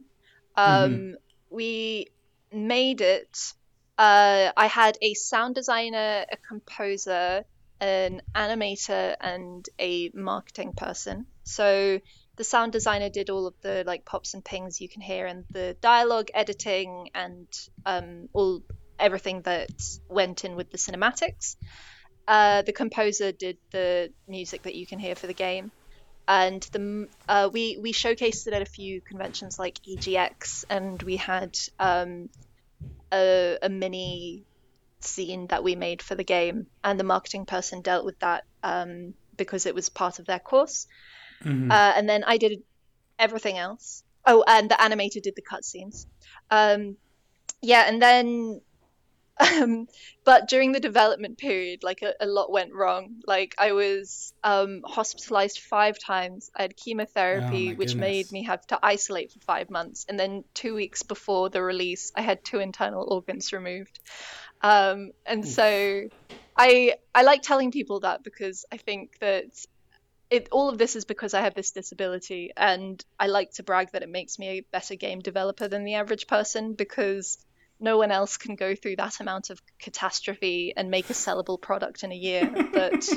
Um, 0.57 1.15
We 1.49 2.07
made 2.51 3.01
it. 3.01 3.53
Uh, 3.97 4.51
I 4.57 4.67
had 4.67 4.97
a 5.01 5.13
sound 5.13 5.55
designer, 5.55 6.25
a 6.29 6.37
composer, 6.49 7.45
an 7.79 8.21
animator, 8.33 9.15
and 9.21 9.65
a 9.79 10.09
marketing 10.13 10.73
person. 10.73 11.27
So 11.43 11.99
the 12.35 12.43
sound 12.43 12.73
designer 12.73 13.09
did 13.09 13.29
all 13.29 13.47
of 13.47 13.53
the 13.61 13.83
like 13.85 14.03
pops 14.05 14.33
and 14.33 14.43
pings 14.43 14.81
you 14.81 14.89
can 14.89 15.01
hear, 15.01 15.27
and 15.27 15.45
the 15.51 15.77
dialogue 15.81 16.29
editing, 16.33 17.09
and 17.13 17.47
um, 17.85 18.27
all 18.33 18.61
everything 18.99 19.43
that 19.43 19.69
went 20.09 20.43
in 20.45 20.55
with 20.55 20.71
the 20.71 20.77
cinematics. 20.77 21.55
uh, 22.27 22.61
the 22.63 22.73
composer 22.73 23.31
did 23.31 23.57
the 23.71 24.11
music 24.27 24.63
that 24.63 24.75
you 24.75 24.87
can 24.87 24.99
hear 24.99 25.15
for 25.15 25.27
the 25.27 25.33
game, 25.33 25.71
and 26.27 26.61
the 26.71 27.07
uh, 27.27 27.49
we 27.51 27.77
we 27.81 27.93
showcased 27.93 28.47
it 28.47 28.53
at 28.53 28.61
a 28.61 28.65
few 28.65 29.01
conventions 29.01 29.59
like 29.59 29.79
EGX, 29.83 30.65
and 30.69 31.01
we 31.03 31.17
had 31.17 31.57
um, 31.79 32.29
a, 33.11 33.57
a 33.61 33.69
mini 33.69 34.43
scene 34.99 35.47
that 35.47 35.63
we 35.63 35.75
made 35.75 36.01
for 36.01 36.15
the 36.15 36.23
game, 36.23 36.67
and 36.83 36.99
the 36.99 37.03
marketing 37.03 37.45
person 37.45 37.81
dealt 37.81 38.05
with 38.05 38.19
that 38.19 38.43
um, 38.63 39.13
because 39.37 39.65
it 39.65 39.75
was 39.75 39.89
part 39.89 40.19
of 40.19 40.25
their 40.25 40.39
course. 40.39 40.87
Mm-hmm. 41.43 41.71
Uh, 41.71 41.93
and 41.95 42.09
then 42.09 42.23
I 42.23 42.37
did 42.37 42.63
everything 43.19 43.57
else. 43.57 44.03
Oh, 44.25 44.43
and 44.47 44.69
the 44.69 44.75
animator 44.75 45.21
did 45.21 45.35
the 45.35 45.43
cutscenes. 45.43 46.07
Um, 46.49 46.97
yeah, 47.61 47.85
and 47.87 48.01
then 48.01 48.61
um, 49.39 49.87
but 50.23 50.47
during 50.47 50.71
the 50.71 50.79
development 50.79 51.37
period, 51.37 51.83
like 51.83 52.01
a, 52.01 52.13
a 52.21 52.25
lot 52.25 52.51
went 52.51 52.73
wrong. 52.73 53.21
Like 53.27 53.55
I 53.57 53.73
was 53.73 54.33
um, 54.43 54.81
hospitalized 54.85 55.59
five 55.59 55.97
times. 55.99 56.49
I 56.55 56.63
had 56.63 56.77
chemotherapy, 56.77 57.71
oh 57.71 57.75
which 57.75 57.89
goodness. 57.89 58.01
made 58.01 58.31
me 58.31 58.43
have 58.43 58.65
to 58.67 58.79
isolate 58.81 59.31
for 59.31 59.39
five 59.41 59.69
months. 59.69 60.05
And 60.07 60.19
then 60.19 60.43
two 60.53 60.73
weeks 60.73 61.03
before 61.03 61.49
the 61.49 61.61
release, 61.61 62.11
I 62.15 62.21
had 62.21 62.43
two 62.43 62.59
internal 62.59 63.05
organs 63.11 63.51
removed. 63.51 63.99
Um, 64.61 65.11
and 65.25 65.43
Oof. 65.43 65.49
so 65.51 66.03
I 66.57 66.95
I 67.13 67.23
like 67.23 67.41
telling 67.41 67.71
people 67.71 68.01
that 68.01 68.23
because 68.23 68.65
I 68.71 68.77
think 68.77 69.19
that 69.19 69.45
it 70.29 70.47
all 70.51 70.69
of 70.69 70.77
this 70.77 70.95
is 70.95 71.05
because 71.05 71.33
I 71.33 71.41
have 71.41 71.53
this 71.53 71.71
disability, 71.71 72.51
and 72.55 73.03
I 73.19 73.27
like 73.27 73.51
to 73.53 73.63
brag 73.63 73.91
that 73.91 74.03
it 74.03 74.09
makes 74.09 74.39
me 74.39 74.47
a 74.47 74.65
better 74.71 74.95
game 74.95 75.19
developer 75.19 75.67
than 75.67 75.83
the 75.83 75.95
average 75.95 76.27
person 76.27 76.73
because 76.73 77.37
no 77.79 77.97
one 77.97 78.11
else 78.11 78.37
can 78.37 78.55
go 78.55 78.75
through 78.75 78.95
that 78.95 79.19
amount 79.19 79.49
of 79.49 79.61
catastrophe 79.79 80.73
and 80.75 80.89
make 80.89 81.09
a 81.09 81.13
sellable 81.13 81.59
product 81.59 82.03
in 82.03 82.11
a 82.11 82.15
year. 82.15 82.49
But 82.73 83.07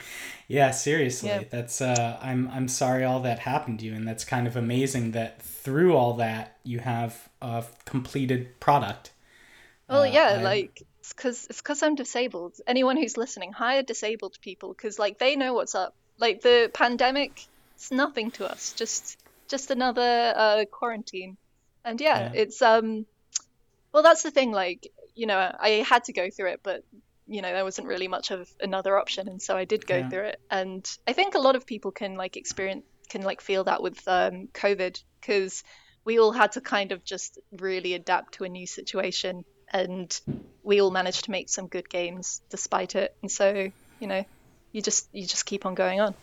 yeah, 0.48 0.70
seriously, 0.70 1.28
yeah. 1.28 1.44
that's 1.48 1.80
uh, 1.80 2.18
I'm 2.20 2.48
I'm 2.50 2.68
sorry 2.68 3.04
all 3.04 3.20
that 3.20 3.40
happened 3.40 3.80
to 3.80 3.86
you, 3.86 3.94
and 3.94 4.06
that's 4.06 4.24
kind 4.24 4.46
of 4.46 4.56
amazing 4.56 5.12
that 5.12 5.42
through 5.42 5.96
all 5.96 6.14
that 6.14 6.58
you 6.64 6.80
have 6.80 7.28
a 7.40 7.64
completed 7.84 8.58
product. 8.60 9.12
Well, 9.88 10.02
uh, 10.02 10.06
yeah, 10.06 10.36
I... 10.38 10.42
like 10.42 10.82
it's 11.00 11.12
because 11.12 11.46
it's 11.48 11.60
because 11.60 11.82
I'm 11.82 11.94
disabled. 11.94 12.56
Anyone 12.66 12.96
who's 12.96 13.16
listening, 13.16 13.52
hire 13.52 13.82
disabled 13.82 14.38
people 14.40 14.70
because 14.70 14.98
like 14.98 15.18
they 15.18 15.36
know 15.36 15.54
what's 15.54 15.74
up. 15.74 15.94
Like 16.18 16.42
the 16.42 16.70
pandemic, 16.74 17.46
it's 17.76 17.92
nothing 17.92 18.32
to 18.32 18.50
us. 18.50 18.72
Just 18.72 19.16
just 19.46 19.70
another 19.70 20.32
uh, 20.36 20.64
quarantine, 20.70 21.36
and 21.84 22.00
yeah, 22.00 22.32
yeah. 22.32 22.40
it's 22.40 22.60
um 22.60 23.06
well, 23.92 24.02
that's 24.02 24.22
the 24.22 24.30
thing. 24.30 24.52
Like, 24.52 24.90
you 25.14 25.26
know, 25.26 25.38
I 25.38 25.84
had 25.88 26.04
to 26.04 26.12
go 26.12 26.30
through 26.30 26.50
it, 26.50 26.60
but 26.62 26.84
you 27.26 27.42
know, 27.42 27.52
there 27.52 27.64
wasn't 27.64 27.86
really 27.86 28.08
much 28.08 28.30
of 28.30 28.48
another 28.60 28.98
option, 28.98 29.28
and 29.28 29.40
so 29.40 29.56
I 29.56 29.64
did 29.64 29.86
go 29.86 29.98
yeah. 29.98 30.08
through 30.08 30.24
it. 30.24 30.40
And 30.50 30.88
I 31.06 31.12
think 31.12 31.34
a 31.34 31.38
lot 31.38 31.56
of 31.56 31.66
people 31.66 31.90
can 31.90 32.16
like 32.16 32.36
experience, 32.36 32.84
can 33.10 33.22
like 33.22 33.40
feel 33.40 33.64
that 33.64 33.82
with 33.82 34.06
um, 34.08 34.48
COVID, 34.54 35.02
because 35.20 35.62
we 36.04 36.18
all 36.18 36.32
had 36.32 36.52
to 36.52 36.60
kind 36.60 36.92
of 36.92 37.04
just 37.04 37.38
really 37.52 37.94
adapt 37.94 38.34
to 38.34 38.44
a 38.44 38.48
new 38.48 38.66
situation, 38.66 39.44
and 39.70 40.18
we 40.62 40.80
all 40.80 40.90
managed 40.90 41.24
to 41.24 41.30
make 41.30 41.50
some 41.50 41.66
good 41.66 41.88
games 41.88 42.40
despite 42.48 42.94
it. 42.94 43.14
And 43.20 43.30
so, 43.30 43.70
you 44.00 44.06
know, 44.06 44.24
you 44.72 44.80
just 44.80 45.08
you 45.12 45.26
just 45.26 45.44
keep 45.44 45.66
on 45.66 45.74
going 45.74 46.00
on. 46.00 46.14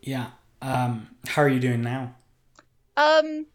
Yeah. 0.00 0.28
Um, 0.62 1.08
how 1.26 1.42
are 1.42 1.48
you 1.48 1.60
doing 1.60 1.82
now? 1.82 2.14
Um, 2.96 3.46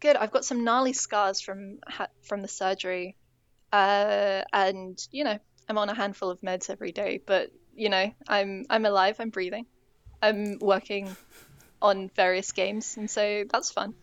good. 0.00 0.16
I've 0.16 0.30
got 0.30 0.44
some 0.44 0.64
gnarly 0.64 0.92
scars 0.92 1.40
from 1.40 1.78
from 2.22 2.42
the 2.42 2.48
surgery, 2.48 3.16
uh, 3.72 4.42
and 4.52 4.98
you 5.10 5.24
know 5.24 5.38
I'm 5.68 5.78
on 5.78 5.88
a 5.88 5.94
handful 5.94 6.30
of 6.30 6.40
meds 6.40 6.70
every 6.70 6.92
day. 6.92 7.20
But 7.24 7.50
you 7.74 7.88
know 7.88 8.12
I'm 8.28 8.66
I'm 8.70 8.84
alive. 8.84 9.16
I'm 9.18 9.30
breathing. 9.30 9.66
I'm 10.22 10.58
working 10.60 11.14
on 11.80 12.10
various 12.14 12.52
games, 12.52 12.96
and 12.96 13.10
so 13.10 13.44
that's 13.50 13.70
fun. 13.70 13.94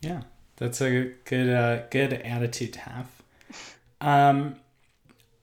Yeah, 0.00 0.22
that's 0.56 0.80
a 0.80 1.12
good 1.24 1.50
uh, 1.50 1.86
good 1.90 2.12
attitude 2.12 2.72
to 2.74 2.80
have. 2.80 3.10
Um, 4.00 4.56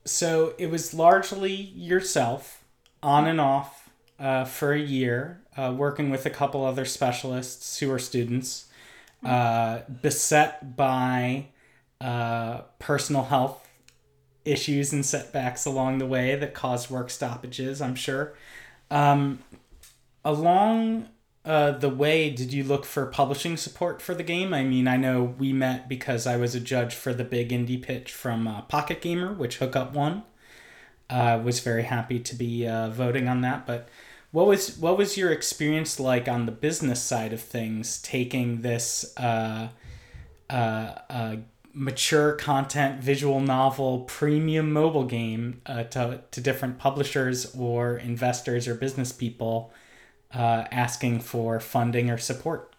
so 0.06 0.54
it 0.58 0.68
was 0.68 0.94
largely 0.94 1.54
yourself, 1.54 2.64
on 3.02 3.28
and 3.28 3.42
off, 3.42 3.90
uh, 4.20 4.46
for 4.46 4.74
a 4.74 4.80
year, 4.80 5.42
uh, 5.58 5.74
working 5.76 6.10
with 6.10 6.26
a 6.26 6.30
couple 6.30 6.64
other 6.64 6.86
specialists 6.86 7.80
who 7.80 7.92
are 7.92 8.00
students 8.00 8.68
uh, 9.24 9.80
beset 10.02 10.76
by 10.76 11.48
uh, 12.00 12.62
personal 12.80 13.24
health 13.24 13.68
issues 14.46 14.92
and 14.92 15.06
setbacks 15.06 15.66
along 15.66 16.00
the 16.00 16.06
way 16.06 16.36
that 16.36 16.54
caused 16.54 16.90
work 16.90 17.10
stoppages, 17.10 17.82
I'm 17.82 17.96
sure. 17.96 18.34
Um, 18.90 19.40
along 20.26 21.08
uh, 21.46 21.72
the 21.72 21.90
way, 21.90 22.30
did 22.30 22.54
you 22.54 22.64
look 22.64 22.86
for 22.86 23.06
publishing 23.06 23.58
support 23.58 24.02
for 24.02 24.14
the 24.14 24.24
game? 24.24 24.54
I 24.54 24.64
mean, 24.64 24.88
I 24.88 24.98
know 24.98 25.24
we 25.24 25.54
met 25.54 25.88
because 25.88 26.28
I 26.28 26.38
was 26.38 26.54
a 26.56 26.60
judge 26.60 26.94
for 26.94 27.14
the 27.14 27.24
big 27.24 27.50
indie 27.50 27.82
pitch 27.82 28.12
from 28.12 28.48
uh, 28.48 28.62
Pocket 28.62 29.02
Gamer, 29.02 29.34
which 29.34 29.58
Hookup 29.58 29.94
won. 29.94 30.24
I 31.10 31.34
uh, 31.34 31.40
was 31.40 31.60
very 31.60 31.84
happy 31.84 32.20
to 32.20 32.36
be 32.36 32.66
uh, 32.68 32.90
voting 32.90 33.28
on 33.28 33.42
that, 33.42 33.68
but 33.68 33.90
what 34.32 34.48
was 34.48 34.78
what 34.78 34.98
was 34.98 35.18
your 35.18 35.32
experience 35.32 36.00
like 36.00 36.28
on 36.28 36.46
the 36.46 36.52
business 36.52 37.02
side 37.02 37.34
of 37.34 37.42
things, 37.42 38.02
taking 38.02 38.62
this 38.62 39.14
uh, 39.18 39.70
uh, 40.50 40.96
uh, 41.10 41.36
mature 41.74 42.34
content 42.34 43.02
visual 43.02 43.40
novel 43.40 44.02
premium 44.02 44.72
mobile 44.72 45.04
game 45.04 45.62
uh, 45.66 45.84
to 45.84 46.22
to 46.32 46.42
different 46.42 46.78
publishers 46.78 47.54
or 47.56 47.98
investors 47.98 48.68
or 48.68 48.76
business 48.76 49.12
people 49.12 49.72
uh, 50.34 50.66
asking 50.72 51.20
for 51.20 51.60
funding 51.60 52.10
or 52.10 52.18
support? 52.18 52.74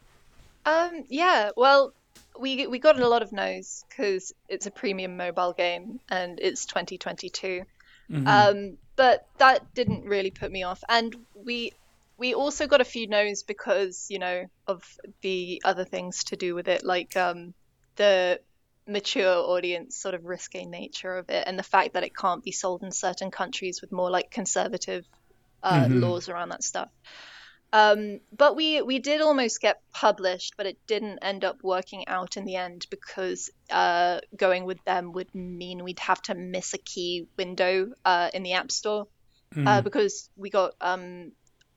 Um, 0.64 1.04
yeah, 1.08 1.50
well, 1.56 1.92
we 2.38 2.66
we 2.66 2.78
got 2.78 2.98
a 2.98 3.08
lot 3.08 3.22
of 3.22 3.30
no's 3.30 3.84
because 3.88 4.32
it's 4.48 4.66
a 4.66 4.70
premium 4.70 5.18
mobile 5.18 5.52
game 5.52 6.00
and 6.08 6.40
it's 6.40 6.64
2022. 6.64 7.64
Mm-hmm. 8.12 8.28
Um, 8.28 8.78
but 8.96 9.26
that 9.38 9.74
didn't 9.74 10.04
really 10.04 10.30
put 10.30 10.52
me 10.52 10.62
off. 10.62 10.82
And 10.88 11.16
we 11.34 11.72
we 12.18 12.34
also 12.34 12.66
got 12.66 12.80
a 12.80 12.84
few 12.84 13.08
no's 13.08 13.42
because 13.42 14.06
you 14.10 14.18
know 14.18 14.44
of 14.66 14.84
the 15.22 15.62
other 15.64 15.84
things 15.84 16.24
to 16.24 16.36
do 16.36 16.54
with 16.54 16.68
it, 16.68 16.84
like 16.84 17.16
um, 17.16 17.54
the 17.96 18.40
mature 18.86 19.34
audience 19.34 19.96
sort 19.96 20.14
of 20.14 20.24
risque 20.24 20.64
nature 20.64 21.16
of 21.16 21.30
it, 21.30 21.44
and 21.46 21.58
the 21.58 21.62
fact 21.62 21.94
that 21.94 22.04
it 22.04 22.16
can't 22.16 22.44
be 22.44 22.52
sold 22.52 22.82
in 22.82 22.92
certain 22.92 23.30
countries 23.30 23.80
with 23.80 23.92
more 23.92 24.10
like 24.10 24.30
conservative 24.30 25.04
uh, 25.62 25.84
mm-hmm. 25.84 26.00
laws 26.00 26.28
around 26.28 26.50
that 26.50 26.62
stuff. 26.62 26.90
Um, 27.72 28.20
but 28.36 28.54
we 28.54 28.82
we 28.82 28.98
did 28.98 29.22
almost 29.22 29.60
get 29.60 29.80
published, 29.92 30.54
but 30.58 30.66
it 30.66 30.78
didn't 30.86 31.20
end 31.22 31.42
up 31.42 31.62
working 31.62 32.06
out 32.06 32.36
in 32.36 32.44
the 32.44 32.56
end 32.56 32.86
because 32.90 33.50
uh, 33.70 34.20
going 34.36 34.64
with 34.64 34.82
them 34.84 35.12
would 35.12 35.34
mean 35.34 35.82
we'd 35.82 36.00
have 36.00 36.20
to 36.22 36.34
miss 36.34 36.74
a 36.74 36.78
key 36.78 37.28
window 37.38 37.92
uh, 38.04 38.28
in 38.34 38.42
the 38.42 38.52
App 38.52 38.70
Store 38.70 39.06
mm. 39.54 39.66
uh, 39.66 39.80
because 39.80 40.28
we 40.36 40.50
got 40.50 40.74
um, 40.82 41.32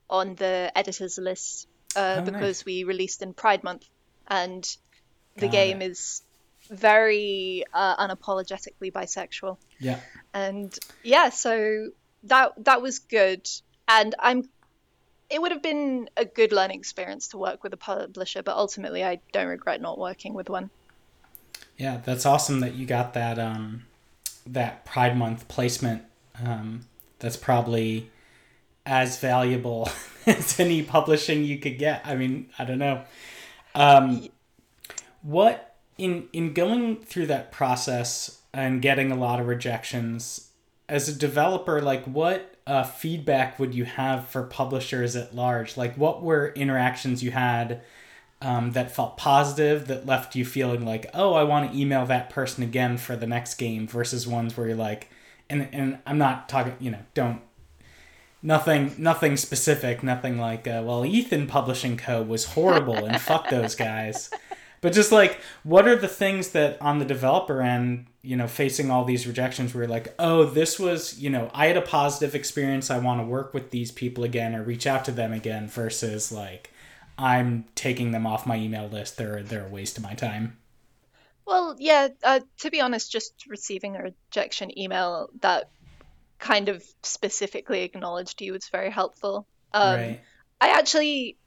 on 0.10 0.36
the 0.36 0.70
editors 0.76 1.18
list 1.18 1.68
uh, 1.96 2.18
oh, 2.20 2.22
because 2.24 2.60
nice. 2.60 2.66
we 2.66 2.84
released 2.84 3.22
in 3.22 3.34
Pride 3.34 3.64
Month, 3.64 3.88
and 4.28 4.64
the 5.36 5.48
got 5.48 5.52
game 5.52 5.82
it. 5.82 5.92
is 5.92 6.24
very 6.70 7.64
uh, 7.74 7.96
unapologetically 8.06 8.92
bisexual. 8.92 9.58
Yeah, 9.80 10.02
and 10.34 10.78
yeah, 11.04 11.30
so 11.30 11.92
that 12.24 12.52
that 12.66 12.82
was 12.82 13.00
good, 13.00 13.48
and 13.88 14.14
I'm 14.20 14.50
it 15.36 15.42
would 15.42 15.52
have 15.52 15.62
been 15.62 16.10
a 16.16 16.24
good 16.24 16.54
learning 16.54 16.80
experience 16.80 17.28
to 17.28 17.38
work 17.38 17.62
with 17.62 17.74
a 17.74 17.78
publisher, 17.78 18.42
but 18.42 18.56
ultimately, 18.56 19.04
I 19.04 19.20
don't 19.34 19.48
regret 19.48 19.82
not 19.82 20.00
working 20.00 20.34
with 20.34 20.50
one. 20.50 20.70
Yeah, 21.78 21.98
that's 21.98 22.26
awesome 22.26 22.62
that 22.62 22.76
you 22.76 22.86
got 22.86 23.14
that 23.16 23.38
um, 23.38 23.84
that 24.48 24.86
Pride 24.86 25.18
Month 25.18 25.50
placement. 25.50 26.04
Um, 26.42 26.86
that's 27.20 27.36
probably 27.36 28.10
as 28.86 29.20
valuable 29.20 29.90
as 30.26 30.58
any 30.58 30.82
publishing 30.82 31.44
you 31.44 31.60
could 31.60 31.78
get. 31.78 32.02
I 32.06 32.16
mean, 32.16 32.50
I 32.58 32.64
don't 32.64 32.80
know. 32.80 33.04
Um, 33.74 34.30
what 35.22 35.76
in 35.98 36.30
in 36.32 36.54
going 36.54 37.02
through 37.04 37.26
that 37.26 37.52
process 37.52 38.40
and 38.54 38.82
getting 38.82 39.12
a 39.12 39.16
lot 39.16 39.42
of 39.42 39.48
rejections 39.48 40.52
as 40.88 41.10
a 41.10 41.14
developer, 41.14 41.82
like 41.82 42.06
what 42.06 42.55
uh, 42.68 42.84
feedback 42.84 43.60
would 43.60 43.76
you 43.76 43.86
have 43.86 44.28
for 44.28 44.44
publishers 44.44 45.16
at 45.16 45.36
large? 45.36 45.78
Like, 45.78 45.96
what 45.96 46.24
were 46.24 46.50
interactions 46.56 47.24
you 47.24 47.32
had 47.32 47.82
um, 48.42 48.72
that 48.72 48.96
felt 48.96 49.18
positive, 49.18 49.88
that 49.88 50.06
left 50.06 50.36
you 50.36 50.46
feeling 50.46 50.86
like, 50.86 51.10
oh, 51.14 51.34
I 51.34 51.44
want 51.44 51.72
to 51.72 51.78
email 51.78 52.06
that 52.06 52.30
person 52.30 52.64
again 52.64 52.98
for 52.98 53.16
the 53.16 53.28
next 53.28 53.56
game, 53.56 53.88
versus 53.88 54.28
ones 54.28 54.58
where 54.58 54.68
you're 54.68 54.76
like, 54.76 55.10
and 55.50 55.68
and 55.72 56.00
I'm 56.06 56.18
not 56.18 56.50
talking, 56.50 56.76
you 56.80 56.92
know, 56.92 57.00
don't 57.14 57.42
nothing 58.42 58.96
nothing 58.98 59.38
specific, 59.38 60.04
nothing 60.04 60.38
like, 60.38 60.68
uh, 60.68 60.82
well, 60.86 61.06
Ethan 61.06 61.48
Publishing 61.48 61.98
Co. 61.98 62.22
was 62.22 62.46
horrible 62.46 63.06
and 63.06 63.20
fuck 63.22 63.50
those 63.50 63.76
guys. 63.76 64.30
But 64.82 64.94
just 64.94 65.12
like, 65.12 65.40
what 65.64 65.88
are 65.88 65.96
the 65.96 66.08
things 66.08 66.50
that 66.50 66.80
on 66.80 67.00
the 67.00 67.06
developer 67.06 67.60
end 67.60 68.06
you 68.26 68.36
know 68.36 68.48
facing 68.48 68.92
all 68.92 69.06
these 69.06 69.28
rejections 69.28 69.74
where 69.74 69.84
you're 69.84 69.92
like 69.92 70.14
oh 70.20 70.46
this 70.46 70.80
was 70.80 71.20
you 71.20 71.30
know 71.30 71.50
i 71.54 71.68
had 71.68 71.78
a 71.78 71.82
positive 71.82 72.36
experience. 72.36 72.90
I 72.90 72.98
want 73.00 73.22
to 73.22 73.26
work 73.26 73.54
with 73.54 73.72
these 73.72 73.92
people 73.92 74.24
again 74.24 74.56
or 74.56 74.64
reach 74.64 74.88
out 74.88 75.06
to 75.06 75.12
them 75.12 75.32
again 75.32 75.68
versus 75.68 76.32
like 76.32 76.72
i'm 77.18 77.66
taking 77.76 78.12
them 78.12 78.26
off 78.28 78.46
my 78.46 78.58
email 78.58 78.88
list. 78.88 79.18
They're 79.18 79.44
they're 79.44 79.68
a 79.68 79.70
waste 79.70 79.98
of 79.98 80.04
my 80.04 80.14
time. 80.14 80.58
Well, 81.46 81.76
yeah, 81.78 82.08
uh, 82.24 82.40
to 82.60 82.72
be 82.72 82.82
honest, 82.82 83.12
just 83.12 83.46
receiving 83.48 83.96
a 83.96 84.02
rejection 84.02 84.78
email 84.78 85.30
that 85.42 85.70
kind 86.40 86.70
of 86.70 86.84
specifically 87.04 87.84
acknowledged 87.84 88.42
you 88.42 88.54
was 88.54 88.68
very 88.70 88.90
helpful. 88.90 89.46
Um, 89.72 89.96
right. 89.96 90.22
I 90.60 90.70
actually 90.70 91.38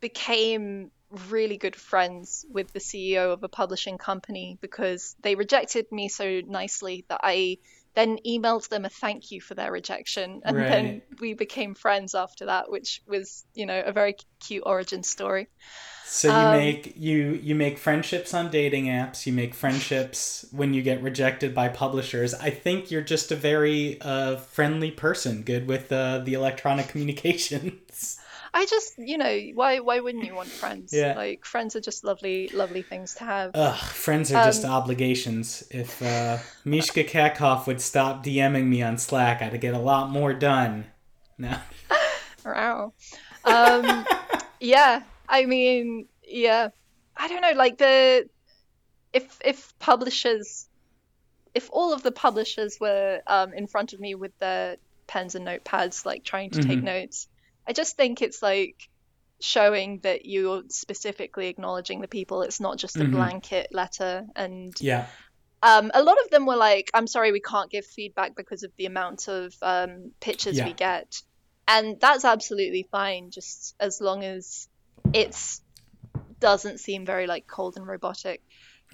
became 0.00 0.90
really 1.28 1.56
good 1.56 1.76
friends 1.76 2.44
with 2.50 2.72
the 2.72 2.78
CEO 2.78 3.32
of 3.32 3.42
a 3.42 3.48
publishing 3.48 3.98
company 3.98 4.58
because 4.60 5.14
they 5.22 5.34
rejected 5.34 5.90
me 5.92 6.08
so 6.08 6.40
nicely 6.46 7.04
that 7.08 7.20
I 7.22 7.58
then 7.94 8.18
emailed 8.26 8.68
them 8.68 8.84
a 8.84 8.88
thank 8.88 9.30
you 9.30 9.40
for 9.40 9.54
their 9.54 9.70
rejection. 9.70 10.40
And 10.44 10.56
then 10.56 11.02
we 11.20 11.34
became 11.34 11.74
friends 11.74 12.14
after 12.14 12.46
that, 12.46 12.70
which 12.70 13.02
was, 13.06 13.44
you 13.54 13.66
know, 13.66 13.82
a 13.84 13.92
very 13.92 14.16
cute 14.40 14.62
origin 14.64 15.02
story. 15.02 15.48
so 16.04 16.28
you 16.28 16.34
Um, 16.34 16.56
make 16.56 16.94
you 16.96 17.38
you 17.42 17.54
make 17.54 17.78
friendships 17.78 18.34
on 18.34 18.50
dating 18.50 18.86
apps 18.86 19.24
you 19.24 19.32
make 19.32 19.54
friendships 19.54 20.44
when 20.50 20.74
you 20.74 20.82
get 20.82 21.00
rejected 21.00 21.54
by 21.54 21.68
publishers 21.68 22.34
i 22.34 22.50
think 22.50 22.90
you're 22.90 23.08
just 23.14 23.30
a 23.30 23.36
very 23.36 23.98
uh, 24.00 24.36
friendly 24.36 24.90
person 24.90 25.42
good 25.42 25.66
with 25.68 25.92
uh, 25.92 26.18
the 26.18 26.34
electronic 26.34 26.88
communications 26.92 28.18
I 28.54 28.66
just, 28.66 28.98
you 28.98 29.16
know, 29.16 29.38
why 29.54 29.80
why 29.80 30.00
wouldn't 30.00 30.24
you 30.24 30.34
want 30.34 30.48
friends? 30.48 30.92
Yeah. 30.92 31.14
Like 31.16 31.44
friends 31.44 31.74
are 31.74 31.80
just 31.80 32.04
lovely, 32.04 32.48
lovely 32.52 32.82
things 32.82 33.14
to 33.14 33.24
have. 33.24 33.52
Ugh, 33.54 33.78
friends 33.78 34.30
are 34.30 34.44
just 34.44 34.64
Um, 34.64 34.70
obligations. 34.72 35.64
If 35.70 36.02
uh, 36.02 36.38
Mishka 36.64 37.04
Kakov 37.04 37.66
would 37.66 37.80
stop 37.80 38.22
DMing 38.24 38.66
me 38.66 38.82
on 38.82 38.98
Slack, 38.98 39.40
I'd 39.40 39.58
get 39.60 39.74
a 39.74 39.78
lot 39.78 40.10
more 40.10 40.32
done. 40.34 40.86
No. 41.38 41.56
Wow. 42.44 42.92
Um, 43.44 44.04
yeah, 44.58 45.02
I 45.28 45.44
mean, 45.46 46.08
yeah, 46.26 46.70
I 47.16 47.28
don't 47.28 47.40
know. 47.40 47.52
Like 47.52 47.78
the 47.78 48.28
if 49.12 49.38
if 49.44 49.78
publishers, 49.78 50.68
if 51.54 51.68
all 51.72 51.92
of 51.92 52.02
the 52.02 52.10
publishers 52.10 52.78
were 52.80 53.20
um, 53.28 53.52
in 53.54 53.68
front 53.68 53.92
of 53.92 54.00
me 54.00 54.16
with 54.16 54.36
their 54.40 54.76
pens 55.06 55.36
and 55.36 55.46
notepads, 55.46 56.04
like 56.04 56.24
trying 56.24 56.50
to 56.50 56.62
take 56.62 56.80
Mhm. 56.80 56.84
notes, 56.84 57.28
I 57.66 57.72
just 57.72 57.96
think 57.96 58.22
it's 58.22 58.42
like 58.42 58.76
showing 59.40 60.00
that 60.02 60.24
you're 60.24 60.62
specifically 60.68 61.48
acknowledging 61.48 62.00
the 62.00 62.08
people. 62.08 62.42
It's 62.42 62.60
not 62.60 62.78
just 62.78 62.96
a 62.96 63.04
Mhm. 63.04 63.12
blanket 63.12 63.68
letter 63.72 64.24
and 64.36 64.74
Yeah. 64.80 65.06
um, 65.62 65.92
a 65.94 66.02
lot 66.02 66.18
of 66.24 66.30
them 66.30 66.44
were 66.44 66.56
like, 66.56 66.90
I'm 66.92 67.06
sorry, 67.06 67.30
we 67.30 67.40
can't 67.40 67.70
give 67.70 67.86
feedback 67.86 68.34
because 68.34 68.64
of 68.64 68.72
the 68.78 68.86
amount 68.86 69.28
of 69.28 69.54
um, 69.62 70.12
pictures 70.20 70.58
we 70.60 70.72
get. 70.72 71.14
And 71.68 72.00
that's 72.00 72.24
absolutely 72.24 72.88
fine, 72.90 73.30
just 73.30 73.74
as 73.78 74.00
long 74.00 74.24
as 74.24 74.66
it's 75.12 75.60
doesn't 76.40 76.80
seem 76.80 77.06
very 77.06 77.26
like 77.28 77.46
cold 77.46 77.76
and 77.76 77.86
robotic. 77.86 78.42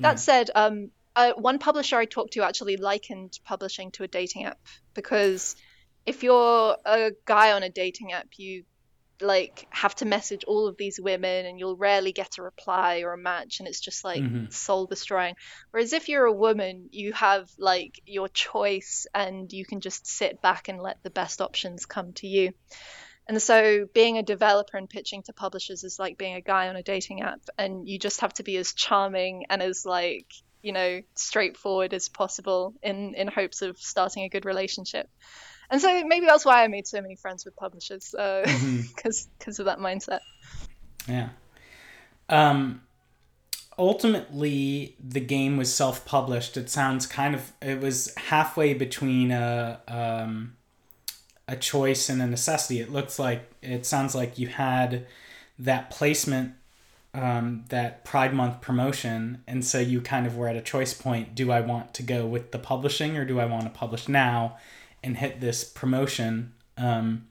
That 0.00 0.16
Yeah. 0.16 0.16
said, 0.16 0.50
um, 0.54 0.90
uh, 1.16 1.33
one 1.33 1.59
publisher 1.59 1.96
I 1.96 2.04
talked 2.04 2.35
to 2.35 2.42
actually 2.44 2.76
likened 2.76 3.33
publishing 3.46 3.90
to 3.92 4.04
a 4.04 4.09
dating 4.09 4.44
app 4.44 4.59
because 4.94 5.57
if 6.09 6.23
you're 6.23 6.77
a 6.85 7.12
guy 7.27 7.53
on 7.53 7.62
a 7.62 7.71
dating 7.71 8.12
app, 8.12 8.29
you 8.38 8.64
like 9.21 9.66
have 9.71 9.94
to 9.97 10.05
message 10.05 10.44
all 10.47 10.68
of 10.68 10.77
these 10.77 11.01
women 11.01 11.44
and 11.44 11.59
you'll 11.59 11.77
rarely 11.77 12.12
get 12.12 12.38
a 12.38 12.42
reply 12.42 13.01
or 13.01 13.12
a 13.12 13.18
match 13.18 13.59
and 13.59 13.68
it's 13.68 13.81
just 13.81 14.05
like 14.05 14.23
Mhm. 14.23 14.53
soul 14.53 14.87
destroying. 14.87 15.35
Whereas 15.71 15.92
if 15.92 16.09
you're 16.09 16.25
a 16.25 16.33
woman 16.33 16.88
you 16.92 17.12
have 17.14 17.51
like 17.59 18.01
your 18.07 18.29
choice 18.29 19.07
and 19.12 19.53
you 19.53 19.64
can 19.64 19.81
just 19.81 20.07
sit 20.07 20.40
back 20.40 20.68
and 20.68 20.81
let 20.81 21.03
the 21.03 21.11
best 21.11 21.40
options 21.40 21.85
come 21.85 22.12
to 22.14 22.29
you. 22.29 22.53
And 23.27 23.42
so 23.42 23.87
being 23.92 24.16
a 24.18 24.23
developer 24.23 24.77
and 24.79 24.88
pitching 24.88 25.23
to 25.25 25.33
publishers 25.33 25.85
is 25.85 25.99
like 25.99 26.16
being 26.16 26.37
a 26.37 26.40
guy 26.40 26.68
on 26.68 26.77
a 26.77 26.83
dating 26.83 27.21
app 27.23 27.40
and 27.59 27.88
you 27.88 27.99
just 27.99 28.21
have 28.21 28.35
to 28.35 28.44
be 28.44 28.57
as 28.57 28.73
charming 28.73 29.47
and 29.51 29.62
as 29.62 29.85
like 29.85 30.27
you 30.62 30.73
know 30.73 31.03
straightforward 31.14 31.92
as 31.92 32.09
possible 32.09 32.75
in 32.83 33.14
in 33.14 33.29
hopes 33.29 33.62
of 33.62 33.77
starting 33.79 34.25
a 34.25 34.29
good 34.29 34.44
relationship 34.44 35.09
and 35.70 35.81
so 35.81 36.04
maybe 36.04 36.26
that's 36.26 36.44
why 36.44 36.64
I 36.64 36.68
made 36.68 36.87
so 36.87 37.00
many 37.00 37.16
friends 37.16 37.44
with 37.44 37.57
publishers 37.57 38.11
because 38.11 38.46
Mhm. 38.46 39.26
because 39.38 39.59
of 39.59 39.66
that 39.66 39.78
mindset. 39.78 40.20
Yeah. 41.07 41.31
Um, 42.28 42.83
ultimately, 43.78 44.96
the 45.02 45.20
game 45.20 45.57
was 45.57 45.74
self-published. 45.74 46.57
It 46.57 46.68
sounds 46.70 47.07
kind 47.07 47.35
of 47.35 47.52
it 47.62 47.81
was 47.81 48.14
halfway 48.16 48.74
between 48.74 49.31
a 49.31 49.81
um, 49.88 50.57
a 51.46 51.57
choice 51.57 52.09
and 52.09 52.20
a 52.20 52.26
necessity. 52.26 52.81
It 52.81 52.92
looks 52.92 53.18
like 53.18 53.50
it 53.62 53.87
sounds 53.87 54.14
like 54.14 54.38
you 54.38 54.48
had 54.48 55.07
that 55.59 55.90
placement 55.90 56.54
um, 57.14 57.64
that 57.70 58.04
Pride 58.04 58.35
Month 58.35 58.61
promotion, 58.61 59.42
and 59.46 59.64
so 59.64 59.78
you 59.78 60.00
kind 60.02 60.26
of 60.26 60.37
were 60.37 60.46
at 60.48 60.57
a 60.57 60.61
choice 60.61 60.92
point. 60.92 61.35
Do 61.35 61.50
I 61.50 61.61
want 61.61 61.94
to 61.94 62.02
go 62.02 62.26
with 62.26 62.52
the 62.52 62.59
publishing, 62.59 63.16
or 63.16 63.24
do 63.24 63.40
I 63.40 63.46
want 63.46 63.64
to 63.64 63.70
publish 63.70 64.09
now 64.09 64.59
and 65.03 65.17
hit 65.17 65.41
this 65.41 65.65
promotion? 65.65 66.53
Um, 66.77 67.29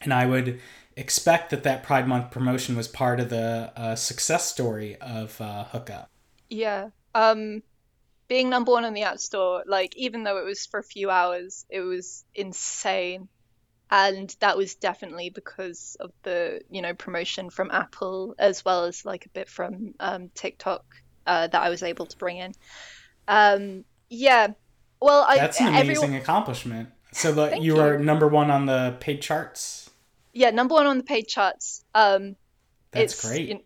and 0.00 0.12
I 0.12 0.26
would 0.26 0.60
expect 0.96 1.50
that 1.50 1.62
that 1.62 1.82
Pride 1.82 2.06
Month 2.06 2.30
promotion 2.30 2.76
was 2.76 2.88
part 2.88 3.20
of 3.20 3.30
the 3.30 3.72
uh, 3.76 3.94
success 3.94 4.50
story 4.50 4.96
of 4.96 5.40
uh, 5.40 5.64
Hookup. 5.64 6.08
Yeah. 6.48 6.90
Um, 7.14 7.62
being 8.28 8.48
number 8.48 8.72
one 8.72 8.84
on 8.84 8.94
the 8.94 9.02
App 9.02 9.18
Store, 9.18 9.64
like 9.66 9.96
even 9.96 10.22
though 10.22 10.38
it 10.38 10.44
was 10.44 10.66
for 10.66 10.78
a 10.78 10.84
few 10.84 11.10
hours, 11.10 11.66
it 11.68 11.80
was 11.80 12.24
insane. 12.34 13.28
And 13.90 14.34
that 14.38 14.56
was 14.56 14.76
definitely 14.76 15.30
because 15.30 15.96
of 15.98 16.12
the, 16.22 16.60
you 16.70 16.80
know, 16.80 16.94
promotion 16.94 17.50
from 17.50 17.72
Apple 17.72 18.36
as 18.38 18.64
well 18.64 18.84
as 18.84 19.04
like 19.04 19.26
a 19.26 19.30
bit 19.30 19.48
from 19.48 19.94
um, 19.98 20.30
TikTok 20.32 20.84
uh, 21.26 21.48
that 21.48 21.60
I 21.60 21.70
was 21.70 21.82
able 21.82 22.06
to 22.06 22.16
bring 22.16 22.36
in. 22.36 22.52
Um, 23.26 23.84
yeah. 24.08 24.48
Well, 25.00 25.24
I 25.28 25.36
That's 25.38 25.60
an 25.60 25.68
amazing 25.68 25.90
everyone, 25.90 26.14
accomplishment. 26.14 26.88
So 27.12 27.32
the, 27.32 27.48
Thank 27.48 27.64
you 27.64 27.76
you. 27.76 27.80
are 27.80 27.98
number 27.98 28.28
one 28.28 28.50
on 28.50 28.66
the 28.66 28.96
paid 29.00 29.20
charts. 29.22 29.90
yeah, 30.32 30.50
number 30.50 30.74
one 30.74 30.86
on 30.86 30.98
the 30.98 31.04
paid 31.04 31.26
charts. 31.28 31.84
Um, 31.94 32.36
That's 32.92 33.26
great. 33.26 33.48
you- 33.48 33.60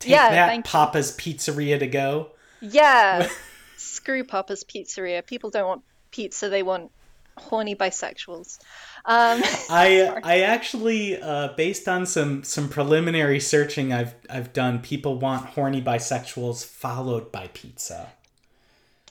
Take 0.00 0.12
yeah, 0.12 0.30
that, 0.30 0.46
thank 0.48 0.66
you. 0.66 0.70
Papa's 0.70 1.12
Pizzeria 1.14 1.78
to 1.78 1.86
go. 1.86 2.30
Yeah. 2.62 3.28
Screw 3.76 4.24
Papa's 4.24 4.64
Pizzeria. 4.64 5.24
People 5.26 5.50
don't 5.50 5.66
want 5.68 5.82
pizza, 6.10 6.48
they 6.48 6.62
want 6.62 6.90
horny 7.36 7.74
bisexuals. 7.76 8.58
Um, 9.04 9.42
I 9.70 10.18
I 10.24 10.40
actually 10.40 11.20
uh, 11.20 11.48
based 11.54 11.86
on 11.86 12.06
some 12.06 12.42
some 12.44 12.70
preliminary 12.70 13.40
searching 13.40 13.92
I've 13.92 14.14
I've 14.30 14.54
done, 14.54 14.78
people 14.80 15.18
want 15.18 15.44
horny 15.46 15.82
bisexuals 15.82 16.64
followed 16.64 17.30
by 17.30 17.48
pizza. 17.52 18.08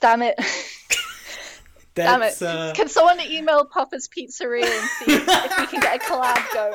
damn 0.00 0.22
it. 0.22 0.38
Damn 2.04 2.22
it. 2.22 2.42
uh, 2.42 2.72
Can 2.74 2.88
someone 2.88 3.20
email 3.20 3.64
Papa's 3.64 4.08
Pizzeria 4.08 4.64
and 4.64 4.88
see 4.90 5.12
if 5.14 5.58
we 5.58 5.66
can 5.66 5.80
get 5.80 5.96
a 5.96 6.04
collab 6.04 6.52
going? 6.54 6.74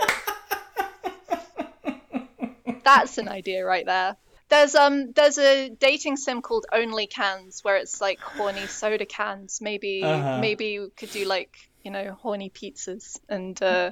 That's 2.83 3.17
an 3.17 3.27
idea 3.29 3.65
right 3.65 3.85
there. 3.85 4.15
There's 4.49 4.75
um 4.75 5.11
there's 5.13 5.39
a 5.39 5.69
dating 5.69 6.17
sim 6.17 6.41
called 6.43 6.65
Only 6.71 7.07
Cans 7.07 7.63
where 7.63 7.77
it's 7.77 7.99
like 7.99 8.19
horny 8.19 8.67
soda 8.67 9.05
cans. 9.05 9.59
Maybe 9.61 10.03
Uh-huh. 10.03 10.37
maybe 10.39 10.65
you 10.67 10.91
could 10.95 11.09
do 11.11 11.25
like, 11.25 11.55
you 11.83 11.89
know, 11.89 12.13
horny 12.21 12.51
pizzas 12.51 13.19
and 13.27 13.61
uh 13.61 13.91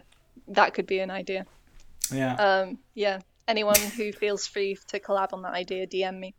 that 0.50 0.74
could 0.76 0.86
be 0.86 1.00
an 1.00 1.10
idea. 1.10 1.46
yeah. 2.12 2.36
Um, 2.36 2.78
yeah, 2.94 3.20
anyone 3.48 3.80
who 3.80 4.12
feels 4.12 4.46
free 4.46 4.78
to 4.90 5.00
collab 5.00 5.34
on 5.34 5.42
that 5.44 5.54
idea, 5.54 5.88
DM 5.88 6.20
me. 6.20 6.36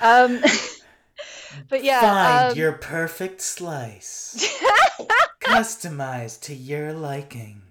Um, 0.00 0.40
but 1.68 1.84
yeah, 1.84 2.00
Find 2.00 2.52
um, 2.52 2.58
your 2.58 2.72
perfect 2.72 3.40
slice. 3.40 4.52
Customized 5.40 6.42
to 6.42 6.54
your 6.54 6.92
liking. 6.92 7.62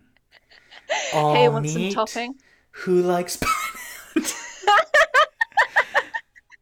All 1.13 1.33
hey, 1.35 1.49
want 1.49 1.69
some 1.69 1.81
meat? 1.81 1.93
topping? 1.93 2.35
Who 2.71 3.01
likes 3.01 3.37
pineapple? 4.15 4.31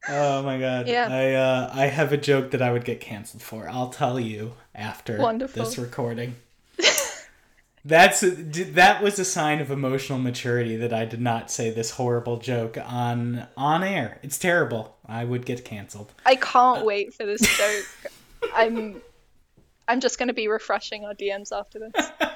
oh 0.09 0.43
my 0.43 0.59
god. 0.59 0.87
Yeah. 0.87 1.07
I 1.09 1.33
uh, 1.33 1.71
I 1.73 1.85
have 1.87 2.13
a 2.13 2.17
joke 2.17 2.51
that 2.51 2.61
I 2.61 2.71
would 2.71 2.85
get 2.85 2.99
canceled 2.99 3.41
for. 3.41 3.69
I'll 3.69 3.89
tell 3.89 4.19
you 4.19 4.53
after 4.75 5.17
Wonderful. 5.17 5.63
this 5.63 5.77
recording. 5.77 6.35
That's 7.85 8.19
that 8.21 9.01
was 9.01 9.19
a 9.19 9.25
sign 9.25 9.61
of 9.61 9.71
emotional 9.71 10.19
maturity 10.19 10.75
that 10.77 10.91
I 10.93 11.05
did 11.05 11.21
not 11.21 11.49
say 11.49 11.71
this 11.71 11.91
horrible 11.91 12.37
joke 12.37 12.77
on 12.77 13.47
on 13.55 13.83
air. 13.83 14.19
It's 14.21 14.37
terrible. 14.37 14.97
I 15.07 15.23
would 15.23 15.45
get 15.45 15.63
canceled. 15.65 16.11
I 16.25 16.35
can't 16.35 16.85
wait 16.85 17.13
for 17.13 17.25
this 17.25 17.41
joke. 17.41 17.85
I'm, 18.53 19.01
I'm 19.87 19.99
just 20.01 20.19
gonna 20.19 20.33
be 20.33 20.47
refreshing 20.47 21.05
our 21.05 21.13
DMs 21.13 21.51
after 21.51 21.79
this. 21.79 22.11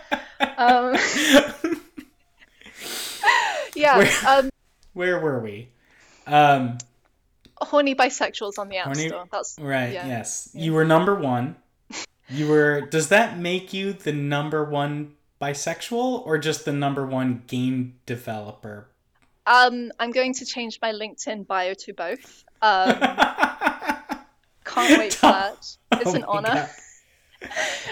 Um, 0.57 0.95
yeah. 3.75 3.97
Where- 3.97 4.11
Um, 4.27 4.49
Where 4.93 5.19
were 5.19 5.39
we? 5.39 5.69
Um, 6.27 6.77
horny 7.57 7.95
bisexuals 7.95 8.57
on 8.59 8.69
the 8.69 8.77
App 8.77 8.85
Horny- 8.87 9.07
Store. 9.07 9.25
That's 9.31 9.55
Right. 9.59 9.93
Yeah. 9.93 10.07
Yes. 10.07 10.49
Yeah. 10.53 10.65
You 10.65 10.73
were 10.73 10.85
number 10.85 11.15
one. 11.15 11.55
You 12.29 12.47
were. 12.49 12.81
Does 12.81 13.09
that 13.09 13.37
make 13.39 13.73
you 13.73 13.93
the 13.93 14.11
number 14.13 14.63
one 14.63 15.13
bisexual, 15.43 16.25
or 16.25 16.37
just 16.37 16.65
the 16.65 16.73
number 16.73 17.05
one 17.05 17.43
game 17.47 17.95
developer? 18.05 18.87
um. 19.45 19.91
I'm 19.99 20.11
going 20.11 20.33
to 20.35 20.45
change 20.45 20.79
my 20.81 20.91
LinkedIn 20.93 21.47
bio 21.47 21.73
to 21.73 21.93
both. 21.93 22.43
Um. 22.61 22.95
Can't 24.65 24.99
wait 24.99 25.13
for 25.13 25.27
that. 25.27 25.77
It's 26.01 26.13
Oh 26.13 26.15
an 26.15 26.23
honor. 26.23 26.69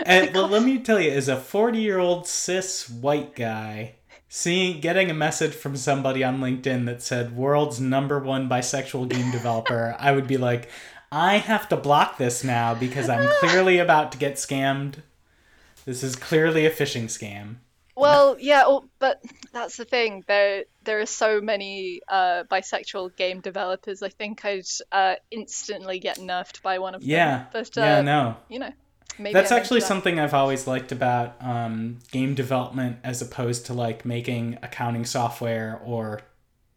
And 0.06 0.34
well, 0.34 0.48
let 0.48 0.64
me 0.64 0.80
tell 0.80 1.00
you, 1.00 1.12
as 1.12 1.28
a 1.28 1.36
forty-year-old 1.36 2.26
cis 2.26 2.90
white 2.90 3.36
guy, 3.36 3.96
seeing 4.30 4.80
getting 4.80 5.12
a 5.12 5.14
message 5.14 5.54
from 5.54 5.76
somebody 5.76 6.24
on 6.24 6.40
LinkedIn 6.40 6.86
that 6.86 7.02
said 7.04 7.36
"world's 7.36 7.82
number 7.82 8.18
one 8.18 8.48
bisexual 8.48 9.10
game 9.10 9.30
developer," 9.30 9.94
I 10.00 10.14
would 10.14 10.26
be 10.26 10.38
like, 10.38 10.70
I 11.12 11.38
have 11.38 11.68
to 11.70 11.76
block 11.76 12.18
this 12.18 12.42
now 12.46 12.74
because 12.74 13.10
I'm 13.10 13.30
clearly 13.42 13.80
about 13.80 14.14
to 14.14 14.18
get 14.18 14.36
scammed. 14.36 15.04
This 15.86 16.04
is 16.04 16.16
clearly 16.16 16.66
a 16.66 16.72
phishing 16.72 17.06
scam. 17.06 17.58
Well, 17.96 18.38
yeah, 18.40 18.64
oh, 18.66 18.86
but 19.00 19.22
that's 19.54 19.78
the 19.78 19.86
thing. 19.86 20.24
There, 20.28 20.64
there 20.86 21.02
are 21.02 21.06
so 21.06 21.42
many 21.42 22.02
uh, 22.08 22.46
bisexual 22.50 23.16
game 23.16 23.42
developers. 23.42 24.02
I 24.02 24.10
think 24.10 24.44
I'd 24.44 24.64
uh, 24.92 25.16
instantly 25.30 26.00
get 26.00 26.18
nerfed 26.18 26.62
by 26.62 26.80
one 26.80 26.96
of 26.96 27.02
them. 27.02 27.10
Yeah. 27.10 27.46
But 27.52 27.78
uh, 27.78 27.82
yeah, 27.82 28.02
no. 28.02 28.38
you 28.50 28.60
know, 28.60 28.72
maybe 29.20 29.34
That's 29.34 29.52
I'm 29.52 29.60
actually 29.60 29.82
that. 29.82 29.88
something 29.88 30.20
I've 30.20 30.34
always 30.34 30.68
liked 30.68 30.92
about 30.92 31.36
um, 31.42 32.00
game 32.12 32.34
development 32.34 32.98
as 33.04 33.22
opposed 33.22 33.68
to 33.68 33.74
like 33.74 34.06
making 34.06 34.58
accounting 34.62 35.06
software 35.06 35.80
or 35.84 36.22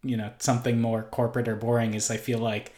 you 0.02 0.16
know 0.16 0.30
something 0.38 0.80
more 0.80 1.02
corporate 1.02 1.48
or 1.48 1.56
boring 1.56 1.94
is 1.94 2.10
I 2.10 2.18
feel 2.18 2.38
like 2.38 2.72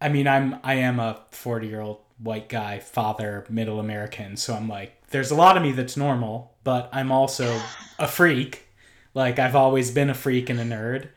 I 0.00 0.08
mean 0.08 0.28
I'm 0.28 0.60
I 0.62 0.74
am 0.74 1.00
a 1.00 1.20
40 1.32 1.66
year 1.66 1.80
old 1.80 1.98
white 2.18 2.48
guy 2.48 2.78
father 2.78 3.44
middle 3.48 3.80
American 3.80 4.36
so 4.36 4.54
I'm 4.54 4.68
like 4.68 4.97
there's 5.10 5.30
a 5.30 5.34
lot 5.34 5.56
of 5.56 5.62
me 5.62 5.72
that's 5.72 5.96
normal 5.96 6.54
but 6.64 6.88
I'm 6.92 7.10
also 7.10 7.60
a 7.98 8.08
freak 8.08 8.68
like 9.14 9.38
I've 9.38 9.56
always 9.56 9.90
been 9.90 10.10
a 10.10 10.14
freak 10.14 10.50
and 10.50 10.60
a 10.60 10.64
nerd 10.64 11.08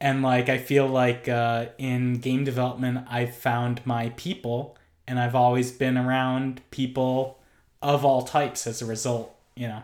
and 0.00 0.22
like 0.22 0.48
I 0.48 0.58
feel 0.58 0.86
like 0.86 1.28
uh, 1.28 1.66
in 1.78 2.14
game 2.14 2.44
development 2.44 3.06
I've 3.10 3.34
found 3.34 3.84
my 3.84 4.10
people 4.16 4.76
and 5.06 5.18
I've 5.18 5.34
always 5.34 5.72
been 5.72 5.98
around 5.98 6.62
people 6.70 7.38
of 7.82 8.04
all 8.04 8.22
types 8.22 8.66
as 8.66 8.80
a 8.80 8.86
result. 8.86 9.34
You 9.56 9.68
know, 9.68 9.82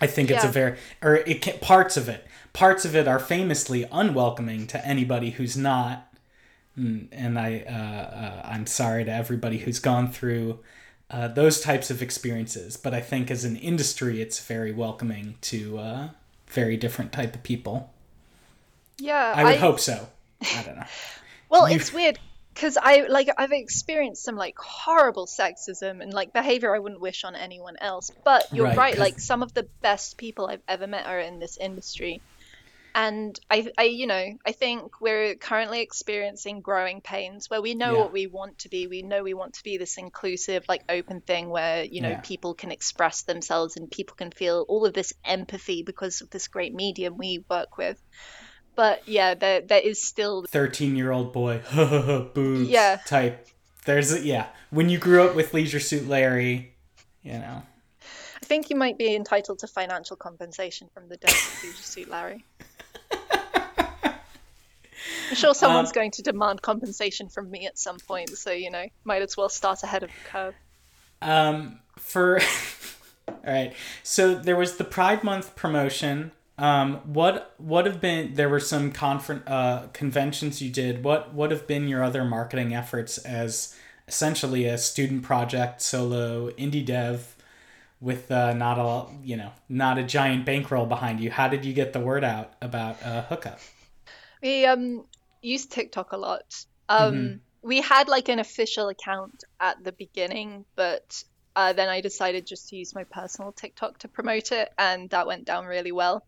I 0.00 0.06
think 0.06 0.30
it's 0.30 0.44
a 0.44 0.48
very 0.48 0.78
or 1.02 1.16
it 1.16 1.42
can, 1.42 1.58
parts 1.58 1.96
of 1.96 2.08
it 2.08 2.26
parts 2.52 2.84
of 2.84 2.94
it 2.96 3.06
are 3.06 3.18
famously 3.18 3.86
unwelcoming 3.92 4.66
to 4.68 4.86
anybody 4.86 5.30
who's 5.30 5.56
not. 5.56 6.06
Mm, 6.78 7.08
And 7.12 7.38
I 7.38 7.64
uh, 7.68 7.72
uh, 7.72 8.42
I'm 8.46 8.66
sorry 8.66 9.04
to 9.04 9.12
everybody 9.12 9.58
who's 9.58 9.80
gone 9.80 10.10
through. 10.10 10.60
Uh, 11.10 11.26
those 11.28 11.60
types 11.60 11.90
of 11.90 12.00
experiences, 12.02 12.76
but 12.76 12.94
I 12.94 13.00
think 13.00 13.30
as 13.30 13.44
an 13.44 13.56
industry, 13.56 14.22
it's 14.22 14.38
very 14.40 14.70
welcoming 14.70 15.34
to 15.42 15.78
uh, 15.78 16.08
very 16.46 16.76
different 16.76 17.10
type 17.12 17.34
of 17.34 17.42
people. 17.42 17.92
Yeah, 18.98 19.32
I 19.34 19.44
would 19.44 19.56
hope 19.56 19.80
so. 19.80 20.08
I 20.42 20.62
don't 20.62 20.76
know. 20.76 20.84
Well, 21.48 21.68
You- 21.68 21.76
it's 21.76 21.92
weird 21.92 22.16
because 22.54 22.76
I 22.80 23.06
like 23.08 23.28
I've 23.36 23.50
experienced 23.50 24.22
some 24.22 24.36
like 24.36 24.56
horrible 24.56 25.26
sexism 25.26 26.00
and 26.00 26.12
like 26.14 26.32
behavior 26.32 26.72
I 26.72 26.78
wouldn't 26.78 27.00
wish 27.00 27.24
on 27.24 27.34
anyone 27.34 27.76
else. 27.80 28.12
But 28.22 28.46
you're 28.52 28.66
Right, 28.66 28.76
right, 28.76 28.98
like 28.98 29.18
some 29.18 29.42
of 29.42 29.52
the 29.52 29.64
best 29.82 30.16
people 30.16 30.46
I've 30.46 30.62
ever 30.68 30.86
met 30.86 31.06
are 31.06 31.18
in 31.18 31.40
this 31.40 31.56
industry. 31.56 32.20
And 32.94 33.38
I, 33.50 33.68
I, 33.78 33.84
you 33.84 34.06
know, 34.06 34.26
I 34.44 34.52
think 34.52 35.00
we're 35.00 35.34
currently 35.36 35.80
experiencing 35.80 36.60
growing 36.60 37.00
pains 37.00 37.48
where 37.48 37.62
we 37.62 37.74
know 37.74 37.94
Yeah. 37.94 37.98
what 38.00 38.12
we 38.12 38.26
want 38.26 38.58
to 38.60 38.68
be. 38.68 38.86
We 38.86 39.02
know 39.02 39.22
we 39.22 39.34
want 39.34 39.54
to 39.54 39.62
be 39.62 39.76
this 39.76 39.96
inclusive, 39.96 40.64
like 40.68 40.82
open 40.88 41.20
thing 41.20 41.50
where, 41.50 41.84
you 41.84 42.00
know, 42.00 42.10
Yeah. 42.10 42.20
people 42.20 42.54
can 42.54 42.72
express 42.72 43.22
themselves 43.22 43.76
and 43.76 43.90
people 43.90 44.16
can 44.16 44.30
feel 44.32 44.64
all 44.68 44.84
of 44.86 44.92
this 44.94 45.12
empathy 45.24 45.82
because 45.82 46.20
of 46.20 46.30
this 46.30 46.48
great 46.48 46.74
medium 46.74 47.16
we 47.16 47.44
work 47.48 47.78
with. 47.78 48.00
But 48.74 49.06
yeah, 49.06 49.34
there 49.34 49.60
there 49.60 49.80
is 49.80 50.02
still 50.02 50.44
13 50.48 50.96
year 50.96 51.12
old 51.12 51.32
boy 51.32 51.60
boobs 52.34 52.68
Yeah. 52.70 52.98
type 53.06 53.46
there's 53.84 54.12
a, 54.12 54.20
yeah 54.20 54.46
when 54.70 54.88
you 54.90 54.98
grew 54.98 55.22
up 55.22 55.34
with 55.34 55.54
leisure 55.54 55.80
suit 55.80 56.06
larry 56.06 56.74
you 57.22 57.32
know 57.32 57.62
I 58.42 58.46
think 58.46 58.68
you 58.70 58.76
might 58.76 58.98
be 58.98 59.14
entitled 59.14 59.60
to 59.60 59.66
financial 59.66 60.16
compensation 60.16 60.88
from 60.94 61.08
the 61.08 61.16
death 61.16 61.32
of 61.32 61.62
Leisure 61.62 61.82
Suit 61.82 62.08
Larry. 62.08 62.44
I'm 65.30 65.36
sure 65.36 65.54
someone's 65.54 65.90
Um, 65.90 65.94
going 65.94 66.10
to 66.12 66.22
demand 66.22 66.62
compensation 66.62 67.28
from 67.30 67.50
me 67.50 67.66
at 67.66 67.78
some 67.78 68.00
point, 68.00 68.36
so 68.38 68.50
you 68.52 68.70
know, 68.70 68.86
might 69.04 69.22
as 69.22 69.36
well 69.36 69.48
start 69.48 69.82
ahead 69.82 70.02
of 70.02 70.12
the 70.14 70.20
curve. 70.22 70.54
um 71.22 71.80
for 71.98 72.40
all 73.28 73.34
right. 73.44 73.74
So 74.02 74.34
there 74.34 74.56
was 74.56 74.76
the 74.76 74.84
pride 74.84 75.22
month 75.24 75.54
promotion. 75.56 76.32
Um 76.58 76.96
what 77.04 77.54
what 77.58 77.86
have 77.86 78.00
been 78.00 78.34
there 78.34 78.48
were 78.48 78.60
some 78.60 78.92
confer- 78.92 79.42
uh 79.46 79.88
conventions 79.92 80.60
you 80.62 80.70
did. 80.70 81.04
What 81.04 81.32
what 81.34 81.50
have 81.50 81.66
been 81.66 81.88
your 81.88 82.02
other 82.02 82.24
marketing 82.24 82.74
efforts 82.74 83.18
as 83.18 83.74
essentially 84.08 84.66
a 84.66 84.76
student 84.78 85.22
project 85.22 85.80
solo 85.82 86.50
indie 86.52 86.84
dev 86.84 87.36
with 88.00 88.30
uh, 88.30 88.52
not 88.54 88.78
a 88.78 89.12
you 89.24 89.36
know 89.36 89.52
not 89.68 89.98
a 89.98 90.02
giant 90.02 90.44
bankroll 90.46 90.86
behind 90.86 91.20
you? 91.20 91.30
How 91.30 91.48
did 91.48 91.64
you 91.64 91.72
get 91.72 91.92
the 91.92 92.00
word 92.00 92.24
out 92.24 92.54
about 92.62 93.02
uh, 93.02 93.22
hookup? 93.24 93.60
We 94.42 94.64
um 94.66 95.04
used 95.42 95.72
TikTok 95.72 96.12
a 96.12 96.16
lot. 96.16 96.42
Um, 96.88 97.14
Mhm. 97.14 97.40
we 97.62 97.80
had 97.80 98.08
like 98.08 98.28
an 98.28 98.38
official 98.38 98.88
account 98.88 99.44
at 99.60 99.82
the 99.84 99.92
beginning, 99.92 100.64
but 100.76 101.22
uh, 101.56 101.72
then 101.72 101.88
I 101.88 102.00
decided 102.00 102.46
just 102.46 102.68
to 102.68 102.76
use 102.76 102.94
my 102.94 103.04
personal 103.04 103.52
TikTok 103.52 103.98
to 103.98 104.08
promote 104.08 104.52
it, 104.52 104.68
and 104.78 105.10
that 105.10 105.26
went 105.26 105.44
down 105.44 105.66
really 105.66 105.92
well. 105.92 106.22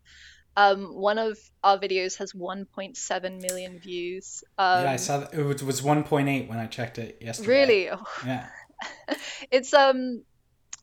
Um, 0.55 0.93
one 0.93 1.17
of 1.17 1.37
our 1.63 1.79
videos 1.79 2.17
has 2.19 2.33
1.7 2.33 3.41
million 3.41 3.79
views. 3.79 4.43
Um, 4.57 4.83
yeah, 4.83 4.91
I 4.91 4.95
saw 4.97 5.17
that. 5.19 5.33
It 5.33 5.43
was, 5.43 5.63
was 5.63 5.81
1.8 5.81 6.47
when 6.47 6.59
I 6.59 6.67
checked 6.67 6.99
it 6.99 7.17
yesterday. 7.21 7.49
Really? 7.49 7.89
Oh, 7.89 8.03
Yeah. 8.25 8.47
it's 9.51 9.73
um 9.73 10.23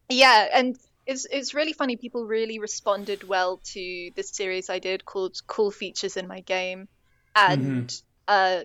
yeah 0.08 0.48
and 0.54 0.76
it's 1.06 1.26
it's 1.30 1.54
really 1.54 1.72
funny 1.72 1.96
people 1.96 2.24
really 2.24 2.58
responded 2.58 3.26
well 3.28 3.60
to 3.64 4.10
this 4.16 4.34
series 4.34 4.70
i 4.70 4.78
did 4.78 5.04
called 5.04 5.36
cool 5.46 5.70
features 5.70 6.16
in 6.16 6.26
my 6.26 6.40
game 6.40 6.88
and 7.36 7.92
uh 8.30 8.62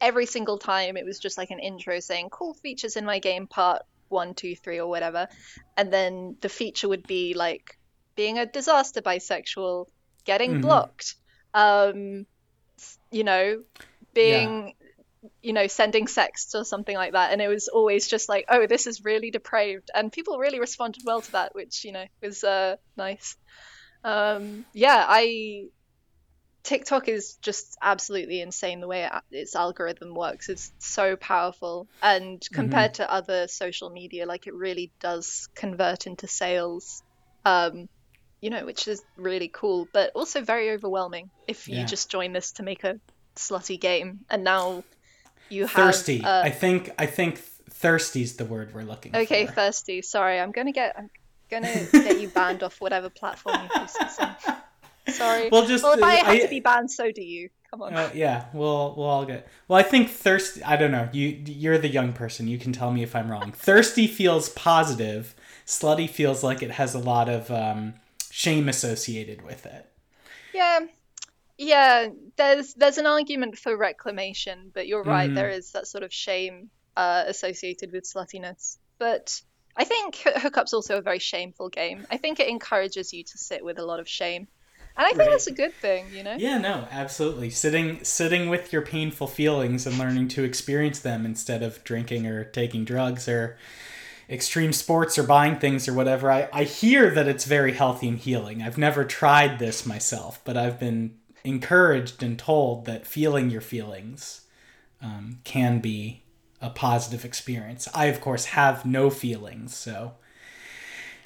every 0.00 0.26
single 0.26 0.58
time 0.58 0.96
it 0.96 1.06
was 1.06 1.20
just 1.20 1.38
like 1.38 1.50
an 1.50 1.60
intro 1.60 2.00
saying 2.00 2.30
cool 2.30 2.54
features 2.54 2.96
in 2.96 3.04
my 3.06 3.20
game 3.20 3.46
part 3.48 3.82
one 4.08 4.34
two 4.34 4.56
three 4.56 4.80
or 4.80 4.88
whatever. 4.88 5.28
And 5.76 5.92
then 5.92 6.36
the 6.42 6.50
feature 6.50 6.88
would 6.88 7.06
be 7.06 7.34
like 7.34 7.78
being 8.16 8.38
a 8.38 8.46
disaster 8.46 9.02
bisexual 9.02 9.86
getting 10.26 10.52
Mhm. 10.52 10.60
blocked 10.60 11.16
um 11.54 12.26
you 13.10 13.24
know 13.24 13.62
being 14.14 14.74
you 15.42 15.52
know 15.52 15.66
sending 15.68 16.08
sexts 16.08 16.54
or 16.54 16.64
something 16.64 16.96
like 16.96 17.12
that. 17.12 17.32
And 17.32 17.42
it 17.42 17.48
was 17.48 17.68
always 17.68 18.08
just 18.08 18.28
like 18.28 18.46
oh 18.48 18.66
this 18.66 18.86
is 18.86 19.04
really 19.04 19.30
depraved. 19.30 19.90
And 19.94 20.12
people 20.12 20.38
really 20.38 20.60
responded 20.60 21.02
well 21.04 21.22
to 21.22 21.32
that 21.32 21.54
which 21.54 21.84
you 21.84 21.92
know 21.92 22.06
was 22.22 22.44
uh 22.44 22.76
nice. 22.96 23.36
Um 24.04 24.66
yeah 24.74 25.04
i 25.08 25.64
tiktok 26.64 27.08
is 27.08 27.36
just 27.42 27.76
absolutely 27.82 28.40
insane 28.40 28.80
the 28.80 28.86
way 28.86 29.04
it, 29.04 29.12
its 29.30 29.56
algorithm 29.56 30.14
works 30.14 30.48
it's 30.48 30.72
so 30.78 31.16
powerful 31.16 31.88
and 32.02 32.42
compared 32.52 32.94
to 32.94 33.12
other 33.12 33.48
social 33.48 33.90
media 33.90 34.26
like 34.26 34.46
it 34.46 34.54
really 34.54 34.92
does 35.00 35.48
convert 35.56 36.06
into 36.06 36.26
sales 36.26 37.02
um 37.44 37.88
you 38.40 38.50
know 38.50 38.64
which 38.64 38.86
is 38.86 39.02
really 39.16 39.50
cool 39.52 39.88
but 39.92 40.12
also 40.14 40.40
very 40.40 40.70
overwhelming 40.70 41.30
if 41.48 41.68
you 41.68 41.78
Yeah. 41.78 41.84
just 41.86 42.10
join 42.10 42.32
this 42.32 42.52
to 42.52 42.62
make 42.62 42.84
a 42.84 42.94
slutty 43.36 43.80
game 43.80 44.20
and 44.30 44.44
now 44.44 44.84
you 45.50 45.66
have 45.66 45.92
Thirsty. 45.94 46.22
uh, 46.22 46.42
I 46.44 46.50
think 46.50 46.90
I 46.98 47.06
think 47.06 47.38
thirsty's 47.70 48.36
the 48.36 48.44
word 48.44 48.72
we're 48.74 48.82
looking 48.82 49.14
okay 49.14 49.24
for. 49.24 49.34
Okay, 49.34 49.46
thirsty 49.46 50.02
sorry 50.02 50.38
i'm 50.38 50.52
gonna 50.52 50.72
get 50.72 50.94
i'm 50.96 51.08
gonna 51.50 51.86
get 52.04 52.20
you 52.20 52.28
banned 52.28 52.62
off 52.62 52.80
whatever 52.80 53.10
platform 53.10 53.56
you 53.62 53.68
post 53.80 53.98
this 53.98 54.18
on 54.20 54.36
sorry 55.08 55.48
Well, 55.50 55.66
just 55.66 55.82
well 55.84 55.94
if 55.94 56.02
i 56.02 56.14
have 56.14 56.28
I- 56.28 56.38
to 56.40 56.48
be 56.48 56.60
banned 56.60 56.90
so 56.90 57.10
do 57.12 57.22
you 57.22 57.48
come 57.70 57.82
on 57.82 57.94
Uh, 57.94 58.10
yeah, 58.14 58.44
we'll 58.52 58.94
we'll 58.96 59.06
all 59.06 59.24
get. 59.24 59.48
Well, 59.66 59.78
I 59.78 59.82
think 59.82 60.10
thirsty. 60.10 60.62
I 60.62 60.76
don't 60.76 60.90
know. 60.92 61.08
You 61.12 61.28
you're 61.46 61.78
the 61.78 61.88
young 61.88 62.12
person. 62.12 62.46
You 62.46 62.58
can 62.58 62.72
tell 62.72 62.90
me 62.92 63.02
if 63.02 63.16
I'm 63.16 63.30
wrong. 63.30 63.50
Thirsty 63.56 64.06
feels 64.06 64.50
positive. 64.50 65.34
Slutty 65.66 66.06
feels 66.10 66.44
like 66.44 66.62
it 66.62 66.72
has 66.72 66.94
a 66.94 66.98
lot 66.98 67.30
of 67.30 67.50
um, 67.50 67.94
shame 68.30 68.68
associated 68.68 69.40
with 69.40 69.64
it. 69.64 69.86
Yeah, 70.52 70.80
yeah. 71.56 72.08
There's 72.36 72.74
there's 72.74 72.98
an 72.98 73.06
argument 73.06 73.56
for 73.56 73.74
reclamation, 73.74 74.70
but 74.74 74.86
you're 74.86 75.02
right. 75.04 75.30
Mhm. 75.30 75.34
There 75.34 75.48
is 75.50 75.72
that 75.72 75.86
sort 75.86 76.04
of 76.04 76.12
shame 76.12 76.68
uh, 76.96 77.24
associated 77.26 77.90
with 77.90 78.04
sluttiness. 78.04 78.76
But 78.98 79.40
I 79.76 79.84
think 79.84 80.16
Hookup's 80.16 80.74
also 80.74 80.98
a 80.98 81.00
very 81.02 81.20
shameful 81.20 81.70
game. 81.70 82.06
I 82.10 82.18
think 82.18 82.38
it 82.38 82.48
encourages 82.48 83.14
you 83.14 83.24
to 83.24 83.38
sit 83.38 83.64
with 83.64 83.78
a 83.78 83.84
lot 83.86 83.98
of 84.00 84.06
shame. 84.08 84.46
And 84.96 85.06
I 85.06 85.10
think 85.10 85.20
right. 85.20 85.30
that's 85.30 85.46
a 85.46 85.52
good 85.52 85.74
thing, 85.74 86.06
you 86.12 86.22
know? 86.22 86.36
Yeah, 86.38 86.58
no, 86.58 86.86
absolutely. 86.90 87.50
Sitting 87.50 88.04
sitting 88.04 88.48
with 88.48 88.72
your 88.72 88.82
painful 88.82 89.26
feelings 89.26 89.86
and 89.86 89.98
learning 89.98 90.28
to 90.28 90.44
experience 90.44 91.00
them 91.00 91.24
instead 91.24 91.62
of 91.62 91.82
drinking 91.84 92.26
or 92.26 92.44
taking 92.44 92.84
drugs 92.84 93.26
or 93.26 93.56
extreme 94.28 94.72
sports 94.72 95.18
or 95.18 95.22
buying 95.22 95.58
things 95.58 95.88
or 95.88 95.94
whatever. 95.94 96.30
I, 96.30 96.48
I 96.52 96.64
hear 96.64 97.10
that 97.10 97.28
it's 97.28 97.44
very 97.44 97.72
healthy 97.72 98.08
and 98.08 98.18
healing. 98.18 98.62
I've 98.62 98.78
never 98.78 99.04
tried 99.04 99.58
this 99.58 99.86
myself, 99.86 100.40
but 100.44 100.56
I've 100.56 100.78
been 100.78 101.16
encouraged 101.44 102.22
and 102.22 102.38
told 102.38 102.84
that 102.86 103.06
feeling 103.06 103.50
your 103.50 103.60
feelings 103.60 104.42
um, 105.00 105.38
can 105.44 105.80
be 105.80 106.22
a 106.60 106.70
positive 106.70 107.24
experience. 107.24 107.88
I, 107.94 108.06
of 108.06 108.20
course, 108.20 108.46
have 108.46 108.86
no 108.86 109.10
feelings, 109.10 109.74
so 109.74 110.12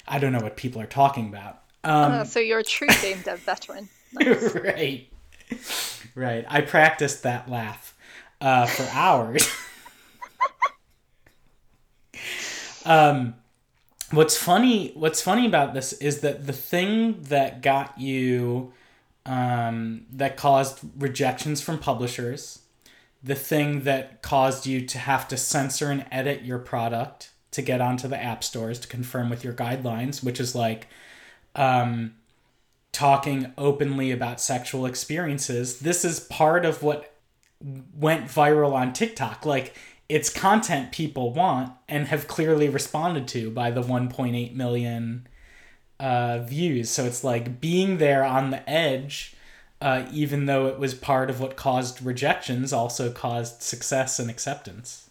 I 0.07 0.19
don't 0.19 0.31
know 0.31 0.41
what 0.41 0.57
people 0.57 0.81
are 0.81 0.87
talking 0.87 1.27
about. 1.27 1.61
Um, 1.83 2.13
oh, 2.13 2.23
so 2.23 2.39
you're 2.39 2.59
a 2.59 2.63
true 2.63 2.87
game 3.01 3.21
dev 3.23 3.39
veteran. 3.39 3.89
Nice. 4.13 4.55
right. 4.55 5.09
Right. 6.15 6.45
I 6.47 6.61
practiced 6.61 7.23
that 7.23 7.51
laugh 7.51 7.93
uh, 8.39 8.65
for 8.65 8.83
hours. 8.93 9.51
um, 12.85 13.35
what's 14.11 14.37
funny? 14.37 14.91
What's 14.95 15.21
funny 15.21 15.45
about 15.45 15.73
this 15.73 15.93
is 15.93 16.21
that 16.21 16.47
the 16.47 16.53
thing 16.53 17.21
that 17.23 17.61
got 17.61 17.99
you, 17.99 18.73
um, 19.25 20.05
that 20.11 20.37
caused 20.37 20.79
rejections 20.97 21.61
from 21.61 21.79
publishers, 21.79 22.59
the 23.21 23.35
thing 23.35 23.83
that 23.83 24.21
caused 24.21 24.65
you 24.65 24.85
to 24.85 24.97
have 24.97 25.27
to 25.27 25.37
censor 25.37 25.91
and 25.91 26.05
edit 26.11 26.43
your 26.43 26.59
product 26.59 27.31
to 27.51 27.61
get 27.61 27.81
onto 27.81 28.07
the 28.07 28.21
app 28.21 28.43
stores 28.43 28.79
to 28.79 28.87
confirm 28.87 29.29
with 29.29 29.43
your 29.43 29.53
guidelines, 29.53 30.23
which 30.23 30.39
is 30.39 30.55
like 30.55 30.87
um, 31.57 32.13
talking 32.91 33.53
openly 33.57 34.11
about 34.11 34.39
sexual 34.39 34.85
experiences. 34.85 35.79
This 35.79 36.05
is 36.05 36.19
part 36.19 36.65
of 36.65 36.81
what 36.81 37.13
went 37.95 38.25
viral 38.25 38.73
on 38.73 38.93
TikTok. 38.93 39.45
Like, 39.45 39.75
it's 40.09 40.29
content 40.29 40.91
people 40.91 41.33
want 41.33 41.73
and 41.89 42.07
have 42.07 42.27
clearly 42.27 42.69
responded 42.69 43.27
to 43.29 43.51
by 43.51 43.71
the 43.71 43.81
1.8 43.81 44.55
million 44.55 45.27
uh, 45.99 46.39
views. 46.39 46.89
So 46.89 47.05
it's 47.05 47.23
like 47.23 47.59
being 47.59 47.97
there 47.97 48.23
on 48.23 48.51
the 48.51 48.67
edge, 48.69 49.35
uh, 49.81 50.05
even 50.11 50.45
though 50.45 50.67
it 50.67 50.79
was 50.79 50.93
part 50.93 51.29
of 51.29 51.39
what 51.39 51.57
caused 51.57 52.01
rejections, 52.01 52.71
also 52.71 53.11
caused 53.11 53.61
success 53.61 54.19
and 54.19 54.29
acceptance. 54.29 55.09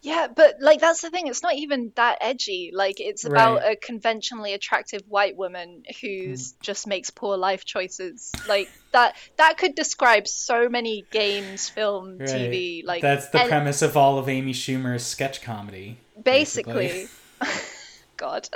Yeah, 0.00 0.28
but 0.34 0.56
like 0.60 0.80
that's 0.80 1.02
the 1.02 1.10
thing. 1.10 1.26
It's 1.26 1.42
not 1.42 1.54
even 1.54 1.92
that 1.96 2.18
edgy. 2.20 2.70
Like 2.72 3.00
it's 3.00 3.24
about 3.24 3.60
right. 3.60 3.72
a 3.72 3.76
conventionally 3.76 4.52
attractive 4.52 5.02
white 5.08 5.36
woman 5.36 5.82
who's 6.00 6.52
mm. 6.52 6.60
just 6.60 6.86
makes 6.86 7.10
poor 7.10 7.36
life 7.36 7.64
choices. 7.64 8.30
Like 8.48 8.70
that. 8.92 9.16
That 9.36 9.58
could 9.58 9.74
describe 9.74 10.28
so 10.28 10.68
many 10.68 11.04
games, 11.10 11.68
film, 11.68 12.18
right. 12.18 12.28
TV. 12.28 12.84
Like 12.84 13.02
that's 13.02 13.28
the 13.30 13.40
and, 13.40 13.48
premise 13.48 13.82
of 13.82 13.96
all 13.96 14.18
of 14.18 14.28
Amy 14.28 14.52
Schumer's 14.52 15.04
sketch 15.04 15.42
comedy. 15.42 15.98
Basically, 16.22 17.08
basically. 17.40 17.60
God. 18.16 18.48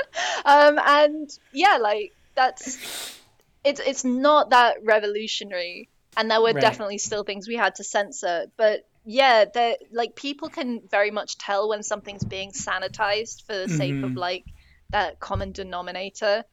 Um, 0.44 0.78
and 0.78 1.30
yeah, 1.52 1.78
like 1.80 2.12
that's 2.36 3.18
it's 3.64 3.80
it's 3.80 4.04
not 4.04 4.50
that 4.50 4.76
revolutionary, 4.84 5.88
and 6.16 6.30
there 6.30 6.40
were 6.40 6.52
right. 6.52 6.60
definitely 6.60 6.98
still 6.98 7.24
things 7.24 7.48
we 7.48 7.56
had 7.56 7.74
to 7.76 7.84
censor, 7.84 8.46
but 8.56 8.86
yeah, 9.04 9.44
that 9.54 9.78
like 9.90 10.14
people 10.14 10.48
can 10.48 10.80
very 10.88 11.10
much 11.10 11.38
tell 11.38 11.68
when 11.68 11.82
something's 11.82 12.24
being 12.24 12.52
sanitized 12.52 13.44
for 13.46 13.54
the 13.54 13.68
sake 13.68 13.92
mm-hmm. 13.92 14.04
of 14.04 14.16
like 14.16 14.44
that 14.90 15.18
common 15.18 15.52
denominator. 15.52 16.44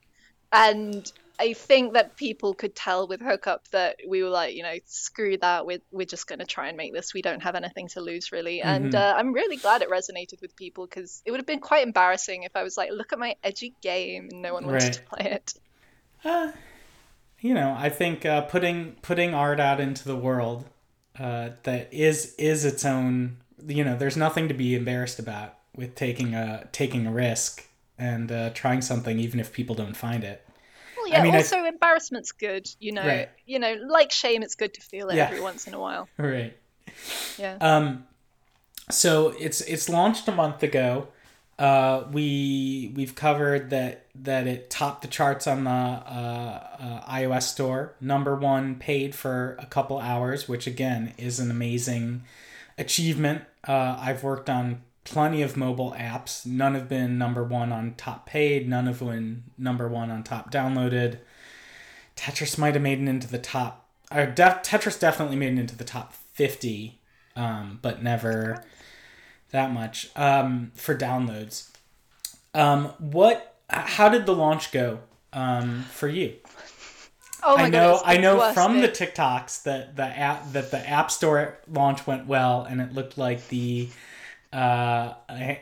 And 0.52 1.12
I 1.40 1.54
think 1.54 1.94
that 1.94 2.18
people 2.18 2.56
could 2.56 2.76
tell 2.76 3.08
with 3.08 3.22
Hookup 3.22 3.68
that 3.70 3.98
we 4.08 4.24
were 4.24 4.30
like, 4.30 4.56
you 4.56 4.64
know, 4.64 4.76
screw 4.86 5.38
that. 5.38 5.66
We're 5.66 5.82
we're 5.92 6.08
just 6.08 6.28
gonna 6.28 6.46
try 6.46 6.70
and 6.70 6.78
make 6.78 6.92
this. 6.92 7.14
We 7.14 7.22
don't 7.22 7.42
have 7.44 7.56
anything 7.56 7.88
to 7.90 8.02
lose 8.02 8.32
really. 8.32 8.60
Mm-hmm. 8.60 8.86
And 8.86 8.96
uh, 8.96 9.14
I'm 9.16 9.32
really 9.32 9.58
glad 9.58 9.84
it 9.84 9.90
resonated 9.90 10.42
with 10.42 10.56
people 10.56 10.88
because 10.88 11.22
it 11.26 11.32
would 11.32 11.40
have 11.40 11.48
been 11.48 11.60
quite 11.60 11.86
embarrassing 11.86 12.44
if 12.44 12.56
I 12.56 12.64
was 12.64 12.78
like, 12.78 12.90
look 12.92 13.14
at 13.14 13.20
my 13.20 13.36
edgy 13.44 13.76
game 13.82 14.30
and 14.32 14.42
no 14.42 14.54
one 14.54 14.66
wanted 14.66 14.84
right. 14.84 14.94
to 14.94 15.02
play 15.04 15.32
it. 15.32 15.54
Uh, 16.26 16.52
you 17.40 17.54
know, 17.54 17.76
I 17.78 17.90
think 17.90 18.26
uh, 18.26 18.42
putting 18.42 18.94
putting 19.04 19.36
art 19.36 19.60
out 19.60 19.80
into 19.80 20.04
the 20.04 20.16
world 20.16 20.66
uh, 21.20 21.50
that 21.64 21.94
is 21.94 22.36
is 22.36 22.66
its 22.66 22.86
own. 22.86 23.38
You 23.68 23.84
know, 23.84 23.98
there's 23.98 24.18
nothing 24.18 24.48
to 24.48 24.54
be 24.54 24.76
embarrassed 24.76 25.20
about 25.20 25.56
with 25.76 25.96
taking 25.96 26.34
a 26.34 26.68
taking 26.72 27.06
a 27.06 27.12
risk 27.12 27.66
and 27.98 28.32
uh, 28.32 28.50
trying 28.52 28.82
something, 28.82 29.20
even 29.20 29.40
if 29.40 29.52
people 29.52 29.76
don't 29.76 29.96
find 29.96 30.24
it. 30.24 30.46
Well, 30.98 31.08
yeah. 31.08 31.20
I 31.20 31.24
mean, 31.24 31.36
also, 31.36 31.58
th- 31.58 31.74
embarrassment's 31.74 32.32
good. 32.32 32.70
You 32.80 32.94
know, 32.94 33.06
right. 33.06 33.30
you 33.46 33.60
know, 33.60 33.76
like 33.88 34.12
shame, 34.12 34.44
it's 34.44 34.56
good 34.56 34.74
to 34.76 34.82
feel 34.82 35.10
it 35.10 35.16
yeah. 35.16 35.26
every 35.26 35.42
once 35.42 35.68
in 35.68 35.74
a 35.74 35.80
while. 35.80 36.08
Right. 36.18 36.56
Yeah. 37.38 37.58
Um. 37.60 38.06
So 38.90 39.30
it's 39.40 39.62
it's 39.62 39.90
launched 39.90 40.28
a 40.28 40.32
month 40.32 40.64
ago. 40.64 41.10
Uh, 41.60 42.08
we 42.14 42.94
we've 42.96 43.16
covered 43.16 43.70
that 43.70 44.06
that 44.16 44.48
it 44.48 44.70
topped 44.70 45.02
the 45.02 45.10
charts 45.10 45.46
on 45.46 45.66
the 45.66 45.70
uh, 45.70 46.68
uh, 46.80 47.12
iOS 47.12 47.44
store, 47.44 47.96
number 48.00 48.34
one 48.34 48.76
paid 48.76 49.14
for 49.14 49.58
a 49.60 49.66
couple 49.66 50.00
hours, 50.00 50.48
which 50.48 50.66
again 50.66 51.14
is 51.18 51.38
an 51.38 51.52
amazing 51.52 52.24
achievement. 52.78 53.44
Uh, 53.68 53.98
I've 54.00 54.24
worked 54.24 54.50
on 54.50 54.84
plenty 55.04 55.42
of 55.42 55.58
mobile 55.58 55.94
apps. 56.00 56.46
None 56.46 56.76
have 56.76 56.88
been 56.88 57.18
number 57.18 57.44
one 57.44 57.74
on 57.74 57.94
top 57.96 58.26
paid. 58.26 58.70
None 58.70 58.88
have 58.88 59.00
been 59.00 59.44
number 59.58 59.90
one 59.90 60.10
on 60.10 60.24
top 60.24 60.52
downloaded. 60.52 61.20
Tetris 62.16 62.58
might 62.58 62.76
have 62.76 62.84
made 62.84 63.02
it 63.02 63.08
into 63.10 63.28
the 63.28 63.38
top. 63.38 63.86
Or 64.12 64.26
def- 64.26 64.64
Tetris 64.64 64.98
definitely 64.98 65.36
made 65.36 65.54
it 65.54 65.60
into 65.60 65.76
the 65.76 65.84
top 65.84 66.14
fifty, 66.14 67.02
um, 67.36 67.80
but 67.82 68.02
never 68.02 68.64
that 69.52 69.72
much 69.72 70.10
um, 70.16 70.72
for 70.76 70.96
downloads. 70.96 71.70
Um, 72.54 72.86
what? 72.98 73.56
How 73.70 74.10
did 74.10 74.26
the 74.26 74.36
launch 74.36 74.72
go 74.72 75.00
um, 75.34 75.86
for 75.92 76.08
you? 76.08 76.36
Oh 77.42 77.58
my 77.58 77.64
I 77.64 77.70
know. 77.70 77.94
God, 77.94 78.04
I 78.06 78.18
know 78.18 78.54
from 78.54 78.82
the 78.82 78.90
TikToks 78.90 79.64
that 79.64 79.96
the 79.96 80.06
app 80.06 80.52
that 80.54 80.72
the 80.72 80.90
App 80.90 81.12
Store 81.12 81.58
launch 81.68 82.06
went 82.06 82.28
well, 82.28 82.64
and 82.64 82.82
it 82.82 82.94
looked 82.94 83.18
like 83.18 83.48
the 83.50 83.90
uh, 84.52 85.14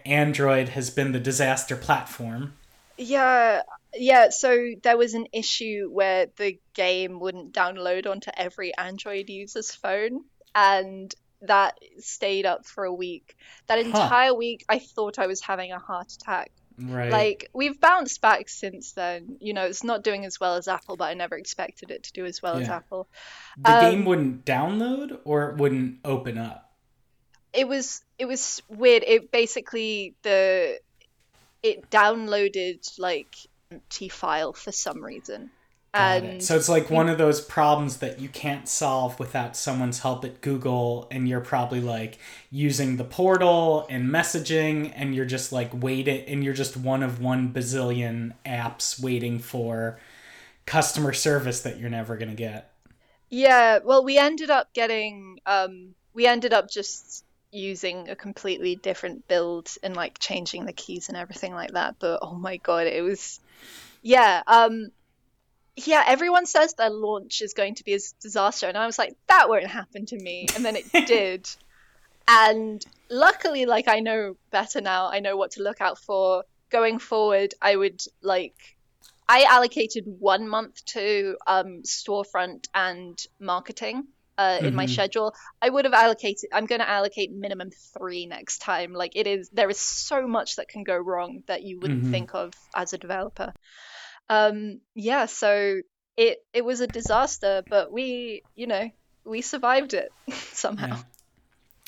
Android 0.06 0.70
has 0.70 0.90
been 0.90 1.12
the 1.12 1.20
disaster 1.20 1.76
platform. 1.76 2.54
Yeah, 2.98 3.62
yeah. 3.94 4.30
So 4.30 4.72
there 4.82 4.98
was 4.98 5.14
an 5.14 5.28
issue 5.34 5.90
where 5.92 6.28
the 6.38 6.58
game 6.74 7.20
wouldn't 7.20 7.54
download 7.54 8.08
onto 8.08 8.32
every 8.36 8.76
Android 8.76 9.30
user's 9.30 9.72
phone, 9.72 10.24
and 10.56 11.14
that 11.42 11.80
stayed 12.00 12.46
up 12.46 12.66
for 12.66 12.84
a 12.84 12.94
week. 12.94 13.36
That 13.68 13.80
entire 13.80 14.30
huh. 14.30 14.36
week, 14.36 14.66
I 14.70 14.80
thought 14.80 15.20
I 15.20 15.28
was 15.28 15.42
having 15.42 15.72
a 15.72 15.80
heart 15.80 16.12
attack. 16.12 16.52
Right. 16.80 17.12
Like 17.12 17.50
we've 17.54 17.80
bounced 17.80 18.22
back 18.22 18.50
since 18.50 18.92
then. 18.92 19.38
You 19.40 19.54
know, 19.54 19.66
it's 19.66 19.84
not 19.84 20.04
doing 20.04 20.26
as 20.26 20.40
well 20.40 20.56
as 20.56 20.68
Apple, 20.68 20.96
but 20.96 21.06
I 21.06 21.16
never 21.16 21.36
expected 21.36 21.90
it 21.90 22.04
to 22.04 22.14
do 22.14 22.26
as 22.26 22.42
well 22.42 22.58
yeah. 22.58 22.64
as 22.64 22.70
Apple. 22.70 23.08
The 23.58 23.76
um, 23.76 23.92
game 23.92 24.06
wouldn't 24.06 24.46
download 24.46 25.20
or 25.24 25.50
it 25.50 25.58
wouldn't 25.58 26.00
open 26.06 26.38
up. 26.38 26.72
It 27.52 27.68
was 27.68 28.04
it 28.20 28.26
was 28.26 28.62
weird. 28.70 29.04
It 29.08 29.32
basically 29.32 30.16
the 30.22 30.80
it 31.64 31.90
downloaded 31.90 33.00
like 33.00 33.36
empty 33.72 34.10
file 34.10 34.54
for 34.54 34.72
some 34.72 35.04
reason. 35.04 35.50
It. 36.00 36.44
So 36.44 36.56
it's 36.56 36.70
like 36.70 36.90
one 36.90 37.10
of 37.10 37.18
those 37.18 37.42
problems 37.42 37.98
that 37.98 38.20
you 38.20 38.30
can't 38.30 38.68
solve 38.68 39.20
without 39.20 39.56
someone's 39.56 40.00
help 40.00 40.24
at 40.26 40.42
Google, 40.42 41.08
and 41.12 41.28
you're 41.28 41.42
probably 41.42 41.82
like 41.82 42.20
using 42.52 42.98
the 42.98 43.04
portal 43.04 43.86
and 43.90 44.10
messaging, 44.10 44.92
and 44.96 45.16
you're 45.16 45.26
just 45.26 45.52
like 45.52 45.70
waiting, 45.74 46.22
and 46.26 46.44
you're 46.44 46.54
just 46.54 46.78
one 46.78 47.04
of 47.04 47.22
one 47.22 47.54
bazillion 47.54 48.34
apps 48.46 49.02
waiting 49.02 49.40
for 49.40 50.00
customer 50.66 51.14
service 51.14 51.62
that 51.62 51.80
you're 51.80 51.90
never 51.90 52.18
gonna 52.18 52.36
get. 52.36 52.72
Yeah, 53.30 53.80
well, 53.84 54.04
we 54.04 54.18
ended 54.18 54.50
up 54.50 54.74
getting, 54.74 55.40
um, 55.46 55.96
we 56.14 56.28
ended 56.28 56.54
up 56.54 56.70
just 56.70 57.26
using 57.52 58.10
a 58.10 58.16
completely 58.16 58.76
different 58.76 59.28
build 59.28 59.70
and 59.84 59.96
like 59.96 60.20
changing 60.20 60.66
the 60.66 60.74
keys 60.74 61.10
and 61.10 61.18
everything 61.18 61.54
like 61.54 61.72
that. 61.72 61.96
But 62.00 62.20
oh 62.22 62.36
my 62.36 62.58
god, 62.58 62.88
it 62.88 63.02
was, 63.02 63.40
yeah. 64.02 64.44
Um, 64.48 64.92
yeah, 65.78 66.04
everyone 66.08 66.48
says 66.48 66.74
their 66.74 66.90
launch 66.90 67.42
is 67.42 67.54
going 67.54 67.76
to 67.76 67.84
be 67.84 67.94
a 67.94 68.00
disaster, 68.20 68.68
and 68.68 68.78
I 68.78 68.88
was 68.88 68.98
like, 68.98 69.16
that 69.28 69.48
won't 69.48 69.68
happen 69.68 70.08
to 70.08 70.18
me, 70.18 70.48
and 70.56 70.66
then 70.66 70.76
it 70.76 70.92
did. 71.08 71.48
And 72.28 72.84
luckily, 73.10 73.66
like 73.66 73.88
I 73.88 74.00
know 74.00 74.36
better 74.52 74.82
now. 74.82 75.08
I 75.10 75.20
know 75.20 75.38
what 75.38 75.52
to 75.52 75.64
look 75.64 75.80
out 75.80 76.00
for 76.00 76.44
going 76.72 76.98
forward. 77.00 77.54
I 77.62 77.76
would 77.76 78.02
like. 78.22 78.56
I 79.30 79.44
allocated 79.44 80.06
one 80.20 80.48
month 80.48 80.84
to 80.86 81.38
um, 81.46 81.84
storefront 81.84 82.68
and 82.74 83.22
marketing 83.40 84.08
uh, 84.38 84.58
in 84.60 84.68
mm-hmm. 84.68 84.76
my 84.76 84.86
schedule. 84.86 85.36
I 85.62 85.70
would 85.70 85.86
have 85.86 85.94
allocated. 85.94 86.50
I'm 86.54 86.66
going 86.66 86.80
to 86.80 86.90
allocate 86.90 87.32
minimum 87.32 87.70
three 87.72 88.26
next 88.26 88.60
time. 88.60 88.94
Like 88.94 89.16
it 89.16 89.28
is, 89.28 89.50
there 89.50 89.70
is 89.70 89.80
so 89.80 90.28
much 90.28 90.56
that 90.56 90.70
can 90.70 90.84
go 90.84 90.96
wrong 90.96 91.44
that 91.48 91.64
you 91.64 91.78
wouldn't 91.78 92.04
mm-hmm. 92.04 92.12
think 92.12 92.36
of 92.36 92.54
as 92.74 92.94
a 92.94 92.98
developer 92.98 93.54
um, 94.30 94.82
yeah, 94.96 95.26
so 95.26 95.82
it 96.16 96.40
it 96.54 96.66
was 96.66 96.82
a 96.82 96.88
disaster, 96.88 97.64
but 97.70 97.92
we, 97.92 98.44
you 98.56 98.68
know, 98.68 98.90
we 99.26 99.42
survived 99.42 99.94
it 99.94 100.12
somehow. 100.54 100.88
Yeah. 100.88 101.02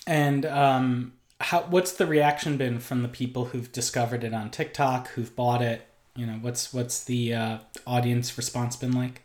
And 0.07 0.45
um, 0.45 1.13
how 1.39 1.61
what's 1.63 1.93
the 1.93 2.05
reaction 2.05 2.57
been 2.57 2.79
from 2.79 3.01
the 3.01 3.07
people 3.07 3.45
who've 3.45 3.71
discovered 3.71 4.23
it 4.23 4.33
on 4.33 4.49
TikTok, 4.51 5.09
who've 5.09 5.35
bought 5.35 5.61
it? 5.61 5.81
You 6.15 6.25
know, 6.25 6.39
what's 6.41 6.73
what's 6.73 7.03
the 7.03 7.33
uh, 7.33 7.57
audience 7.85 8.37
response 8.37 8.75
been 8.75 8.93
like? 8.93 9.21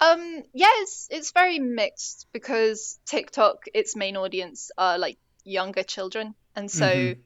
Um, 0.00 0.42
yeah, 0.54 0.70
it's 0.76 1.08
it's 1.10 1.32
very 1.32 1.58
mixed 1.58 2.26
because 2.32 2.98
TikTok, 3.06 3.64
its 3.74 3.96
main 3.96 4.16
audience 4.16 4.70
are 4.78 4.98
like 4.98 5.18
younger 5.44 5.82
children, 5.82 6.34
and 6.54 6.70
so 6.70 6.86
Mhm. 6.86 7.18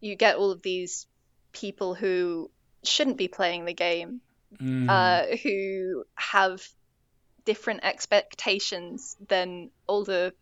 you 0.00 0.14
get 0.14 0.36
all 0.36 0.50
of 0.50 0.62
these 0.62 1.06
people 1.52 1.94
who 1.94 2.50
shouldn't 2.84 3.16
be 3.16 3.28
playing 3.28 3.64
the 3.64 3.74
game, 3.74 4.20
Mm, 4.60 4.88
uh, 4.88 5.36
who 5.42 6.04
have 6.16 6.60
different 7.44 7.80
expectations 7.84 9.16
than 9.28 9.70
older 9.88 10.32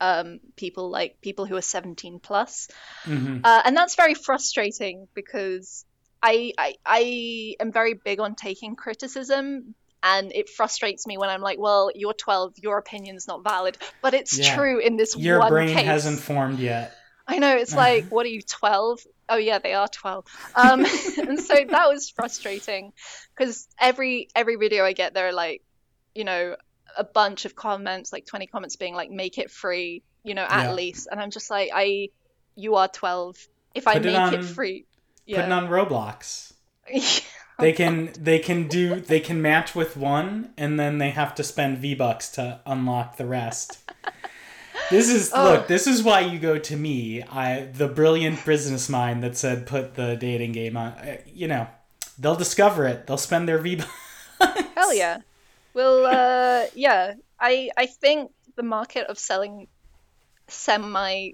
um, 0.00 0.40
people, 0.56 0.90
like 0.90 1.16
people 1.22 1.46
who 1.46 1.56
are 1.56 1.62
17 1.62 2.20
plus. 2.20 2.68
mhm. 3.06 3.40
Uh, 3.44 3.62
and 3.64 3.76
that's 3.76 3.94
very 3.96 4.14
frustrating 4.14 5.08
because 5.14 5.84
I, 6.22 6.52
I 6.58 6.74
I 6.84 7.54
am 7.60 7.72
very 7.72 7.94
big 7.94 8.20
on 8.20 8.34
taking 8.34 8.76
criticism, 8.76 9.74
and 10.02 10.32
it 10.32 10.48
frustrates 10.50 11.06
me 11.06 11.18
when 11.18 11.30
I'm 11.30 11.40
like, 11.42 11.58
well, 11.58 11.90
you're 11.94 12.14
12, 12.14 12.54
your 12.62 12.78
opinion's 12.78 13.26
not 13.28 13.44
valid, 13.44 13.78
but 14.02 14.14
it's 14.14 14.38
Yeah. 14.38 14.54
true 14.54 14.78
in 14.78 14.96
this 14.96 15.16
Your 15.16 15.38
one 15.38 15.48
brain 15.50 15.68
case. 15.68 15.86
hasn't 15.86 16.20
formed 16.20 16.58
yet. 16.58 16.94
I 17.26 17.38
know 17.38 17.56
it's 17.56 17.74
like, 17.84 18.06
what 18.10 18.26
are 18.26 18.30
you, 18.30 18.42
12? 18.42 19.00
Oh 19.28 19.36
yeah, 19.36 19.58
they 19.58 19.74
are 19.74 19.88
12. 19.88 20.24
Um, 20.54 20.84
and 21.26 21.40
so 21.40 21.54
that 21.54 21.88
was 21.88 22.10
frustrating 22.10 22.92
because 23.36 23.68
every 23.78 24.28
every 24.34 24.56
video 24.56 24.84
I 24.84 24.92
get, 24.92 25.14
there 25.14 25.28
are 25.28 25.32
like, 25.32 25.62
you 26.14 26.24
know, 26.24 26.56
a 26.96 27.04
bunch 27.04 27.44
of 27.44 27.54
comments, 27.54 28.12
like 28.12 28.26
20 28.26 28.46
comments 28.46 28.76
being 28.76 28.94
like, 28.94 29.10
make 29.10 29.38
it 29.38 29.50
free, 29.50 30.02
you 30.24 30.34
know, 30.34 30.46
at 30.48 30.64
Yeah. 30.66 30.72
least, 30.72 31.08
and 31.10 31.20
I'm 31.20 31.30
just 31.30 31.50
like, 31.50 31.70
I, 31.74 32.08
you 32.54 32.76
are 32.76 32.88
12. 32.88 33.36
If 33.74 33.86
I 33.86 33.94
Put 33.94 34.06
it 34.06 34.12
make 34.12 34.32
it 34.32 34.38
on- 34.40 34.44
free, 34.44 34.86
it 35.26 35.32
yeah. 35.36 35.50
on 35.56 35.68
Roblox. 35.68 36.52
They 37.58 37.72
can 37.72 38.10
they 38.20 38.38
can 38.38 38.68
do 38.68 39.00
they 39.00 39.18
can 39.18 39.40
match 39.40 39.74
with 39.74 39.96
one 39.96 40.50
and 40.58 40.78
then 40.78 40.98
they 40.98 41.08
have 41.08 41.34
to 41.36 41.42
spend 41.42 41.78
V 41.78 41.94
bucks 41.94 42.28
to 42.32 42.60
unlock 42.66 43.16
the 43.16 43.24
rest. 43.24 43.78
This 44.90 45.08
is 45.08 45.30
Oh. 45.34 45.44
look. 45.44 45.66
This 45.66 45.86
is 45.86 46.02
why 46.02 46.20
you 46.20 46.38
go 46.38 46.58
to 46.58 46.76
me. 46.76 47.22
I 47.22 47.68
the 47.72 47.88
brilliant 47.88 48.44
business 48.44 48.88
mind 48.88 49.22
that 49.22 49.36
said 49.36 49.66
put 49.66 49.94
the 49.94 50.16
dating 50.16 50.52
game 50.52 50.76
on. 50.76 50.92
uh, 50.92 51.16
You 51.26 51.48
know, 51.48 51.66
they'll 52.18 52.36
discover 52.36 52.86
it. 52.86 53.06
They'll 53.06 53.16
spend 53.18 53.48
their 53.48 53.58
V. 53.58 53.82
Hell 54.74 54.94
yeah. 54.94 55.18
Well, 55.74 56.06
uh, 56.06 56.66
yeah. 56.74 57.14
I 57.40 57.70
I 57.76 57.86
think 57.86 58.30
the 58.56 58.62
market 58.62 59.06
of 59.08 59.18
selling 59.18 59.66
semi 60.48 61.32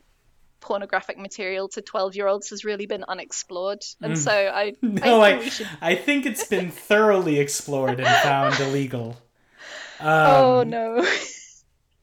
pornographic 0.61 1.19
material 1.19 1.69
to 1.69 1.83
12 1.83 2.15
year 2.15 2.29
olds 2.29 2.51
has 2.51 2.65
really 2.65 2.87
been 2.87 3.05
unexplored 3.09 3.83
and 4.01 4.13
Mm. 4.13 4.17
so 4.17 4.31
i 4.33 4.73
No, 4.83 5.21
I 5.21 5.31
I 5.31 5.31
think 5.33 5.45
we 5.45 5.51
should 5.51 5.69
I 5.81 5.95
think 5.97 6.25
it's 6.27 6.45
been 6.47 6.71
thoroughly 6.71 7.41
explored 7.41 7.99
and 7.99 8.07
found 8.23 8.59
illegal. 8.61 9.17
Um, 10.01 10.09
oh 10.09 10.63
no 10.65 11.05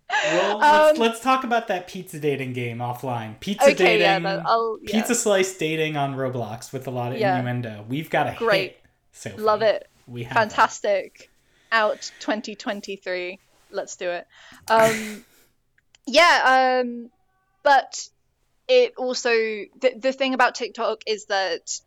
Well, 0.10 0.58
let's, 0.60 0.98
Um, 1.00 1.02
let's 1.02 1.20
talk 1.20 1.44
about 1.44 1.68
that 1.68 1.88
pizza 1.88 2.20
dating 2.20 2.54
game 2.54 2.80
offline. 2.80 3.40
Pizza 3.40 3.72
okay 3.72 4.00
yeah 4.00 4.20
dating. 4.20 4.24
that, 4.44 4.80
yeah. 4.84 4.92
Pizza 5.00 5.16
slice 5.16 5.56
dating 5.58 5.98
on 5.98 6.16
Roblox 6.16 6.74
with 6.74 6.88
a 6.88 6.92
lot 6.92 7.12
of 7.12 7.20
Yeah. 7.20 7.38
innuendo. 7.38 7.86
We've 7.88 8.10
got 8.10 8.28
a 8.28 8.36
Great. 8.38 8.78
Sophie. 9.12 9.42
love 9.42 9.62
it 9.62 9.88
We 10.08 10.24
have 10.24 10.34
fantastic 10.34 11.30
out 11.72 12.12
2023 12.20 13.40
let's 13.72 13.96
do 13.98 14.10
it 14.10 14.26
um 14.68 15.26
yeah 16.08 16.80
um 16.82 17.10
but 17.64 18.08
it 18.68 18.94
also 18.98 19.30
the, 19.32 19.94
the 19.98 20.12
thing 20.14 20.34
about 20.34 20.56
tiktok 20.56 21.02
is 21.06 21.26
that 21.26 21.80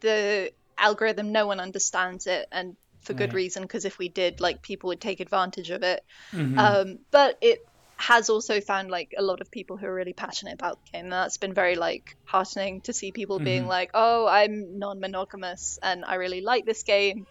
the 0.00 0.50
algorithm 0.76 1.30
no 1.32 1.46
one 1.46 1.60
understands 1.60 2.26
it 2.26 2.46
and 2.52 2.76
for 3.02 3.14
good 3.14 3.30
Right. 3.30 3.34
reason 3.42 3.62
because 3.62 3.84
if 3.84 3.98
we 3.98 4.08
did 4.08 4.40
like 4.40 4.62
people 4.62 4.88
would 4.88 5.00
take 5.00 5.20
advantage 5.20 5.70
of 5.70 5.82
it. 5.82 6.02
Mhm. 6.32 6.58
um 6.58 6.98
but 7.10 7.36
it 7.42 7.58
has 7.98 8.30
also 8.30 8.60
found 8.60 8.90
like 8.90 9.12
a 9.16 9.22
lot 9.22 9.40
of 9.40 9.50
people 9.50 9.76
who 9.76 9.86
are 9.86 9.94
really 9.94 10.12
passionate 10.12 10.54
about 10.54 10.78
the 10.86 10.90
game 10.98 11.04
and 11.04 11.12
that's 11.12 11.36
been 11.36 11.54
very 11.54 11.76
like 11.76 12.04
heartening 12.24 12.80
to 12.82 12.92
see 12.92 13.12
people 13.12 13.38
being 13.38 13.64
Mhm. 13.64 13.68
like 13.68 13.90
oh 13.94 14.26
i'm 14.26 14.78
non-monogamous 14.78 15.78
and 15.82 16.04
i 16.04 16.14
really 16.16 16.40
like 16.40 16.64
this 16.64 16.82
game 16.82 17.26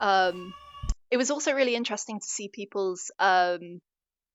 um 0.00 0.54
it 1.10 1.16
was 1.16 1.30
also 1.30 1.52
really 1.52 1.74
interesting 1.74 2.20
to 2.20 2.26
see 2.26 2.48
people's 2.48 3.10
um 3.18 3.80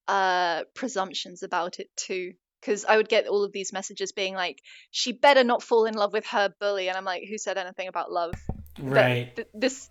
uh 0.08 0.64
presumptions 0.76 1.42
about 1.42 1.80
it 1.80 1.88
too 1.96 2.34
because 2.62 2.86
i 2.86 2.96
would 2.98 3.10
get 3.10 3.28
all 3.28 3.44
of 3.44 3.52
these 3.52 3.74
messages 3.74 4.12
being 4.12 4.36
like 4.36 4.60
she 4.92 5.14
better 5.14 5.44
not 5.44 5.64
fall 5.64 5.86
in 5.86 5.96
love 5.96 6.14
with 6.14 6.28
her 6.28 6.54
bully 6.60 6.90
and 6.90 6.98
i'm 6.98 7.06
like 7.06 7.24
who 7.28 7.38
said 7.38 7.58
anything 7.58 7.88
about 7.88 8.12
love 8.12 8.34
right. 8.80 9.36
th- 9.36 9.48
this 9.54 9.90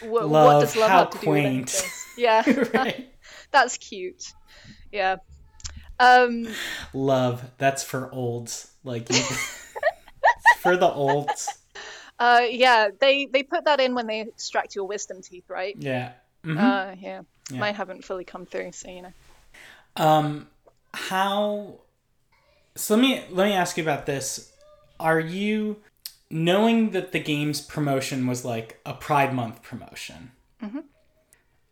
what 0.00 0.28
Love, 0.28 0.62
does 0.62 0.76
love 0.76 0.90
how 0.90 0.98
have 0.98 1.10
to 1.10 1.18
do 1.18 1.30
with 1.30 1.44
any 1.44 1.58
of 1.62 1.66
quaint. 1.70 1.92
yeah 2.16 2.42
right. 2.74 3.12
that's 3.50 3.76
cute 3.78 4.32
yeah 4.92 5.16
um 5.98 6.46
Love. 6.92 7.42
That's 7.58 7.82
for 7.82 8.10
olds. 8.12 8.70
Like 8.84 9.08
for 10.60 10.76
the 10.76 10.88
olds. 10.90 11.48
uh 12.18 12.42
yeah 12.48 12.88
they 13.00 13.26
they 13.26 13.42
put 13.42 13.64
that 13.64 13.80
in 13.80 13.94
when 13.94 14.06
they 14.06 14.20
extract 14.20 14.74
your 14.74 14.86
wisdom 14.86 15.22
teeth 15.22 15.44
right 15.48 15.74
Yeah. 15.78 16.12
Mhm. 16.44 16.58
uh 16.58 16.94
yeah. 17.00 17.22
Yeah. 17.50 17.60
mine 17.60 17.74
haven't 17.74 18.04
fully 18.04 18.24
come 18.24 18.44
through 18.46 18.72
so 18.72 18.88
you 18.90 19.02
know 19.02 19.12
Um, 19.96 20.48
how? 20.92 21.78
So 22.74 22.94
let 22.96 23.00
me 23.00 23.24
let 23.30 23.46
me 23.46 23.54
ask 23.54 23.76
you 23.78 23.82
about 23.82 24.04
this. 24.04 24.52
Are 25.00 25.18
you 25.20 25.76
knowing 26.30 26.90
that 26.90 27.12
the 27.12 27.20
game's 27.20 27.60
promotion 27.60 28.26
was 28.26 28.44
like 28.44 28.80
a 28.84 28.94
Pride 28.94 29.32
Month 29.34 29.62
promotion, 29.62 30.32
Mhm. 30.62 30.84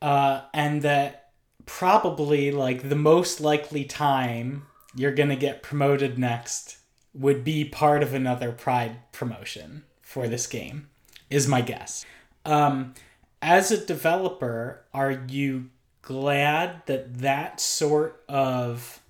uh, 0.00 0.42
and 0.52 0.82
that 0.82 1.30
probably 1.66 2.50
like 2.50 2.88
the 2.88 2.96
most 2.96 3.40
likely 3.40 3.84
time 3.84 4.66
you're 4.94 5.14
gonna 5.14 5.36
get 5.36 5.62
promoted 5.62 6.18
next 6.18 6.76
would 7.14 7.42
be 7.44 7.64
part 7.64 8.02
of 8.02 8.12
another 8.14 8.52
Pride 8.52 9.10
promotion 9.12 9.84
for 10.02 10.28
this 10.28 10.46
game, 10.46 10.88
is 11.30 11.48
my 11.48 11.60
guess. 11.60 12.04
Um, 12.44 12.94
as 13.40 13.70
a 13.70 13.84
developer, 13.84 14.84
are 14.92 15.24
you 15.28 15.70
glad 16.02 16.82
that 16.86 17.18
that 17.18 17.60
sort 17.60 18.22
of 18.28 19.00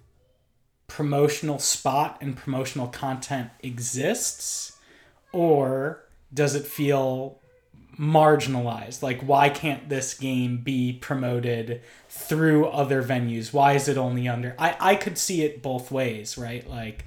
promotional 0.86 1.58
spot 1.58 2.18
and 2.20 2.36
promotional 2.36 2.86
content 2.86 3.50
exists 3.60 4.73
or 5.34 6.04
does 6.32 6.54
it 6.54 6.66
feel 6.66 7.40
marginalized? 7.98 9.02
Like 9.02 9.20
why 9.20 9.48
can't 9.50 9.88
this 9.88 10.14
game 10.14 10.58
be 10.58 10.92
promoted 10.92 11.82
through 12.08 12.66
other 12.66 13.02
venues? 13.02 13.52
Why 13.52 13.74
is 13.74 13.88
it 13.88 13.98
only 13.98 14.28
under 14.28 14.54
i 14.58 14.76
i 14.80 14.94
could 14.94 15.18
see 15.18 15.42
it 15.42 15.62
both 15.62 15.90
ways 15.90 16.38
right? 16.38 16.68
Like 16.68 17.04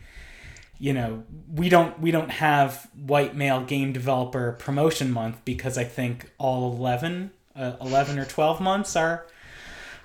you 0.80 0.94
know 0.94 1.24
we 1.54 1.70
don't 1.70 2.00
we 2.00 2.12
don't 2.12 2.30
have 2.30 2.88
white 2.96 3.36
male 3.36 3.62
game 3.62 3.92
developer 3.94 4.52
promotion 4.54 5.12
month 5.12 5.44
because 5.44 5.76
i 5.76 5.84
think 5.84 6.30
all 6.38 6.72
11 6.72 7.32
uh, 7.56 7.74
11 7.82 8.20
or 8.20 8.26
12 8.26 8.62
months 8.62 8.96
are 8.96 9.26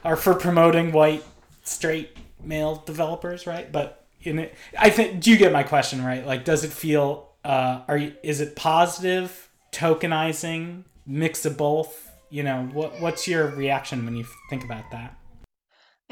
are 0.03 0.17
for 0.17 0.35
promoting 0.35 0.91
white 0.91 1.23
straight 1.63 2.17
male 2.43 2.83
developers 2.87 3.47
right? 3.47 3.71
But 3.71 4.07
in 4.23 4.39
it 4.39 4.55
i 4.79 4.89
think 4.89 5.21
do 5.21 5.31
you 5.31 5.37
get 5.37 5.53
my 5.53 5.63
question 5.63 6.05
right? 6.05 6.27
Like 6.27 6.45
does 6.45 6.65
it 6.65 6.73
feel 6.73 7.32
uh 7.45 7.83
are 7.89 7.97
you 7.97 8.15
is 8.23 8.41
it 8.41 8.57
positive 8.57 9.51
tokenizing 9.73 10.85
mix 11.07 11.45
of 11.45 11.57
both? 11.57 12.11
You 12.31 12.43
know 12.43 12.69
what 12.73 13.01
what's 13.01 13.27
your 13.29 13.49
reaction 13.49 14.05
when 14.05 14.17
you 14.17 14.27
think 14.49 14.65
about 14.65 14.91
that? 14.93 15.17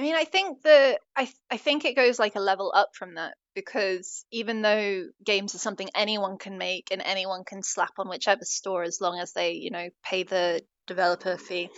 I 0.01 0.03
mean, 0.03 0.15
I 0.15 0.25
think 0.25 0.63
the 0.63 0.99
I 1.15 1.31
I 1.51 1.59
think 1.59 1.85
it 1.85 1.95
goes 1.95 2.19
like 2.19 2.35
a 2.35 2.41
level 2.41 2.73
up 2.75 2.91
from 2.95 3.17
that 3.17 3.35
because 3.55 4.25
even 4.31 4.63
though 4.63 5.09
games 5.23 5.55
are 5.55 5.59
something 5.59 5.91
anyone 5.95 6.39
can 6.39 6.57
make 6.57 6.89
and 6.91 7.03
anyone 7.05 7.45
can 7.45 7.63
slap 7.63 7.93
on 7.99 8.09
whichever 8.09 8.45
store 8.45 8.83
as 8.83 9.01
long 9.01 9.19
as 9.19 9.33
they 9.33 9.53
you 9.53 9.71
know 9.71 9.91
pay 10.03 10.23
the 10.23 10.63
developer 10.87 11.37
fee, 11.37 11.69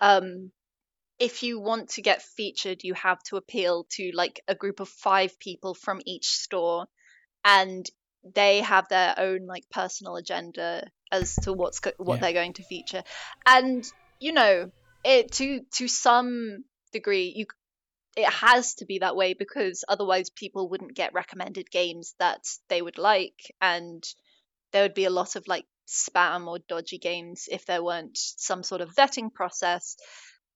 um, 0.00 0.50
if 1.20 1.44
you 1.44 1.60
want 1.60 1.90
to 1.90 2.02
get 2.02 2.22
featured, 2.22 2.82
you 2.82 2.94
have 2.94 3.22
to 3.24 3.36
appeal 3.36 3.86
to 3.90 4.10
like 4.12 4.40
a 4.48 4.56
group 4.56 4.80
of 4.80 4.88
five 4.88 5.38
people 5.38 5.74
from 5.74 6.00
each 6.04 6.26
store, 6.26 6.86
and 7.44 7.86
they 8.34 8.60
have 8.60 8.88
their 8.88 9.14
own 9.18 9.46
like 9.46 9.64
personal 9.70 10.16
agenda 10.16 10.86
as 11.10 11.34
to 11.36 11.52
what's 11.52 11.80
go- 11.80 11.92
what 11.98 12.16
Yeah. 12.16 12.20
they're 12.20 12.32
going 12.32 12.54
to 12.54 12.62
feature, 12.64 13.02
and 13.46 13.84
you 14.18 14.32
know 14.32 14.70
it 15.04 15.32
to 15.32 15.60
to 15.72 15.88
some 15.88 16.64
degree 16.92 17.32
you 17.36 17.46
it 18.16 18.28
has 18.28 18.74
to 18.74 18.84
be 18.84 18.98
that 18.98 19.14
way 19.14 19.32
because 19.34 19.84
otherwise 19.88 20.28
people 20.28 20.68
wouldn't 20.68 20.94
get 20.96 21.14
recommended 21.14 21.70
games 21.70 22.14
that 22.18 22.44
they 22.68 22.82
would 22.82 22.98
like 22.98 23.54
and 23.60 24.02
there 24.72 24.82
would 24.82 24.94
be 24.94 25.04
a 25.04 25.10
lot 25.10 25.36
of 25.36 25.46
like 25.46 25.64
spam 25.86 26.48
or 26.48 26.58
dodgy 26.68 26.98
games 26.98 27.48
if 27.50 27.64
there 27.64 27.82
weren't 27.82 28.18
some 28.18 28.62
sort 28.64 28.80
of 28.80 28.94
vetting 28.94 29.32
process 29.32 29.96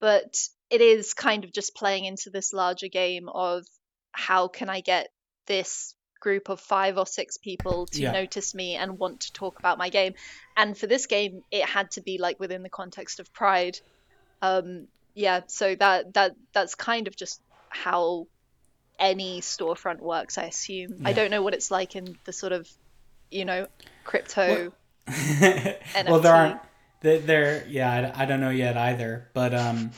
but 0.01 0.37
it 0.71 0.81
is 0.81 1.15
kind 1.15 1.45
of 1.45 1.53
just 1.53 1.77
playing 1.77 2.05
into 2.05 2.31
this 2.31 2.53
larger 2.53 2.89
game 2.89 3.29
of 3.29 3.65
how 4.11 4.49
can 4.49 4.69
I 4.69 4.81
get 4.81 5.09
this 5.47 5.95
group 6.23 6.49
of 6.49 6.61
five 6.61 6.99
or 6.99 7.07
six 7.07 7.37
people 7.37 7.87
to 7.87 8.03
yeah. 8.03 8.13
notice 8.13 8.55
me 8.55 8.77
and 8.77 8.97
want 8.97 9.21
to 9.21 9.33
talk 9.33 9.59
about 9.59 9.77
my 9.77 9.89
game. 9.89 10.15
And 10.57 10.79
for 10.79 10.87
this 10.87 11.07
game, 11.07 11.43
it 11.51 11.65
had 11.65 11.91
to 11.93 12.01
be 12.01 12.17
like 12.17 12.39
within 12.39 12.63
the 12.63 12.69
context 12.69 13.19
of 13.19 13.33
Pride. 13.33 13.81
Um, 14.41 14.87
yeah, 15.15 15.41
so 15.49 15.75
that 15.75 16.15
that 16.15 16.37
that's 16.53 16.77
kind 16.77 17.09
of 17.09 17.17
just 17.17 17.43
how 17.69 18.29
any 19.01 19.41
storefront 19.41 19.99
works. 19.99 20.39
I 20.39 20.45
assume. 20.45 20.99
Yeah. 21.01 21.09
I 21.09 21.13
don't 21.13 21.31
know 21.31 21.43
what 21.43 21.55
it's 21.55 21.71
like 21.71 21.97
in 21.97 22.17
the 22.25 22.33
sort 22.33 22.53
of, 22.53 22.71
you 23.31 23.45
know, 23.45 23.67
crypto. 24.05 24.73
Well, 25.09 25.75
well 26.07 26.21
there 26.21 26.35
aren't. 26.35 26.61
There, 27.01 27.67
yeah, 27.69 28.13
I, 28.15 28.23
I 28.23 28.27
don't 28.27 28.41
know 28.41 28.51
yet 28.51 28.77
either. 28.77 29.29
But 29.35 29.55
um, 29.55 29.91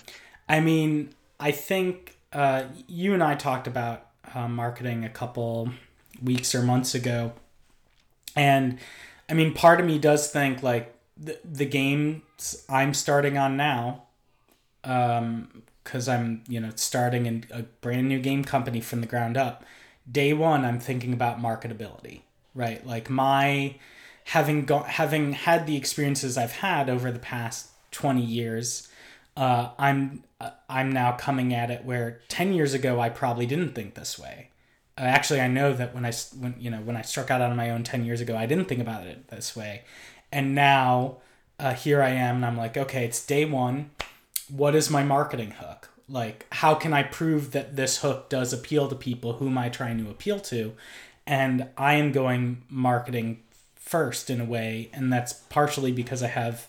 I 0.49 0.61
mean, 0.61 1.11
I 1.39 1.51
think 1.51 2.17
uh, 2.33 2.65
you 2.89 3.13
and 3.13 3.23
I 3.23 3.35
talked 3.35 3.67
about 3.67 4.07
uh, 4.35 4.49
marketing 4.49 5.05
a 5.05 5.11
couple 5.11 5.69
weeks 6.23 6.55
or 6.55 6.63
months 6.63 6.95
ago. 6.95 7.33
And 8.37 8.79
I 9.29 9.35
mean, 9.35 9.55
part 9.55 9.81
of 9.81 9.87
me 9.87 9.99
does 9.99 10.31
think 10.31 10.63
like 10.63 10.95
the, 11.17 11.39
the 11.45 11.67
games 11.67 12.65
I'm 12.69 12.95
starting 12.95 13.39
on 13.39 13.57
now, 13.57 14.05
um, 14.83 15.63
because 15.83 16.09
I'm, 16.09 16.43
you 16.49 16.61
know, 16.61 16.71
starting 16.77 17.27
in 17.27 17.45
a 17.51 17.63
brand 17.63 18.09
new 18.09 18.19
game 18.19 18.45
company 18.45 18.81
from 18.81 19.01
the 19.01 19.07
ground 19.07 19.37
up. 19.37 19.65
Day 20.11 20.33
one, 20.33 20.65
I'm 20.65 20.81
thinking 20.81 21.13
about 21.13 21.41
marketability, 21.41 22.23
right? 22.55 22.85
Like 22.87 23.09
my 23.09 23.77
having 24.25 24.65
got 24.65 24.89
having 24.89 25.33
had 25.33 25.67
the 25.67 25.77
experiences 25.77 26.37
I've 26.37 26.53
had 26.53 26.89
over 26.91 27.11
the 27.11 27.19
past 27.19 27.69
20 27.93 28.23
years, 28.23 28.89
uh, 29.37 29.71
I'm 29.79 30.25
uh, 30.41 30.51
I'm 30.69 30.93
now 30.93 31.13
coming 31.13 31.55
at 31.55 31.71
it 31.71 31.85
where 31.85 32.21
10 32.29 32.53
years 32.53 32.75
ago 32.75 33.01
I 33.01 33.09
probably 33.09 33.47
didn't 33.47 33.75
think 33.75 33.95
this 33.95 34.19
way 34.19 34.49
actually 34.97 35.41
I 35.41 35.49
know 35.49 35.73
that 35.73 35.95
when 35.95 36.05
I 36.05 36.13
when 36.39 36.55
you 36.59 36.71
know 36.71 36.79
when 36.79 36.97
I 36.97 37.03
struck 37.03 37.31
out 37.31 37.41
on 37.41 37.57
my 37.57 37.71
own 37.71 37.83
10 37.83 38.05
years 38.05 38.21
ago 38.21 38.37
I 38.37 38.47
didn't 38.47 38.67
think 38.67 38.81
about 38.81 39.07
it 39.07 39.29
this 39.29 39.57
way. 39.57 39.83
And 40.31 40.55
now 40.55 41.19
uh, 41.59 41.75
here 41.75 42.03
I 42.03 42.11
am 42.11 42.37
and 42.37 42.47
I'm 42.47 42.57
like 42.57 42.77
okay 42.77 43.05
it's 43.05 43.25
day 43.25 43.45
1 43.45 43.91
what 44.49 44.75
is 44.75 44.91
my 44.91 45.03
marketing 45.03 45.53
hook? 45.53 45.91
Like 46.09 46.47
how 46.53 46.75
can 46.75 46.93
I 46.93 47.03
prove 47.03 47.53
that 47.53 47.77
this 47.77 47.99
hook 47.99 48.29
does 48.29 48.53
appeal 48.53 48.89
to 48.89 48.95
people? 48.95 49.35
Who 49.35 49.49
am 49.49 49.59
I 49.59 49.69
trying 49.69 50.03
to 50.05 50.11
appeal 50.11 50.39
to? 50.41 50.75
And 51.27 51.69
I 51.77 51.95
am 51.95 52.13
going 52.13 52.63
marketing 52.69 53.41
first 53.77 54.31
in 54.31 54.41
a 54.41 54.45
way 54.45 54.91
and 54.93 55.13
that's 55.13 55.33
partially 55.33 55.93
because 55.93 56.23
I 56.23 56.29
have 56.29 56.69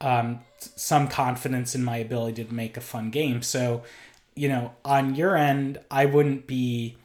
um, 0.00 0.40
some 0.58 1.08
confidence 1.08 1.74
in 1.74 1.84
my 1.84 1.98
ability 1.98 2.44
to 2.44 2.52
make 2.52 2.76
a 2.76 2.80
fun 2.80 3.10
game. 3.10 3.42
So 3.42 3.84
you 4.34 4.48
know 4.48 4.72
on 4.84 5.14
your 5.14 5.36
end 5.36 5.78
I 5.92 6.06
wouldn't 6.06 6.48
be 6.48 6.96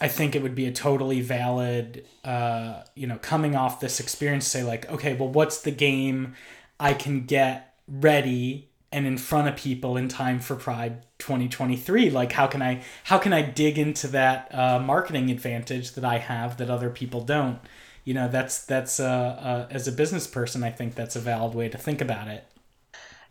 I 0.00 0.08
think 0.08 0.36
it 0.36 0.42
would 0.42 0.54
be 0.54 0.66
a 0.66 0.72
totally 0.72 1.20
valid, 1.20 2.06
uh, 2.24 2.82
you 2.94 3.06
know, 3.06 3.18
coming 3.18 3.56
off 3.56 3.80
this 3.80 3.98
experience, 3.98 4.46
say 4.46 4.62
like, 4.62 4.90
okay, 4.90 5.14
well, 5.14 5.28
what's 5.28 5.60
the 5.60 5.70
game 5.70 6.34
I 6.78 6.94
can 6.94 7.26
get 7.26 7.74
ready 7.88 8.70
and 8.90 9.06
in 9.06 9.18
front 9.18 9.48
of 9.48 9.56
people 9.56 9.96
in 9.96 10.08
time 10.08 10.38
for 10.38 10.54
Pride 10.54 11.04
2023? 11.18 12.10
Like, 12.10 12.32
how 12.32 12.46
can 12.46 12.62
I 12.62 12.82
how 13.04 13.18
can 13.18 13.32
I 13.32 13.42
dig 13.42 13.78
into 13.78 14.06
that 14.08 14.54
uh, 14.54 14.78
marketing 14.78 15.30
advantage 15.30 15.92
that 15.92 16.04
I 16.04 16.18
have 16.18 16.58
that 16.58 16.70
other 16.70 16.90
people 16.90 17.22
don't? 17.22 17.58
You 18.04 18.14
know, 18.14 18.28
that's 18.28 18.64
that's 18.64 19.00
uh, 19.00 19.04
uh, 19.08 19.66
as 19.70 19.88
a 19.88 19.92
business 19.92 20.26
person, 20.26 20.62
I 20.62 20.70
think 20.70 20.94
that's 20.94 21.16
a 21.16 21.20
valid 21.20 21.54
way 21.54 21.68
to 21.68 21.76
think 21.76 22.00
about 22.00 22.28
it. 22.28 22.44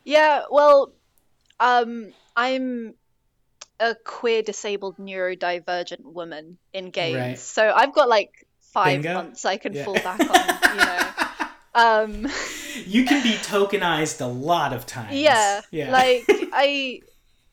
Yeah, 0.03 0.43
well, 0.51 0.93
um, 1.59 2.13
I'm 2.35 2.93
a 3.79 3.95
queer 3.95 4.41
disabled 4.41 4.97
neurodivergent 4.97 6.03
woman 6.03 6.57
in 6.73 6.89
games. 6.89 7.17
Right. 7.17 7.39
So 7.39 7.71
I've 7.75 7.93
got 7.93 8.09
like 8.09 8.47
five 8.73 9.01
Bingo? 9.01 9.13
months 9.13 9.45
I 9.45 9.57
can 9.57 9.73
yeah. 9.73 9.85
fall 9.85 9.95
back 9.95 10.19
on, 10.19 10.69
you 10.71 10.85
know. 10.85 11.03
Um 11.75 12.27
You 12.87 13.05
can 13.05 13.21
be 13.21 13.33
tokenized 13.33 14.19
a 14.19 14.25
lot 14.25 14.73
of 14.73 14.87
times. 14.87 15.13
Yeah. 15.13 15.61
Yeah. 15.69 15.91
Like 15.91 16.25
I 16.29 17.01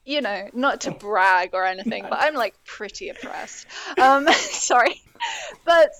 you 0.06 0.22
know, 0.22 0.48
not 0.54 0.82
to 0.82 0.92
brag 0.92 1.50
or 1.52 1.64
anything, 1.64 2.04
but 2.08 2.18
I'm 2.20 2.34
like 2.34 2.54
pretty 2.64 3.10
oppressed. 3.10 3.66
Um 4.00 4.26
sorry. 4.32 5.02
But 5.66 5.90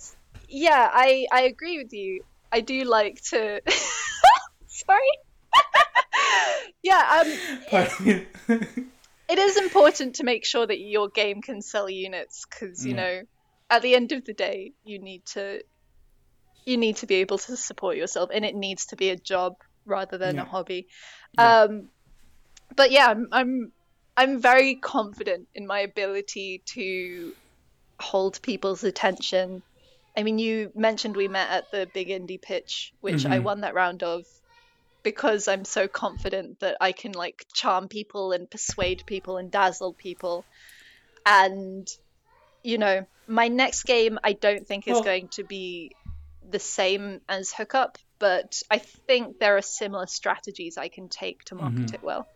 yeah, 0.48 0.88
I 0.90 1.26
I 1.30 1.42
agree 1.42 1.76
with 1.76 1.92
you. 1.92 2.24
I 2.50 2.60
do 2.60 2.84
like 2.84 3.20
to 3.24 3.60
sorry. 4.66 5.00
yeah, 6.82 7.24
um 7.70 8.90
it 9.28 9.38
is 9.38 9.56
important 9.56 10.16
to 10.16 10.24
make 10.24 10.44
sure 10.44 10.66
that 10.66 10.78
your 10.78 11.08
game 11.08 11.42
can 11.42 11.62
sell 11.62 11.88
units 11.88 12.44
because 12.44 12.84
you 12.84 12.94
yeah. 12.94 13.00
know 13.00 13.22
at 13.70 13.82
the 13.82 13.94
end 13.94 14.12
of 14.12 14.24
the 14.24 14.34
day 14.34 14.72
you 14.84 14.98
need 14.98 15.24
to 15.24 15.62
you 16.64 16.76
need 16.76 16.96
to 16.96 17.06
be 17.06 17.16
able 17.16 17.38
to 17.38 17.56
support 17.56 17.96
yourself 17.96 18.30
and 18.32 18.44
it 18.44 18.54
needs 18.54 18.86
to 18.86 18.96
be 18.96 19.10
a 19.10 19.16
job 19.16 19.56
rather 19.86 20.18
than 20.18 20.36
yeah. 20.36 20.42
a 20.42 20.44
hobby 20.44 20.86
yeah. 21.38 21.62
um 21.62 21.88
but 22.74 22.90
yeah 22.90 23.06
I'm, 23.08 23.28
I'm 23.32 23.72
i'm 24.16 24.40
very 24.40 24.74
confident 24.76 25.48
in 25.54 25.66
my 25.66 25.80
ability 25.80 26.62
to 26.66 27.32
hold 28.00 28.40
people's 28.42 28.84
attention 28.84 29.62
i 30.16 30.22
mean 30.22 30.38
you 30.38 30.70
mentioned 30.74 31.16
we 31.16 31.28
met 31.28 31.50
at 31.50 31.70
the 31.70 31.88
big 31.92 32.08
indie 32.08 32.40
pitch 32.40 32.92
which 33.00 33.24
mm-hmm. 33.24 33.32
i 33.32 33.38
won 33.38 33.60
that 33.60 33.74
round 33.74 34.02
of 34.02 34.24
because 35.04 35.46
I'm 35.46 35.64
so 35.64 35.86
confident 35.86 36.60
that 36.60 36.78
I 36.80 36.90
can 36.90 37.12
like 37.12 37.46
charm 37.52 37.86
people 37.86 38.32
and 38.32 38.50
persuade 38.50 39.04
people 39.06 39.36
and 39.36 39.50
dazzle 39.50 39.92
people. 39.92 40.44
And 41.24 41.88
you 42.64 42.78
know, 42.78 43.06
my 43.28 43.46
next 43.46 43.84
game 43.84 44.18
I 44.24 44.32
don't 44.32 44.66
think 44.66 44.88
is 44.88 44.94
well, 44.94 45.04
going 45.04 45.28
to 45.28 45.44
be 45.44 45.92
the 46.50 46.58
same 46.58 47.20
as 47.28 47.52
Hookup, 47.52 47.98
but 48.18 48.62
I 48.70 48.78
think 48.78 49.38
there 49.38 49.56
are 49.56 49.62
similar 49.62 50.06
strategies 50.06 50.76
I 50.76 50.88
can 50.88 51.08
take 51.08 51.44
to 51.44 51.54
market 51.54 51.76
mm-hmm. 51.76 51.94
it 51.94 52.02
well. 52.02 52.26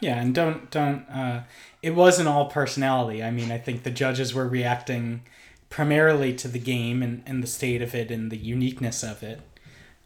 Yeah, 0.00 0.20
and 0.20 0.32
don't 0.34 0.70
don't 0.70 1.08
uh 1.08 1.42
it 1.82 1.94
wasn't 1.94 2.28
all 2.28 2.46
personality. 2.46 3.24
I 3.24 3.30
mean, 3.30 3.50
I 3.50 3.58
think 3.58 3.82
the 3.82 3.90
judges 3.90 4.34
were 4.34 4.46
reacting 4.46 5.22
primarily 5.70 6.34
to 6.34 6.48
the 6.48 6.58
game 6.58 7.02
and, 7.02 7.22
and 7.26 7.42
the 7.42 7.46
state 7.46 7.82
of 7.82 7.94
it 7.94 8.10
and 8.10 8.30
the 8.30 8.36
uniqueness 8.36 9.02
of 9.02 9.22
it. 9.22 9.40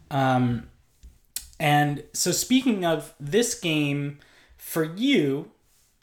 Um 0.09 0.69
and 1.59 2.03
so, 2.13 2.31
speaking 2.31 2.85
of 2.85 3.13
this 3.19 3.59
game, 3.59 4.19
for 4.57 4.83
you, 4.83 5.51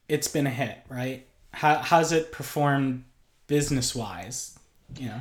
it's 0.08 0.28
been 0.28 0.46
a 0.46 0.50
hit, 0.50 0.78
right? 0.88 1.26
How, 1.52 1.78
how's 1.78 2.12
it 2.12 2.32
performed 2.32 3.04
business 3.46 3.94
wise? 3.94 4.58
You 4.96 5.06
know? 5.06 5.20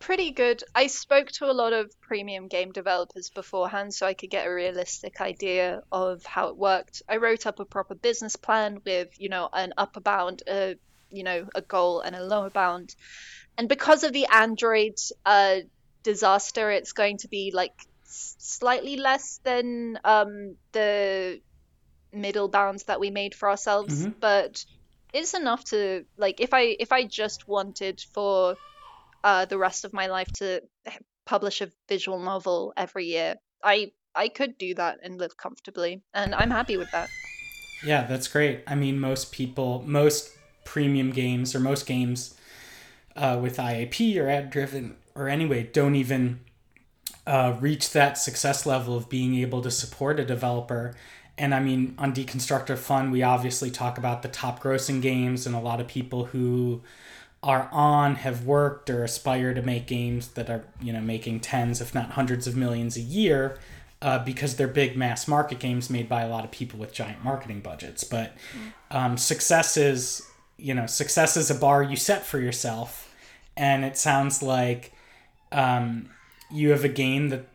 Pretty 0.00 0.30
good. 0.30 0.62
I 0.74 0.86
spoke 0.86 1.28
to 1.32 1.50
a 1.50 1.52
lot 1.52 1.72
of 1.72 2.00
premium 2.00 2.48
game 2.48 2.72
developers 2.72 3.30
beforehand 3.30 3.92
so 3.94 4.06
I 4.06 4.14
could 4.14 4.30
get 4.30 4.46
a 4.46 4.50
realistic 4.50 5.20
idea 5.20 5.82
of 5.90 6.24
how 6.24 6.48
it 6.48 6.56
worked. 6.56 7.02
I 7.08 7.16
wrote 7.16 7.46
up 7.46 7.60
a 7.60 7.64
proper 7.64 7.94
business 7.94 8.36
plan 8.36 8.80
with, 8.84 9.08
you 9.18 9.28
know, 9.28 9.48
an 9.52 9.74
upper 9.76 10.00
bound, 10.00 10.42
a, 10.48 10.76
you 11.10 11.24
know, 11.24 11.48
a 11.54 11.60
goal 11.60 12.00
and 12.00 12.14
a 12.14 12.24
lower 12.24 12.50
bound. 12.50 12.94
And 13.56 13.68
because 13.68 14.04
of 14.04 14.12
the 14.12 14.26
Android 14.32 14.94
uh, 15.26 15.56
disaster, 16.02 16.70
it's 16.70 16.92
going 16.92 17.18
to 17.18 17.28
be 17.28 17.50
like 17.52 17.74
slightly 18.08 18.96
less 18.96 19.40
than 19.44 19.98
um, 20.04 20.56
the 20.72 21.40
middle 22.12 22.48
bounds 22.48 22.84
that 22.84 23.00
we 23.00 23.10
made 23.10 23.34
for 23.34 23.48
ourselves, 23.48 24.02
mm-hmm. 24.02 24.12
but 24.20 24.64
it's 25.12 25.34
enough 25.34 25.64
to 25.64 26.04
like 26.16 26.40
if 26.40 26.54
I 26.54 26.76
if 26.78 26.92
I 26.92 27.04
just 27.04 27.48
wanted 27.48 28.00
for 28.12 28.56
uh, 29.24 29.44
the 29.44 29.58
rest 29.58 29.84
of 29.84 29.92
my 29.92 30.06
life 30.06 30.30
to 30.34 30.62
publish 31.26 31.60
a 31.60 31.70
visual 31.88 32.18
novel 32.18 32.72
every 32.76 33.06
year, 33.06 33.36
I 33.62 33.92
I 34.14 34.28
could 34.28 34.58
do 34.58 34.74
that 34.74 34.98
and 35.02 35.18
live 35.18 35.36
comfortably, 35.36 36.02
and 36.14 36.34
I'm 36.34 36.50
happy 36.50 36.76
with 36.76 36.90
that. 36.92 37.10
Yeah, 37.84 38.06
that's 38.06 38.26
great. 38.26 38.64
I 38.66 38.74
mean, 38.74 38.98
most 38.98 39.30
people, 39.30 39.84
most 39.86 40.36
premium 40.64 41.10
games 41.10 41.54
or 41.54 41.60
most 41.60 41.86
games 41.86 42.34
uh, 43.16 43.38
with 43.40 43.56
IAP 43.56 44.16
or 44.20 44.28
ad 44.28 44.50
driven 44.50 44.96
or 45.14 45.28
anyway 45.28 45.68
don't 45.72 45.94
even 45.94 46.40
uh, 47.28 47.54
reach 47.60 47.92
that 47.92 48.16
success 48.16 48.64
level 48.64 48.96
of 48.96 49.10
being 49.10 49.34
able 49.34 49.60
to 49.60 49.70
support 49.70 50.18
a 50.18 50.24
developer. 50.24 50.96
And 51.36 51.54
I 51.54 51.60
mean, 51.60 51.94
on 51.98 52.14
Deconstructor 52.14 52.78
Fun, 52.78 53.10
we 53.10 53.22
obviously 53.22 53.70
talk 53.70 53.98
about 53.98 54.22
the 54.22 54.28
top 54.28 54.62
grossing 54.62 55.02
games, 55.02 55.46
and 55.46 55.54
a 55.54 55.60
lot 55.60 55.78
of 55.78 55.86
people 55.86 56.24
who 56.24 56.80
are 57.42 57.68
on 57.70 58.14
have 58.16 58.46
worked 58.46 58.88
or 58.88 59.04
aspire 59.04 59.52
to 59.52 59.60
make 59.60 59.86
games 59.86 60.28
that 60.28 60.48
are 60.48 60.64
you 60.80 60.90
know 60.90 61.02
making 61.02 61.40
tens, 61.40 61.82
if 61.82 61.94
not 61.94 62.12
hundreds 62.12 62.46
of 62.46 62.56
millions 62.56 62.96
a 62.96 63.02
year. 63.02 63.58
Uh, 64.00 64.24
because 64.24 64.54
they're 64.54 64.68
big 64.68 64.96
mass 64.96 65.26
market 65.26 65.58
games 65.58 65.90
made 65.90 66.08
by 66.08 66.22
a 66.22 66.28
lot 66.28 66.44
of 66.44 66.52
people 66.52 66.78
with 66.78 66.92
giant 66.94 67.24
marketing 67.24 67.58
budgets. 67.58 68.04
But 68.04 68.32
um, 68.92 69.16
success 69.16 69.76
is, 69.76 70.22
you 70.56 70.72
know, 70.72 70.86
success 70.86 71.36
is 71.36 71.50
a 71.50 71.54
bar 71.56 71.82
you 71.82 71.96
set 71.96 72.24
for 72.24 72.38
yourself, 72.38 73.12
and 73.56 73.84
it 73.84 73.98
sounds 73.98 74.40
like 74.40 74.92
um, 75.50 76.10
you 76.50 76.70
have 76.70 76.84
a 76.84 76.88
game 76.88 77.28
that 77.28 77.46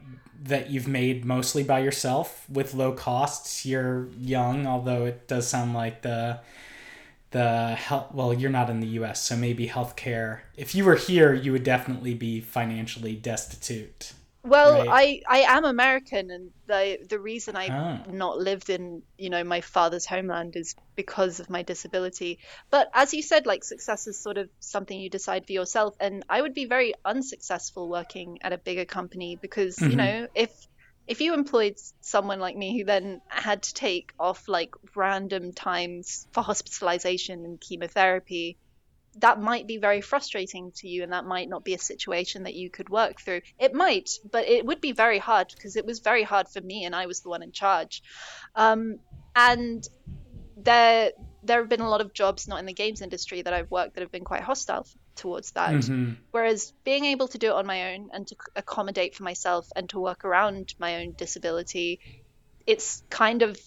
that 0.44 0.70
you've 0.70 0.88
made 0.88 1.24
mostly 1.24 1.64
by 1.64 1.80
yourself 1.80 2.46
with 2.50 2.74
low 2.74 2.92
costs. 2.92 3.66
You're 3.66 4.10
young, 4.18 4.68
although 4.68 5.06
it 5.06 5.28
does 5.28 5.48
sound 5.48 5.74
like 5.74 6.02
the 6.02 6.40
the 7.32 7.76
health. 7.76 8.14
Well, 8.14 8.34
you're 8.34 8.52
not 8.52 8.70
in 8.70 8.80
the 8.80 8.88
U.S., 8.88 9.22
so 9.22 9.36
maybe 9.36 9.68
healthcare. 9.68 10.42
If 10.56 10.76
you 10.76 10.86
were 10.86 10.96
here, 10.96 11.34
you 11.34 11.52
would 11.52 11.64
definitely 11.64 12.14
be 12.14 12.42
financially 12.42 13.16
destitute. 13.16 14.14
Well, 14.46 14.86
right? 14.86 15.24
I, 15.30 15.46
I 15.46 15.56
am 15.56 15.64
American, 15.64 16.30
and 16.30 16.52
the 16.68 17.00
the 17.08 17.18
reason 17.18 17.56
I've 17.56 17.72
oh. 18.08 18.12
not 18.12 18.38
lived 18.38 18.70
in 18.70 19.02
you 19.18 19.30
know 19.30 19.44
my 19.46 19.62
father's 19.62 20.06
homeland 20.06 20.58
is 20.58 20.76
because 20.96 21.40
of 21.40 21.50
my 21.50 21.64
disability. 21.64 22.40
But 22.70 22.90
as 22.94 23.14
you 23.14 23.22
said, 23.22 23.46
like 23.46 23.64
success 23.64 24.06
is 24.06 24.20
sort 24.20 24.38
of 24.38 24.50
something 24.60 25.00
you 25.00 25.10
decide 25.10 25.46
for 25.46 25.54
yourself, 25.54 25.96
and 26.00 26.26
I 26.30 26.42
would 26.42 26.54
be 26.54 26.66
very 26.66 26.94
unsuccessful 27.06 27.88
working 27.88 28.40
at 28.42 28.52
a 28.52 28.58
bigger 28.58 28.86
company 28.86 29.38
because 29.42 29.78
mm-hmm. 29.78 29.92
you 29.92 29.96
know 29.96 30.28
if 30.36 30.52
if 31.08 31.22
you 31.22 31.34
employed 31.34 31.78
someone 32.02 32.40
like 32.40 32.58
me 32.58 32.78
who 32.78 32.86
then 32.86 33.22
had 33.28 33.64
to 33.64 33.74
take 33.74 34.14
off 34.20 34.48
like 34.50 34.76
random 34.96 35.54
times 35.54 36.28
for 36.32 36.42
hospitalization 36.42 37.46
and 37.46 37.62
chemotherapy 37.62 38.58
that 39.18 39.40
might 39.40 39.68
be 39.68 39.78
very 39.78 40.02
frustrating 40.02 40.72
to 40.76 40.88
you 40.88 41.04
and 41.04 41.14
that 41.14 41.26
might 41.26 41.50
not 41.50 41.64
be 41.64 41.74
a 41.74 41.80
situation 41.80 42.44
that 42.44 42.56
you 42.56 42.70
could 42.70 42.90
work 42.90 43.22
through. 43.22 43.42
It 43.60 43.74
might, 43.74 44.12
but 44.30 44.48
it 44.48 44.66
would 44.66 44.82
be 44.82 44.92
very 44.92 45.20
hard 45.20 45.52
because 45.56 45.76
it 45.76 45.86
was 45.86 46.00
very 46.00 46.24
hard 46.24 46.50
for 46.50 46.62
me 46.62 46.86
and 46.86 46.96
I 46.96 47.06
was 47.06 47.22
the 47.22 47.30
one 47.30 47.44
in 47.44 47.52
charge. 47.52 48.02
Um, 48.56 49.00
and 49.36 49.88
there 50.58 51.12
there 51.44 51.60
have 51.60 51.70
been 51.70 51.82
a 51.82 51.90
lot 51.90 52.00
of 52.00 52.14
jobs 52.14 52.48
not 52.48 52.60
in 52.60 52.66
the 52.66 52.74
games 52.74 53.02
industry 53.02 53.42
that 53.42 53.54
I've 53.54 53.70
worked 53.70 53.96
that 53.96 54.02
have 54.02 54.12
been 54.12 54.24
quite 54.24 54.42
hostile 54.42 54.88
towards 55.16 55.52
that. 55.52 55.72
Mm-hmm. 55.72 56.14
Whereas 56.32 56.74
being 56.86 57.06
able 57.06 57.28
to 57.28 57.38
do 57.38 57.48
it 57.48 57.54
on 57.54 57.66
my 57.66 57.94
own 57.94 58.10
and 58.14 58.26
to 58.28 58.36
accommodate 58.56 59.16
for 59.16 59.24
myself 59.24 59.68
and 59.76 59.90
to 59.90 60.00
work 60.00 60.24
around 60.24 60.74
my 60.80 61.02
own 61.02 61.14
disability, 61.18 62.00
it's 62.66 63.04
kind 63.10 63.42
of 63.42 63.60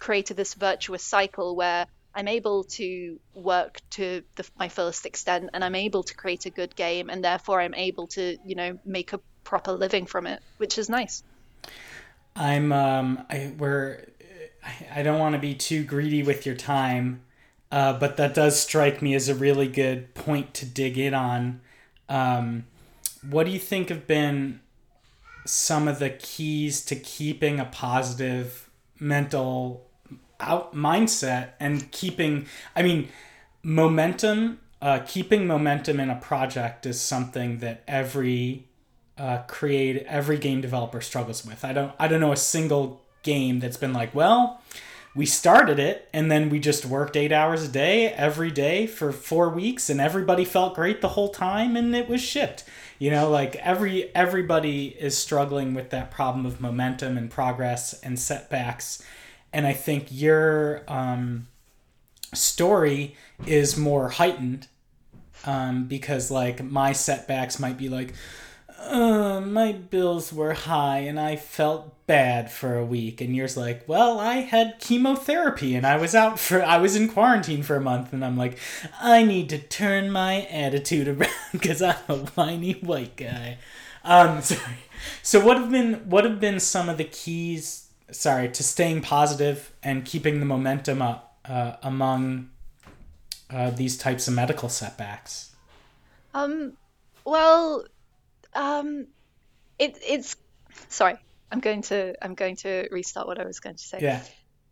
created 0.00 0.36
this 0.36 0.54
virtuous 0.54 1.04
cycle 1.04 1.54
where 1.54 1.86
I'm 2.14 2.28
able 2.28 2.64
to 2.64 3.18
work 3.34 3.80
to 3.90 4.22
the, 4.36 4.48
my 4.58 4.68
fullest 4.68 5.06
extent 5.06 5.50
and 5.52 5.64
I'm 5.64 5.74
able 5.74 6.02
to 6.04 6.14
create 6.14 6.46
a 6.46 6.50
good 6.50 6.76
game 6.76 7.10
and 7.10 7.24
therefore 7.24 7.60
I'm 7.60 7.74
able 7.74 8.06
to, 8.08 8.36
you 8.44 8.54
know, 8.54 8.78
make 8.84 9.12
a 9.12 9.20
proper 9.42 9.72
living 9.72 10.06
from 10.06 10.26
it, 10.26 10.40
which 10.58 10.78
is 10.78 10.88
nice. 10.88 11.22
I'm 12.36 12.72
um 12.72 13.24
I 13.30 13.52
we're 13.58 14.06
I, 14.94 15.02
don't 15.02 15.18
want 15.18 15.34
to 15.34 15.38
be 15.38 15.54
too 15.54 15.84
greedy 15.84 16.22
with 16.22 16.46
your 16.46 16.54
time, 16.54 17.22
uh, 17.70 17.92
but 17.98 18.16
that 18.16 18.34
does 18.34 18.58
strike 18.58 19.02
me 19.02 19.14
as 19.14 19.28
a 19.28 19.34
really 19.34 19.68
good 19.68 20.14
point 20.14 20.54
to 20.54 20.66
dig 20.66 20.96
in 20.96 21.12
on. 21.12 21.60
Um, 22.08 22.64
what 23.28 23.44
do 23.44 23.52
you 23.52 23.58
think 23.58 23.90
have 23.90 24.06
been 24.06 24.60
some 25.44 25.86
of 25.86 25.98
the 25.98 26.10
keys 26.10 26.84
to 26.86 26.96
keeping 26.96 27.60
a 27.60 27.66
positive 27.66 28.70
mental 28.98 29.83
out 30.44 30.74
mindset 30.74 31.50
and 31.58 31.90
keeping 31.90 32.46
i 32.76 32.82
mean 32.82 33.08
momentum 33.62 34.58
uh, 34.82 34.98
keeping 35.06 35.46
momentum 35.46 35.98
in 35.98 36.10
a 36.10 36.16
project 36.16 36.84
is 36.84 37.00
something 37.00 37.58
that 37.60 37.82
every 37.88 38.68
uh, 39.16 39.38
create 39.46 40.04
every 40.06 40.36
game 40.36 40.60
developer 40.60 41.00
struggles 41.00 41.46
with. 41.46 41.64
I 41.64 41.72
don't 41.72 41.92
i 41.98 42.08
don't 42.08 42.20
know 42.20 42.32
a 42.32 42.36
single 42.36 43.02
game 43.22 43.60
that's 43.60 43.78
been 43.78 43.92
like 43.92 44.14
well 44.14 44.60
we 45.14 45.24
started 45.24 45.78
it 45.78 46.08
and 46.12 46.30
then 46.30 46.50
we 46.50 46.58
just 46.58 46.84
worked 46.84 47.16
eight 47.16 47.32
hours 47.32 47.62
a 47.64 47.68
day 47.68 48.08
every 48.08 48.50
day 48.50 48.86
for 48.86 49.12
four 49.12 49.48
weeks 49.48 49.88
and 49.88 50.00
everybody 50.00 50.44
felt 50.44 50.74
great 50.74 51.00
the 51.00 51.10
whole 51.10 51.30
time 51.30 51.76
and 51.76 51.94
it 51.94 52.08
was 52.08 52.20
shipped 52.20 52.64
you 52.98 53.10
know 53.10 53.30
like 53.30 53.56
every 53.56 54.14
everybody 54.14 54.88
is 54.98 55.16
struggling 55.16 55.72
with 55.72 55.90
that 55.90 56.10
problem 56.10 56.44
of 56.44 56.60
momentum 56.60 57.16
and 57.16 57.30
progress 57.30 57.98
and 58.02 58.18
setbacks 58.18 59.02
and 59.54 59.66
I 59.66 59.72
think 59.72 60.08
your 60.10 60.82
um, 60.88 61.46
story 62.34 63.14
is 63.46 63.76
more 63.76 64.08
heightened 64.10 64.66
um, 65.46 65.86
because 65.86 66.30
like 66.30 66.62
my 66.62 66.92
setbacks 66.92 67.60
might 67.60 67.78
be 67.78 67.88
like 67.88 68.14
uh, 68.80 69.40
my 69.40 69.72
bills 69.72 70.32
were 70.32 70.52
high 70.52 70.98
and 70.98 71.18
I 71.18 71.36
felt 71.36 72.06
bad 72.06 72.50
for 72.50 72.74
a 72.74 72.84
week. 72.84 73.20
And 73.20 73.34
yours 73.34 73.56
like 73.56 73.88
well 73.88 74.18
I 74.18 74.38
had 74.38 74.80
chemotherapy 74.80 75.76
and 75.76 75.86
I 75.86 75.96
was 75.98 76.16
out 76.16 76.40
for 76.40 76.60
I 76.60 76.78
was 76.78 76.96
in 76.96 77.08
quarantine 77.08 77.62
for 77.62 77.76
a 77.76 77.80
month. 77.80 78.12
And 78.12 78.24
I'm 78.24 78.36
like 78.36 78.58
I 79.00 79.22
need 79.22 79.48
to 79.50 79.58
turn 79.58 80.10
my 80.10 80.42
attitude 80.46 81.06
around 81.20 81.30
because 81.52 81.80
I'm 81.80 81.96
a 82.08 82.16
whiny 82.16 82.72
white 82.72 83.14
guy. 83.16 83.58
Um 84.02 84.42
sorry. 84.42 84.78
So 85.22 85.38
what 85.38 85.58
have 85.58 85.70
been 85.70 85.94
what 86.10 86.24
have 86.24 86.40
been 86.40 86.58
some 86.58 86.88
of 86.88 86.98
the 86.98 87.04
keys 87.04 87.83
sorry 88.14 88.48
to 88.48 88.62
staying 88.62 89.02
positive 89.02 89.72
and 89.82 90.04
keeping 90.04 90.40
the 90.40 90.46
momentum 90.46 91.02
up 91.02 91.38
uh, 91.44 91.76
among 91.82 92.50
uh, 93.50 93.70
these 93.70 93.96
types 93.98 94.28
of 94.28 94.34
medical 94.34 94.68
setbacks? 94.68 95.54
Um, 96.32 96.76
well, 97.24 97.84
um, 98.54 99.06
it, 99.78 99.98
it's 100.06 100.36
sorry. 100.88 101.16
I'm 101.50 101.60
going 101.60 101.82
to 101.82 102.14
I'm 102.24 102.34
going 102.34 102.56
to 102.56 102.88
restart 102.90 103.26
what 103.26 103.38
I 103.38 103.44
was 103.44 103.60
going 103.60 103.76
to 103.76 103.82
say. 103.82 103.98
Yeah. 104.00 104.22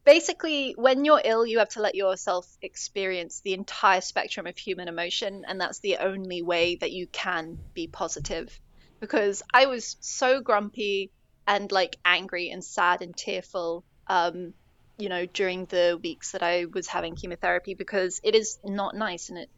Basically, 0.04 0.74
when 0.76 1.04
you're 1.04 1.20
ill, 1.24 1.46
you 1.46 1.60
have 1.60 1.68
to 1.70 1.80
let 1.80 1.94
yourself 1.94 2.48
experience 2.60 3.40
the 3.40 3.54
entire 3.54 4.00
spectrum 4.00 4.48
of 4.48 4.58
human 4.58 4.88
emotion, 4.88 5.44
and 5.46 5.60
that's 5.60 5.78
the 5.78 5.98
only 5.98 6.42
way 6.42 6.74
that 6.76 6.90
you 6.90 7.06
can 7.06 7.58
be 7.72 7.86
positive. 7.86 8.58
Because 8.98 9.44
I 9.54 9.66
was 9.66 9.96
so 10.00 10.40
grumpy 10.40 11.12
and 11.46 11.70
like 11.72 11.96
angry 12.04 12.50
and 12.50 12.64
sad 12.64 13.02
and 13.02 13.16
tearful 13.16 13.84
um, 14.06 14.54
you 14.98 15.08
know 15.08 15.26
during 15.26 15.64
the 15.66 15.98
weeks 16.02 16.32
that 16.32 16.42
i 16.42 16.66
was 16.66 16.86
having 16.86 17.16
chemotherapy 17.16 17.74
because 17.74 18.20
it 18.22 18.34
is 18.34 18.58
not 18.64 18.94
nice 18.94 19.30
and 19.30 19.38
it 19.38 19.48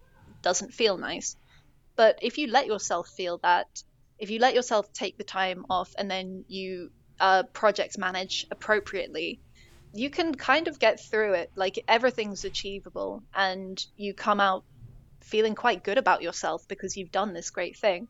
doesn't 0.45 0.75
feel 0.75 0.97
nice. 0.97 1.37
But 1.97 2.19
if 2.23 2.39
you 2.39 2.47
let 2.47 2.67
yourself 2.67 3.09
feel 3.09 3.39
that 3.39 3.83
if 4.19 4.31
you 4.31 4.39
let 4.39 4.55
yourself 4.55 4.93
take 4.93 5.19
the 5.19 5.25
time 5.25 5.67
off 5.69 5.93
and 5.99 6.09
then 6.09 6.45
you 6.47 6.91
uh, 7.19 7.43
project 7.53 7.99
manage 7.99 8.47
appropriately 8.51 9.41
you 9.97 10.11
can 10.11 10.35
kind 10.35 10.67
of 10.67 10.81
get 10.81 10.99
through 10.99 11.35
it. 11.35 11.53
Like 11.55 11.85
everything's 11.87 12.45
achievable 12.45 13.23
and 13.33 13.81
you 13.97 14.13
come 14.13 14.41
out 14.41 14.65
feeling 15.21 15.55
quite 15.55 15.85
good 15.85 15.99
about 15.99 16.21
yourself 16.21 16.67
because 16.69 16.97
you've 16.97 17.13
done 17.13 17.33
this 17.33 17.51
great 17.51 17.79
thing 17.79 18.09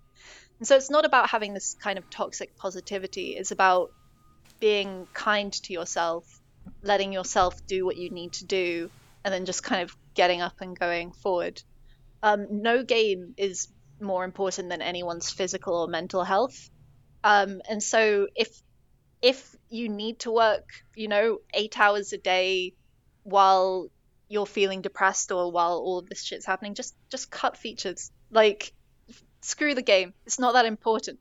and 0.58 0.68
so 0.68 0.76
it's 0.76 0.90
not 0.90 1.04
about 1.04 1.30
having 1.30 1.54
this 1.54 1.74
kind 1.74 1.98
of 1.98 2.08
toxic 2.10 2.56
positivity, 2.56 3.36
it's 3.36 3.50
about 3.50 3.92
being 4.60 5.06
kind 5.12 5.52
to 5.52 5.72
yourself, 5.72 6.40
letting 6.82 7.12
yourself 7.12 7.54
do 7.66 7.84
what 7.84 7.96
you 7.96 8.10
need 8.10 8.32
to 8.34 8.44
do, 8.44 8.90
and 9.24 9.32
then 9.32 9.44
just 9.44 9.62
kind 9.62 9.82
of 9.82 9.96
getting 10.14 10.40
up 10.40 10.60
and 10.60 10.78
going 10.78 11.12
forward. 11.12 11.62
Um, 12.22 12.62
no 12.62 12.82
game 12.82 13.34
is 13.36 13.68
more 14.00 14.24
important 14.24 14.68
than 14.68 14.82
anyone's 14.82 15.30
physical 15.30 15.74
or 15.74 15.88
mental 15.88 16.24
health. 16.24 16.70
Um, 17.22 17.60
and 17.68 17.82
so 17.82 18.28
if 18.34 18.62
if 19.22 19.56
you 19.70 19.88
need 19.88 20.20
to 20.20 20.30
work, 20.30 20.68
you 20.94 21.08
know, 21.08 21.38
eight 21.54 21.78
hours 21.80 22.12
a 22.12 22.18
day 22.18 22.74
while 23.22 23.88
you're 24.28 24.46
feeling 24.46 24.82
depressed 24.82 25.32
or 25.32 25.50
while 25.50 25.78
all 25.78 25.98
of 25.98 26.08
this 26.08 26.22
shit's 26.22 26.46
happening, 26.46 26.74
just 26.74 26.94
just 27.10 27.30
cut 27.30 27.56
features. 27.56 28.10
Like 28.30 28.72
screw 29.44 29.74
the 29.74 29.82
game. 29.82 30.14
It's 30.26 30.38
not 30.38 30.54
that 30.54 30.64
important. 30.66 31.18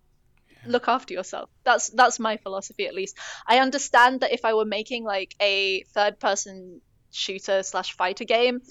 Look 0.65 0.87
after 0.87 1.13
yourself. 1.13 1.49
That's 1.65 1.89
that's 1.89 2.19
my 2.19 2.37
philosophy 2.37 2.87
at 2.87 2.95
least. 2.95 3.17
I 3.45 3.59
understand 3.59 4.21
that 4.21 4.31
if 4.31 4.45
I 4.45 4.53
were 4.53 4.65
making 4.65 5.03
like 5.03 5.35
a 5.41 5.83
third 5.93 6.19
person 6.19 6.79
shooter 7.11 7.63
slash 7.63 7.91
fighter 7.97 8.23
game, 8.23 8.61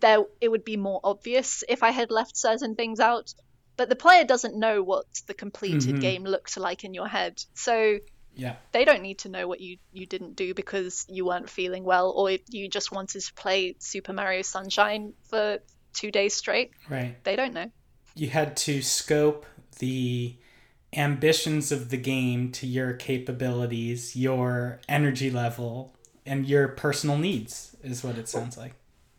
there 0.00 0.20
it 0.40 0.48
would 0.48 0.64
be 0.64 0.76
more 0.76 1.00
obvious 1.02 1.64
if 1.68 1.82
I 1.82 1.90
had 1.90 2.12
left 2.12 2.36
certain 2.36 2.76
things 2.76 3.00
out. 3.00 3.34
But 3.76 3.88
the 3.88 3.96
player 3.96 4.24
doesn't 4.24 4.56
know 4.56 4.84
what 4.84 5.06
the 5.26 5.34
completed 5.34 5.82
mm-hmm. 5.82 5.98
game 5.98 6.24
looked 6.24 6.56
like 6.56 6.84
in 6.84 6.94
your 6.94 7.08
head. 7.08 7.42
So 7.54 7.98
yeah. 8.36 8.56
They 8.72 8.84
don't 8.84 9.02
need 9.02 9.18
to 9.18 9.28
know 9.28 9.46
what 9.46 9.60
you, 9.60 9.78
you 9.92 10.06
didn't 10.06 10.34
do 10.34 10.54
because 10.54 11.06
you 11.08 11.24
weren't 11.24 11.48
feeling 11.48 11.84
well 11.84 12.10
or 12.10 12.32
you 12.48 12.68
just 12.68 12.90
wanted 12.90 13.20
to 13.20 13.32
play 13.34 13.76
Super 13.78 14.12
Mario 14.12 14.42
Sunshine 14.42 15.14
for 15.30 15.60
two 15.92 16.10
days 16.10 16.34
straight. 16.34 16.72
Right. 16.90 17.22
They 17.22 17.36
don't 17.36 17.54
know 17.54 17.70
you 18.14 18.28
had 18.28 18.56
to 18.56 18.82
scope 18.82 19.46
the 19.78 20.36
ambitions 20.92 21.72
of 21.72 21.90
the 21.90 21.96
game 21.96 22.52
to 22.52 22.66
your 22.66 22.92
capabilities, 22.92 24.14
your 24.14 24.80
energy 24.88 25.30
level, 25.30 25.94
and 26.24 26.46
your 26.46 26.68
personal 26.68 27.18
needs, 27.18 27.76
is 27.82 28.04
what 28.04 28.16
it 28.16 28.28
sounds 28.28 28.56
like. 28.56 28.74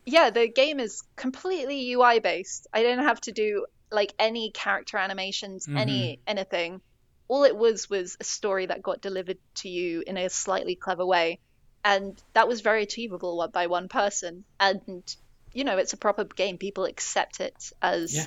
Yeah, 0.06 0.30
the 0.30 0.48
game 0.48 0.80
is 0.80 1.04
completely 1.16 1.92
UI 1.94 2.20
based. 2.20 2.68
I 2.74 2.82
didn't 2.82 3.06
have 3.06 3.22
to 3.22 3.32
do 3.32 3.66
like 3.92 4.14
any 4.18 4.52
character 4.52 4.98
animations, 4.98 5.68
mm-hmm. 5.68 5.78
any 5.78 6.20
anything. 6.26 6.82
All 7.28 7.44
it 7.44 7.56
was 7.56 7.90
was 7.90 8.18
a 8.20 8.24
story 8.24 8.68
that 8.68 8.84
got 8.84 9.02
delivered 9.02 9.40
to 9.56 9.70
you 9.70 10.04
in 10.06 10.16
a 10.18 10.30
slightly 10.30 10.76
clever 10.76 11.06
way. 11.06 11.40
And 11.84 12.22
that 12.34 12.48
was 12.48 12.62
very 12.62 12.84
achievable 12.84 13.48
by 13.52 13.68
one 13.68 13.90
person. 13.90 14.44
And, 14.60 15.04
you 15.54 15.64
know, 15.64 15.78
it's 15.78 15.94
a 15.94 15.98
proper 15.98 16.24
game. 16.24 16.58
People 16.58 16.86
accept 16.86 17.40
it 17.40 17.72
as 17.82 18.16
yeah 18.16 18.26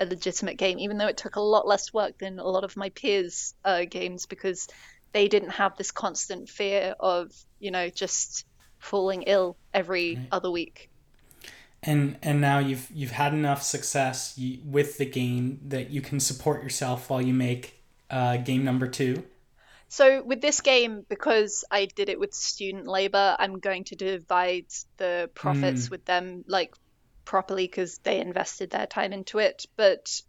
a 0.00 0.06
legitimate 0.06 0.56
game, 0.56 0.78
even 0.78 0.98
though 0.98 1.06
it 1.06 1.16
took 1.16 1.36
a 1.36 1.40
lot 1.40 1.66
less 1.66 1.92
work 1.92 2.18
than 2.18 2.38
a 2.38 2.46
lot 2.46 2.64
of 2.64 2.76
my 2.76 2.90
peers' 2.90 3.54
uh, 3.64 3.84
games 3.84 4.26
because 4.26 4.68
they 5.12 5.28
didn't 5.28 5.50
have 5.50 5.76
this 5.76 5.90
constant 5.90 6.48
fear 6.48 6.94
of, 7.00 7.32
you 7.58 7.70
know, 7.70 7.88
just 7.88 8.46
falling 8.78 9.22
ill 9.22 9.56
every 9.74 10.16
right. 10.16 10.28
other 10.30 10.50
week. 10.50 10.90
And 11.82 12.18
and 12.22 12.40
now 12.40 12.58
you've 12.58 12.90
you've 12.92 13.12
had 13.12 13.32
enough 13.32 13.62
success 13.62 14.38
with 14.64 14.98
the 14.98 15.06
game 15.06 15.60
that 15.68 15.90
you 15.90 16.00
can 16.00 16.18
support 16.18 16.62
yourself 16.62 17.08
while 17.08 17.22
you 17.22 17.32
make 17.32 17.80
uh, 18.10 18.38
game 18.38 18.64
number 18.64 18.88
two. 18.88 19.22
So 19.88 20.22
with 20.22 20.42
this 20.42 20.60
game, 20.60 21.06
because 21.08 21.64
I 21.70 21.86
did 21.86 22.08
it 22.08 22.20
with 22.20 22.34
student 22.34 22.86
labor, 22.86 23.36
I'm 23.38 23.58
going 23.58 23.84
to 23.84 23.96
divide 23.96 24.66
the 24.98 25.30
profits 25.34 25.86
mm. 25.86 25.90
with 25.90 26.04
them 26.04 26.44
like 26.46 26.74
properly 27.28 27.66
because 27.66 27.98
they 27.98 28.18
invested 28.20 28.70
their 28.70 28.86
time 28.86 29.12
into 29.12 29.38
it. 29.38 29.66
But 29.76 30.22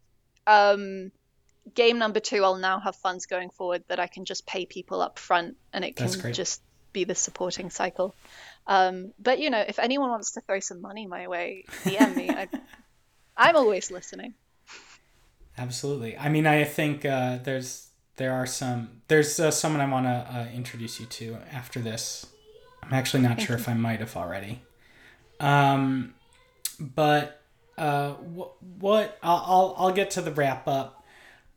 um, 0.46 1.14
game 1.74 1.98
number 1.98 2.20
two, 2.20 2.44
I'll 2.44 2.58
now 2.58 2.82
have 2.82 2.98
funds 2.98 3.26
going 3.26 3.52
forward 3.52 3.86
that 3.88 4.02
I 4.02 4.08
can 4.08 4.26
just 4.26 4.46
pay 4.46 4.66
people 4.66 5.02
up 5.02 5.18
front, 5.18 5.56
and 5.72 5.86
it 5.86 5.96
can 5.96 6.10
just 6.34 6.62
be 6.92 7.06
the 7.06 7.16
supporting 7.16 7.70
cycle. 7.70 8.14
Um, 8.68 9.14
but 9.18 9.40
you 9.40 9.50
know, 9.50 9.64
if 9.66 9.80
anyone 9.80 10.10
wants 10.10 10.32
to 10.32 10.42
throw 10.42 10.60
some 10.60 10.82
money 10.82 11.08
my 11.08 11.30
way, 11.30 11.64
DM 11.86 12.16
me. 12.18 12.30
I, 12.30 12.50
I'm 13.38 13.56
always 13.56 13.90
listening. 13.90 14.34
Absolutely. 15.58 16.18
I 16.18 16.28
mean, 16.28 16.46
I 16.46 16.66
think 16.66 17.06
uh, 17.06 17.38
there's 17.42 17.88
there 18.18 18.34
are 18.34 18.46
some 18.46 19.02
there's 19.08 19.40
uh, 19.40 19.52
someone 19.52 19.80
I 19.80 19.90
want 19.90 20.06
to 20.06 20.28
uh, 20.38 20.48
introduce 20.54 21.00
you 21.00 21.06
to 21.06 21.38
after 21.50 21.80
this. 21.80 22.26
I'm 22.84 22.94
actually 22.94 23.24
not 23.24 23.40
sure 23.40 23.56
if 23.56 23.70
I 23.70 23.74
might 23.74 24.02
have 24.02 24.18
already. 24.18 24.64
Um, 25.40 26.16
but 26.80 27.42
uh, 27.78 28.12
what, 28.14 28.62
what 28.62 29.18
I'll, 29.24 29.44
I'll, 29.46 29.76
I'll 29.78 29.94
get 29.94 30.12
to 30.12 30.22
the 30.22 30.32
wrap 30.32 30.68
up 30.68 31.06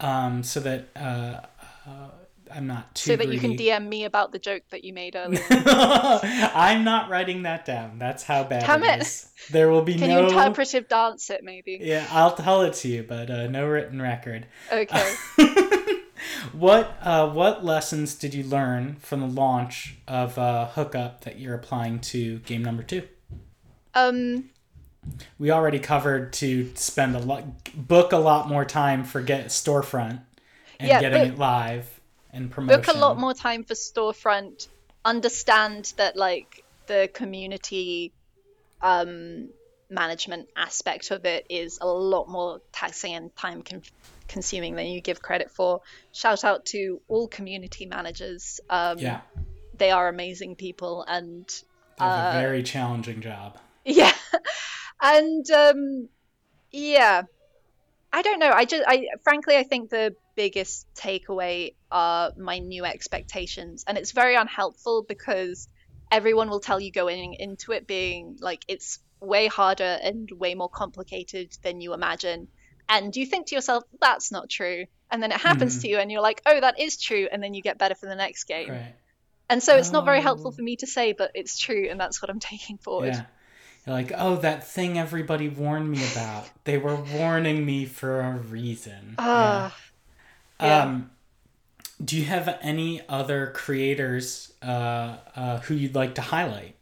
um, 0.00 0.42
so 0.42 0.60
that 0.60 0.88
uh, 0.96 1.40
uh, 1.86 2.08
I'm 2.54 2.66
not 2.66 2.94
too. 2.94 3.10
So 3.10 3.16
that 3.16 3.26
greedy. 3.26 3.34
you 3.34 3.40
can 3.40 3.56
DM 3.56 3.88
me 3.88 4.04
about 4.04 4.32
the 4.32 4.38
joke 4.38 4.62
that 4.70 4.84
you 4.84 4.92
made 4.92 5.16
earlier. 5.16 5.42
I'm 5.50 6.84
not 6.84 7.08
writing 7.08 7.42
that 7.42 7.64
down. 7.64 7.98
That's 7.98 8.22
how 8.22 8.44
bad 8.44 8.66
Damn 8.66 8.84
it, 8.84 8.98
it 8.98 9.02
is. 9.02 9.30
There 9.50 9.70
will 9.70 9.82
be 9.82 9.94
can 9.94 10.08
no. 10.08 10.16
Can 10.16 10.30
you 10.30 10.40
interpretive 10.40 10.88
dance 10.88 11.30
it, 11.30 11.42
maybe? 11.42 11.78
Yeah, 11.80 12.06
I'll 12.10 12.34
tell 12.34 12.62
it 12.62 12.74
to 12.74 12.88
you, 12.88 13.02
but 13.02 13.30
uh, 13.30 13.46
no 13.46 13.66
written 13.66 14.00
record. 14.00 14.46
Okay 14.70 15.14
what 16.52 16.96
uh, 17.02 17.28
what 17.30 17.64
lessons 17.64 18.14
did 18.14 18.34
you 18.34 18.44
learn 18.44 18.96
from 18.96 19.20
the 19.20 19.26
launch 19.26 19.96
of 20.06 20.38
uh, 20.38 20.66
Hookup 20.68 21.22
that 21.22 21.38
you're 21.38 21.54
applying 21.54 22.00
to 22.00 22.38
game 22.40 22.62
number 22.62 22.82
two? 22.82 23.02
Um, 23.94 24.50
we 25.38 25.50
already 25.50 25.78
covered 25.78 26.32
to 26.34 26.70
spend 26.74 27.16
a 27.16 27.18
lot, 27.18 27.44
book 27.74 28.12
a 28.12 28.18
lot 28.18 28.48
more 28.48 28.64
time 28.64 29.04
for 29.04 29.20
get 29.20 29.46
storefront 29.46 30.20
and 30.78 30.88
yeah, 30.88 31.00
getting 31.00 31.22
book, 31.22 31.32
it 31.32 31.38
live 31.38 32.00
and 32.32 32.50
promotion. 32.50 32.80
Book 32.80 32.94
a 32.94 32.98
lot 32.98 33.18
more 33.18 33.34
time 33.34 33.64
for 33.64 33.74
storefront. 33.74 34.68
Understand 35.04 35.92
that 35.96 36.16
like 36.16 36.64
the 36.86 37.10
community 37.12 38.12
um, 38.80 39.48
management 39.90 40.48
aspect 40.56 41.10
of 41.10 41.24
it 41.24 41.46
is 41.48 41.78
a 41.80 41.86
lot 41.86 42.28
more 42.28 42.60
taxing 42.72 43.14
and 43.14 43.36
time 43.36 43.62
consuming 44.28 44.74
than 44.76 44.86
you 44.86 45.00
give 45.00 45.20
credit 45.20 45.50
for. 45.50 45.82
Shout 46.12 46.44
out 46.44 46.64
to 46.66 47.00
all 47.08 47.28
community 47.28 47.86
managers. 47.86 48.60
Um, 48.70 48.98
yeah, 48.98 49.20
they 49.76 49.90
are 49.90 50.08
amazing 50.08 50.56
people 50.56 51.04
and 51.06 51.46
they 51.98 52.04
have 52.04 52.34
uh, 52.34 52.38
a 52.38 52.40
very 52.40 52.62
challenging 52.62 53.20
job. 53.20 53.58
Yeah, 53.84 54.12
and 55.02 55.50
um, 55.50 56.08
yeah, 56.70 57.22
I 58.12 58.22
don't 58.22 58.38
know. 58.38 58.50
I 58.50 58.64
just, 58.64 58.84
I 58.86 59.08
frankly, 59.22 59.56
I 59.56 59.64
think 59.64 59.90
the 59.90 60.14
biggest 60.34 60.86
takeaway 60.94 61.74
are 61.90 62.32
my 62.38 62.58
new 62.58 62.84
expectations, 62.84 63.84
and 63.86 63.98
it's 63.98 64.12
very 64.12 64.36
unhelpful 64.36 65.04
because 65.06 65.68
everyone 66.12 66.50
will 66.50 66.60
tell 66.60 66.78
you 66.78 66.92
going 66.92 67.34
into 67.34 67.72
it 67.72 67.86
being 67.86 68.36
like 68.40 68.64
it's 68.68 68.98
way 69.20 69.46
harder 69.46 69.98
and 70.02 70.30
way 70.30 70.54
more 70.54 70.68
complicated 70.68 71.56
than 71.62 71.80
you 71.80 71.94
imagine 71.94 72.48
and 72.88 73.16
you 73.16 73.24
think 73.24 73.46
to 73.46 73.54
yourself 73.54 73.82
that's 74.00 74.30
not 74.30 74.50
true 74.50 74.84
and 75.10 75.22
then 75.22 75.32
it 75.32 75.40
happens 75.40 75.74
mm-hmm. 75.74 75.82
to 75.82 75.88
you 75.88 75.98
and 75.98 76.12
you're 76.12 76.20
like 76.20 76.42
oh 76.44 76.60
that 76.60 76.78
is 76.78 77.00
true 77.00 77.26
and 77.30 77.42
then 77.42 77.54
you 77.54 77.62
get 77.62 77.78
better 77.78 77.94
for 77.94 78.06
the 78.06 78.14
next 78.14 78.44
game 78.44 78.70
right. 78.70 78.94
and 79.48 79.62
so 79.62 79.76
it's 79.76 79.88
oh. 79.90 79.92
not 79.92 80.04
very 80.04 80.20
helpful 80.20 80.48
oh. 80.48 80.50
for 80.50 80.62
me 80.62 80.76
to 80.76 80.86
say 80.86 81.12
but 81.12 81.30
it's 81.34 81.56
true 81.58 81.88
and 81.90 81.98
that's 81.98 82.20
what 82.20 82.30
i'm 82.30 82.40
taking 82.52 82.76
forward 82.76 83.14
yeah. 83.14 83.24
You're 83.86 83.96
like, 83.96 84.12
oh, 84.16 84.36
that 84.36 84.66
thing 84.66 84.98
everybody 84.98 85.48
warned 85.48 85.90
me 85.90 86.00
about. 86.12 86.48
they 86.64 86.78
were 86.78 86.94
warning 86.96 87.66
me 87.66 87.84
for 87.84 88.20
a 88.20 88.36
reason. 88.36 89.16
Uh, 89.18 89.70
yeah. 90.60 90.66
yeah. 90.66 90.82
Um, 90.84 91.10
do 92.04 92.16
you 92.16 92.24
have 92.24 92.58
any 92.62 93.02
other 93.08 93.52
creators 93.54 94.52
uh, 94.62 95.16
uh, 95.34 95.58
who 95.60 95.74
you'd 95.74 95.94
like 95.94 96.14
to 96.16 96.22
highlight? 96.22 96.76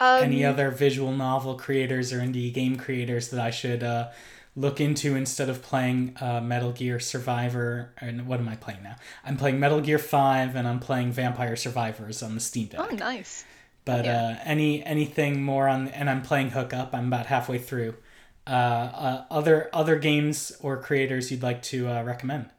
Um, 0.00 0.24
any 0.24 0.44
other 0.44 0.70
visual 0.70 1.12
novel 1.12 1.54
creators 1.54 2.12
or 2.12 2.18
indie 2.18 2.52
game 2.52 2.76
creators 2.76 3.28
that 3.28 3.40
I 3.40 3.50
should 3.50 3.82
uh, 3.84 4.08
look 4.56 4.80
into 4.80 5.14
instead 5.14 5.48
of 5.48 5.62
playing 5.62 6.16
uh, 6.20 6.40
Metal 6.40 6.72
Gear 6.72 6.98
Survivor. 6.98 7.92
And 7.98 8.26
what 8.26 8.40
am 8.40 8.48
I 8.48 8.56
playing 8.56 8.82
now? 8.82 8.96
I'm 9.24 9.36
playing 9.36 9.60
Metal 9.60 9.80
Gear 9.80 9.98
Five, 9.98 10.56
and 10.56 10.66
I'm 10.66 10.80
playing 10.80 11.12
Vampire 11.12 11.56
Survivors 11.56 12.22
on 12.22 12.34
the 12.34 12.40
Steam 12.40 12.68
Deck. 12.68 12.80
Oh, 12.80 12.94
nice. 12.94 13.44
But 13.84 14.04
yeah. 14.04 14.38
uh, 14.38 14.42
any 14.44 14.84
anything 14.84 15.42
more 15.42 15.68
on, 15.68 15.88
and 15.88 16.08
I'm 16.08 16.22
playing 16.22 16.50
Hookup. 16.50 16.94
I'm 16.94 17.08
about 17.08 17.26
halfway 17.26 17.58
through. 17.58 17.96
Uh, 18.44 18.50
uh 18.50 19.24
other 19.30 19.70
other 19.72 19.96
games 19.98 20.52
or 20.60 20.76
creators 20.80 21.30
you'd 21.30 21.42
like 21.42 21.62
to 21.62 21.88
uh, 21.88 22.02
recommend? 22.02 22.50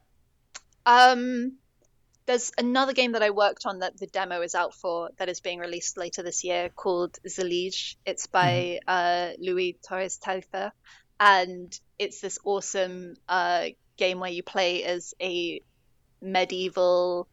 Um, 0.85 1.57
there's 2.25 2.51
another 2.57 2.93
game 2.93 3.13
that 3.13 3.23
I 3.23 3.29
worked 3.31 3.65
on 3.65 3.79
that 3.79 3.97
the 3.97 4.07
demo 4.07 4.41
is 4.41 4.55
out 4.55 4.73
for 4.73 5.09
that 5.17 5.29
is 5.29 5.39
being 5.39 5.59
released 5.59 5.97
later 5.97 6.23
this 6.23 6.43
year 6.43 6.69
called 6.69 7.17
Zalige. 7.27 7.95
It's 8.05 8.27
by 8.27 8.79
mm-hmm. 8.87 8.87
uh, 8.87 9.33
Louis 9.39 9.77
Torres 9.87 10.19
Talifer 10.19 10.71
and 11.19 11.79
it's 11.97 12.19
this 12.19 12.39
awesome 12.43 13.15
uh, 13.29 13.67
game 13.97 14.19
where 14.19 14.31
you 14.31 14.43
play 14.43 14.83
as 14.83 15.13
a 15.21 15.61
medieval 16.21 17.27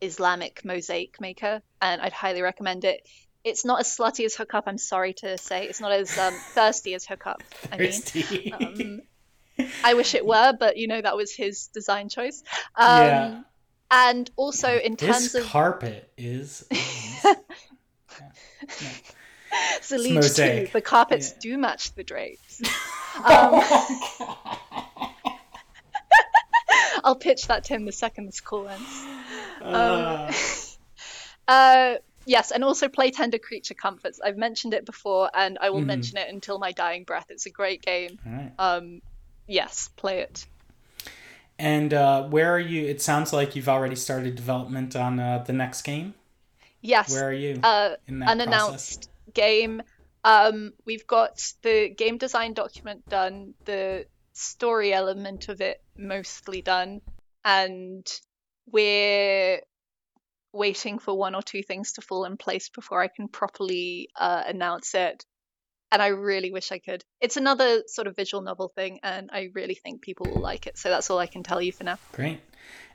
Islamic 0.00 0.64
mosaic 0.64 1.20
maker, 1.20 1.62
and 1.80 2.02
I'd 2.02 2.12
highly 2.12 2.42
recommend 2.42 2.84
it. 2.84 3.06
It's 3.46 3.64
not 3.64 3.78
as 3.78 3.96
slutty 3.96 4.24
as 4.24 4.34
Hookup. 4.34 4.64
I'm 4.66 4.76
sorry 4.76 5.12
to 5.14 5.38
say, 5.38 5.66
it's 5.66 5.80
not 5.80 5.92
as 5.92 6.18
um, 6.18 6.34
thirsty 6.50 6.94
as 6.94 7.06
Hookup. 7.06 7.44
I 7.70 7.78
mean, 7.78 8.52
um, 8.52 9.66
I 9.84 9.94
wish 9.94 10.16
it 10.16 10.26
were, 10.26 10.52
but 10.58 10.76
you 10.76 10.88
know 10.88 11.00
that 11.00 11.16
was 11.16 11.32
his 11.32 11.68
design 11.68 12.08
choice. 12.08 12.42
Um, 12.74 13.02
yeah. 13.02 13.42
And 13.88 14.28
also 14.34 14.76
in 14.76 14.96
terms 14.96 15.32
this 15.32 15.36
of 15.36 15.48
carpet 15.48 16.10
is. 16.18 16.66
yeah. 16.72 17.34
Too. 19.80 20.68
The 20.72 20.82
carpets 20.84 21.30
yeah. 21.30 21.38
do 21.40 21.58
match 21.58 21.94
the 21.94 22.02
drapes. 22.02 22.62
Um, 23.16 23.62
I'll 27.02 27.16
pitch 27.16 27.46
that 27.46 27.64
to 27.64 27.74
him 27.74 27.86
the 27.86 27.92
second 27.92 28.26
this 28.26 28.42
call 28.42 28.68
ends. 28.68 29.04
Um, 29.62 29.74
uh. 29.74 30.32
uh, 31.48 31.94
yes, 32.26 32.50
and 32.50 32.62
also 32.62 32.88
play 32.88 33.10
Tender 33.10 33.38
Creature 33.38 33.74
Comforts. 33.74 34.20
I've 34.22 34.36
mentioned 34.36 34.74
it 34.74 34.84
before, 34.84 35.30
and 35.32 35.56
I 35.60 35.70
will 35.70 35.78
mm-hmm. 35.78 35.86
mention 35.86 36.18
it 36.18 36.28
until 36.28 36.58
my 36.58 36.72
dying 36.72 37.04
breath. 37.04 37.26
It's 37.30 37.46
a 37.46 37.50
great 37.50 37.82
game. 37.82 38.18
Right. 38.26 38.52
Um, 38.58 39.00
yes, 39.46 39.88
play 39.96 40.20
it. 40.20 40.46
And 41.58 41.94
uh, 41.94 42.24
where 42.24 42.54
are 42.54 42.60
you? 42.60 42.86
It 42.86 43.00
sounds 43.00 43.32
like 43.32 43.56
you've 43.56 43.68
already 43.68 43.96
started 43.96 44.34
development 44.34 44.94
on 44.94 45.18
uh, 45.18 45.42
the 45.46 45.54
next 45.54 45.82
game. 45.82 46.14
Yes. 46.82 47.12
Where 47.12 47.28
are 47.28 47.32
you? 47.32 47.60
Uh, 47.62 47.96
unannounced 48.08 49.08
process? 49.08 49.08
game. 49.32 49.82
Um, 50.24 50.72
we've 50.84 51.06
got 51.06 51.40
the 51.62 51.88
game 51.88 52.18
design 52.18 52.52
document 52.52 53.08
done, 53.08 53.54
the 53.64 54.06
story 54.32 54.92
element 54.92 55.48
of 55.48 55.60
it 55.60 55.80
mostly 55.96 56.62
done, 56.62 57.00
and 57.44 58.06
we're 58.66 59.60
waiting 60.56 60.98
for 60.98 61.16
one 61.16 61.34
or 61.34 61.42
two 61.42 61.62
things 61.62 61.92
to 61.92 62.00
fall 62.00 62.24
in 62.24 62.36
place 62.36 62.68
before 62.68 63.00
I 63.00 63.08
can 63.08 63.28
properly 63.28 64.08
uh, 64.16 64.42
announce 64.46 64.94
it. 64.94 65.24
And 65.92 66.02
I 66.02 66.08
really 66.08 66.50
wish 66.50 66.72
I 66.72 66.78
could. 66.78 67.04
It's 67.20 67.36
another 67.36 67.82
sort 67.86 68.08
of 68.08 68.16
visual 68.16 68.42
novel 68.42 68.72
thing, 68.74 68.98
and 69.04 69.30
I 69.32 69.50
really 69.54 69.74
think 69.74 70.02
people 70.02 70.26
will 70.28 70.42
like 70.42 70.66
it. 70.66 70.76
So 70.76 70.88
that's 70.88 71.10
all 71.10 71.18
I 71.18 71.26
can 71.26 71.44
tell 71.44 71.62
you 71.62 71.70
for 71.70 71.84
now. 71.84 71.98
Great. 72.12 72.40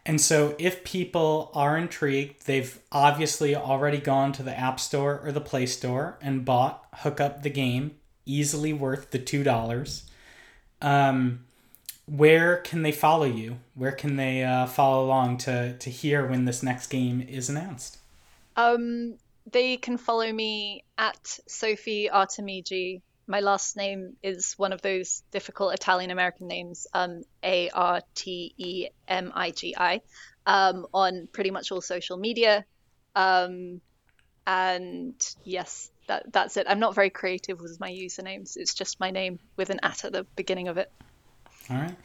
And 0.06 0.20
so, 0.20 0.56
if 0.58 0.84
people 0.84 1.52
are 1.54 1.78
intrigued, 1.78 2.48
they've 2.48 2.80
obviously 2.92 3.56
already 3.56 4.00
gone 4.00 4.34
to 4.34 4.44
the 4.44 4.58
App 4.58 4.80
Store 4.80 5.22
or 5.24 5.32
the 5.32 5.42
Play 5.42 5.68
Store 5.68 6.18
and 6.22 6.44
bought 6.44 6.86
Hook 6.96 7.22
Up 7.22 7.44
the 7.44 7.52
Game, 7.52 7.98
easily 8.26 8.74
worth 8.74 9.12
the 9.12 9.20
$2. 9.20 10.04
Um, 10.82 11.46
where 12.12 12.58
can 12.58 12.82
they 12.82 12.92
follow 12.92 13.26
you? 13.26 13.58
Where 13.74 13.94
can 13.94 14.18
they 14.18 14.44
uh, 14.44 14.66
follow 14.66 15.06
along 15.06 15.38
to, 15.40 15.78
to 15.78 15.90
hear 15.90 16.28
when 16.28 16.44
this 16.44 16.62
next 16.62 16.88
game 16.88 17.22
is 17.22 17.50
announced? 17.50 18.00
Um, 18.58 19.16
they 19.50 19.78
can 19.78 19.98
follow 19.98 20.32
me 20.32 20.84
at 20.98 21.40
Sophie 21.48 22.10
Artemigi. 22.12 23.02
my 23.28 23.40
last 23.40 23.78
name 23.78 24.18
is 24.22 24.56
one 24.58 24.74
of 24.74 24.82
those 24.82 25.24
difficult 25.32 25.74
Italian 25.74 26.12
American 26.12 26.48
names, 26.48 26.86
um, 26.94 27.22
A 27.44 27.70
R 27.70 28.02
T 28.14 28.54
E 28.58 28.88
M 29.08 29.32
I 29.34 29.52
G 29.52 29.74
I, 29.78 30.02
um, 30.46 30.88
on 30.94 31.30
pretty 31.32 31.52
much 31.52 31.72
all 31.72 31.80
social 31.80 32.18
media. 32.18 32.66
Um, 33.16 33.80
and 34.46 35.16
yes, 35.46 35.90
that 36.08 36.34
that's 36.34 36.58
it. 36.58 36.68
I'm 36.68 36.80
not 36.80 36.94
very 36.94 37.10
creative 37.10 37.62
with 37.62 37.80
my 37.80 37.90
usernames. 37.90 38.58
It's 38.58 38.74
just 38.74 39.00
my 39.00 39.12
name 39.12 39.40
with 39.56 39.70
an 39.70 39.80
at 39.82 40.04
at 40.04 40.12
the 40.12 40.26
beginning 40.36 40.68
of 40.68 40.78
it. 40.78 40.92
All 41.72 41.78
right. 41.78 41.96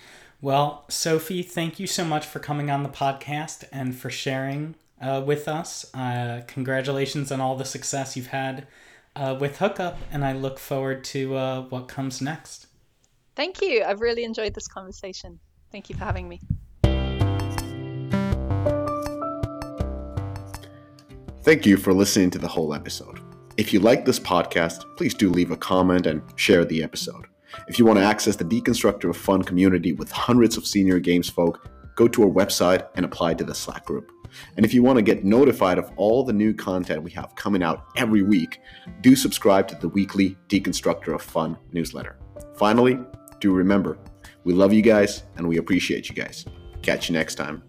Well, 0.41 0.85
Sophie, 0.89 1.43
thank 1.43 1.81
you 1.81 1.89
so 1.89 2.05
much 2.05 2.25
for 2.25 2.39
coming 2.39 2.71
on 2.71 2.85
the 2.85 2.89
podcast 2.89 3.65
and 3.73 3.97
for 3.97 4.11
sharing 4.11 4.77
uh, 5.01 5.23
with 5.27 5.49
us. 5.49 5.93
Uh, 5.93 6.43
congratulations 6.47 7.33
on 7.33 7.41
all 7.41 7.57
the 7.57 7.65
success 7.65 8.17
you've 8.17 8.29
had 8.29 8.69
uh, 9.17 9.37
with 9.41 9.59
Hookup, 9.59 9.99
and 10.13 10.25
I 10.25 10.33
look 10.33 10.61
forward 10.61 11.03
to 11.05 11.37
uh, 11.37 11.63
what 11.63 11.89
comes 11.89 12.21
next. 12.21 12.67
Thank 13.35 13.61
you. 13.61 13.83
I've 13.83 14.01
really 14.01 14.25
enjoyed 14.25 14.55
this 14.55 14.69
conversation. 14.69 15.41
Thank 15.73 15.91
you 15.91 15.97
for 15.97 16.05
having 16.05 16.29
me. 16.29 16.41
Thank 21.43 21.67
you 21.67 21.77
for 21.77 21.93
listening 21.93 22.31
to 22.31 22.39
the 22.39 22.49
whole 22.49 22.73
episode. 22.73 23.21
If 23.57 23.73
you 23.73 23.81
like 23.81 24.05
this 24.05 24.21
podcast, 24.21 24.85
please 24.97 25.15
do 25.15 25.31
leave 25.31 25.51
a 25.51 25.57
comment 25.57 26.07
and 26.07 26.23
share 26.37 26.65
the 26.65 26.83
episode. 26.83 27.27
If 27.69 27.79
you 27.79 27.85
want 27.85 27.99
to 27.99 28.05
access 28.05 28.37
the 28.37 28.45
Deconstructor 28.45 29.11
of 29.11 29.17
Fun 29.17 29.43
community 29.43 29.93
with 29.93 30.11
hundreds 30.11 30.57
of 30.57 30.67
senior 30.67 30.99
games 30.99 31.29
folk, 31.29 31.69
go 31.95 32.07
to 32.09 32.23
our 32.23 32.29
website 32.29 32.87
and 32.95 33.05
apply 33.05 33.35
to 33.35 33.45
the 33.45 33.55
Slack 33.55 33.85
group. 33.85 34.13
And 34.57 34.67
if 34.67 34.75
you 34.75 34.83
want 34.83 34.97
to 34.97 35.03
get 35.03 35.25
notified 35.25 35.79
of 35.79 35.91
all 35.97 36.23
the 36.23 36.33
new 36.33 36.53
content 36.53 37.03
we 37.03 37.11
have 37.13 37.35
coming 37.37 37.63
out 37.63 37.87
every 37.97 38.23
week, 38.23 38.61
do 39.01 39.17
subscribe 39.17 39.67
to 39.69 39.77
the 39.77 39.89
weekly 39.89 40.37
Deconstructor 40.49 41.15
of 41.15 41.23
Fun 41.23 41.57
newsletter. 41.73 42.19
Finally, 42.57 42.99
do 43.41 43.53
remember, 43.53 43.99
we 44.45 44.53
love 44.53 44.73
you 44.73 44.83
guys 44.83 45.25
and 45.37 45.49
we 45.49 45.59
appreciate 45.59 46.09
you 46.09 46.15
guys. 46.15 46.45
Catch 46.83 47.09
you 47.09 47.15
next 47.15 47.37
time. 47.37 47.63